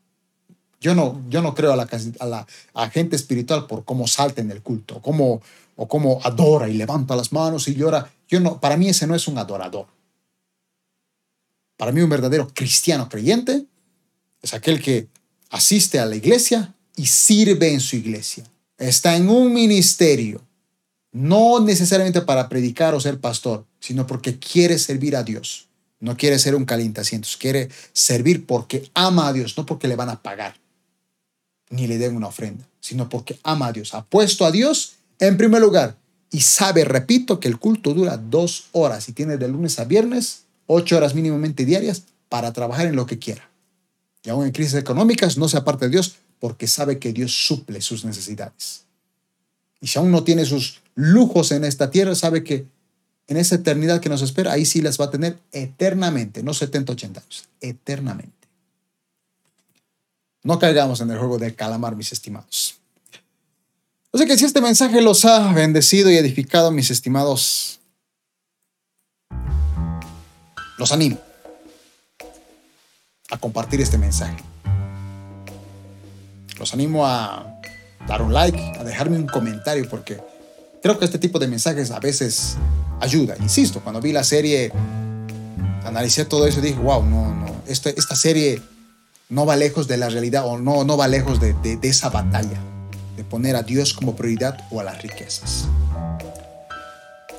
Yo 0.80 0.94
no, 0.94 1.22
yo 1.28 1.42
no 1.42 1.54
creo 1.54 1.72
a 1.72 1.76
la, 1.76 2.90
gente 2.90 3.14
espiritual 3.14 3.66
por 3.66 3.84
cómo 3.84 4.06
salta 4.06 4.40
en 4.40 4.50
el 4.50 4.62
culto, 4.62 5.02
cómo, 5.02 5.42
o 5.76 5.86
cómo 5.86 6.20
adora 6.24 6.70
y 6.70 6.74
levanta 6.74 7.14
las 7.14 7.32
manos 7.32 7.68
y 7.68 7.74
llora. 7.74 8.10
Yo 8.26 8.40
no, 8.40 8.58
para 8.58 8.78
mí 8.78 8.88
ese 8.88 9.06
no 9.06 9.14
es 9.14 9.28
un 9.28 9.36
adorador. 9.36 9.86
Para 11.76 11.92
mí 11.92 12.00
un 12.00 12.08
verdadero 12.08 12.48
cristiano 12.54 13.10
creyente 13.10 13.66
es 14.40 14.54
aquel 14.54 14.80
que 14.82 15.08
asiste 15.50 15.98
a 15.98 16.06
la 16.06 16.16
iglesia 16.16 16.74
y 16.96 17.06
sirve 17.06 17.74
en 17.74 17.80
su 17.80 17.96
iglesia. 17.96 18.44
Está 18.78 19.16
en 19.16 19.28
un 19.28 19.52
ministerio, 19.52 20.42
no 21.12 21.60
necesariamente 21.60 22.22
para 22.22 22.48
predicar 22.48 22.94
o 22.94 23.00
ser 23.00 23.20
pastor, 23.20 23.66
sino 23.80 24.06
porque 24.06 24.38
quiere 24.38 24.78
servir 24.78 25.14
a 25.14 25.24
Dios. 25.24 25.66
No 25.98 26.16
quiere 26.16 26.38
ser 26.38 26.54
un 26.54 26.64
calientacientos, 26.64 27.36
quiere 27.36 27.68
servir 27.92 28.46
porque 28.46 28.90
ama 28.94 29.28
a 29.28 29.32
Dios, 29.34 29.58
no 29.58 29.66
porque 29.66 29.86
le 29.86 29.96
van 29.96 30.08
a 30.08 30.22
pagar 30.22 30.59
ni 31.70 31.86
le 31.86 31.98
den 31.98 32.16
una 32.16 32.26
ofrenda, 32.26 32.66
sino 32.80 33.08
porque 33.08 33.38
ama 33.42 33.68
a 33.68 33.72
Dios. 33.72 33.94
Ha 33.94 34.04
puesto 34.04 34.44
a 34.44 34.50
Dios 34.50 34.94
en 35.18 35.36
primer 35.36 35.62
lugar 35.62 35.96
y 36.30 36.40
sabe, 36.40 36.84
repito, 36.84 37.40
que 37.40 37.48
el 37.48 37.58
culto 37.58 37.94
dura 37.94 38.16
dos 38.16 38.66
horas 38.72 39.08
y 39.08 39.12
tiene 39.12 39.36
de 39.36 39.48
lunes 39.48 39.78
a 39.78 39.84
viernes, 39.84 40.42
ocho 40.66 40.96
horas 40.96 41.14
mínimamente 41.14 41.64
diarias 41.64 42.02
para 42.28 42.52
trabajar 42.52 42.86
en 42.86 42.96
lo 42.96 43.06
que 43.06 43.18
quiera. 43.18 43.48
Y 44.22 44.30
aún 44.30 44.44
en 44.44 44.52
crisis 44.52 44.74
económicas 44.74 45.38
no 45.38 45.48
se 45.48 45.56
aparte 45.56 45.86
de 45.86 45.92
Dios 45.92 46.16
porque 46.38 46.66
sabe 46.66 46.98
que 46.98 47.12
Dios 47.12 47.46
suple 47.46 47.80
sus 47.80 48.04
necesidades. 48.04 48.84
Y 49.80 49.86
si 49.86 49.98
aún 49.98 50.10
no 50.10 50.24
tiene 50.24 50.44
sus 50.44 50.80
lujos 50.94 51.52
en 51.52 51.64
esta 51.64 51.90
tierra, 51.90 52.14
sabe 52.14 52.44
que 52.44 52.66
en 53.26 53.36
esa 53.36 53.54
eternidad 53.54 54.00
que 54.00 54.08
nos 54.08 54.22
espera, 54.22 54.52
ahí 54.52 54.66
sí 54.66 54.80
las 54.82 55.00
va 55.00 55.06
a 55.06 55.10
tener 55.10 55.38
eternamente, 55.52 56.42
no 56.42 56.52
70, 56.52 56.92
80 56.92 57.20
años, 57.20 57.48
eternamente. 57.60 58.39
No 60.42 60.58
caigamos 60.58 61.00
en 61.00 61.10
el 61.10 61.18
juego 61.18 61.38
de 61.38 61.54
calamar, 61.54 61.96
mis 61.96 62.12
estimados. 62.12 62.76
Así 64.12 64.26
que 64.26 64.36
si 64.36 64.44
este 64.44 64.60
mensaje 64.60 65.00
los 65.00 65.24
ha 65.24 65.52
bendecido 65.52 66.10
y 66.10 66.16
edificado, 66.16 66.70
mis 66.70 66.90
estimados, 66.90 67.78
los 70.78 70.92
animo 70.92 71.18
a 73.30 73.38
compartir 73.38 73.80
este 73.80 73.98
mensaje. 73.98 74.42
Los 76.58 76.74
animo 76.74 77.06
a 77.06 77.60
dar 78.06 78.22
un 78.22 78.34
like, 78.34 78.58
a 78.78 78.84
dejarme 78.84 79.16
un 79.16 79.26
comentario, 79.26 79.88
porque 79.88 80.20
creo 80.82 80.98
que 80.98 81.04
este 81.04 81.18
tipo 81.18 81.38
de 81.38 81.46
mensajes 81.46 81.90
a 81.90 82.00
veces 82.00 82.56
ayuda. 83.00 83.36
Insisto, 83.40 83.80
cuando 83.80 84.00
vi 84.00 84.12
la 84.12 84.24
serie, 84.24 84.72
analicé 85.84 86.24
todo 86.24 86.46
eso 86.46 86.58
y 86.58 86.62
dije, 86.62 86.78
wow, 86.80 87.04
no, 87.04 87.34
no, 87.34 87.62
esta, 87.66 87.90
esta 87.90 88.16
serie 88.16 88.60
no 89.30 89.46
va 89.46 89.56
lejos 89.56 89.88
de 89.88 89.96
la 89.96 90.08
realidad 90.08 90.44
o 90.44 90.58
no, 90.58 90.84
no 90.84 90.96
va 90.96 91.08
lejos 91.08 91.40
de, 91.40 91.54
de, 91.54 91.78
esa 91.88 92.10
batalla, 92.10 92.60
de 93.16 93.24
poner 93.24 93.56
a 93.56 93.62
Dios 93.62 93.94
como 93.94 94.16
prioridad 94.16 94.58
o 94.70 94.80
a 94.80 94.84
las 94.84 95.00
riquezas. 95.00 95.66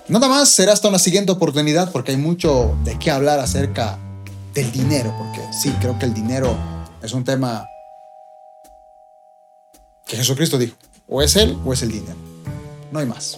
Nada 0.07 0.27
más, 0.27 0.49
será 0.49 0.73
hasta 0.73 0.87
una 0.87 0.99
siguiente 0.99 1.31
oportunidad 1.31 1.91
porque 1.91 2.11
hay 2.11 2.17
mucho 2.17 2.75
de 2.83 2.97
qué 2.97 3.11
hablar 3.11 3.39
acerca 3.39 3.99
del 4.53 4.71
dinero, 4.71 5.13
porque 5.17 5.41
sí, 5.53 5.69
creo 5.79 5.99
que 5.99 6.05
el 6.05 6.13
dinero 6.13 6.57
es 7.03 7.13
un 7.13 7.23
tema 7.23 7.67
que 10.05 10.17
Jesucristo 10.17 10.57
dijo, 10.57 10.75
o 11.07 11.21
es 11.21 11.35
Él 11.35 11.57
o 11.65 11.73
es 11.73 11.81
el 11.81 11.91
dinero, 11.91 12.17
no 12.91 12.99
hay 12.99 13.05
más. 13.05 13.37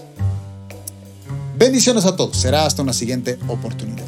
Bendiciones 1.56 2.06
a 2.06 2.16
todos, 2.16 2.38
será 2.38 2.66
hasta 2.66 2.82
una 2.82 2.93
siguiente 2.93 3.38
oportunidad. 3.47 4.04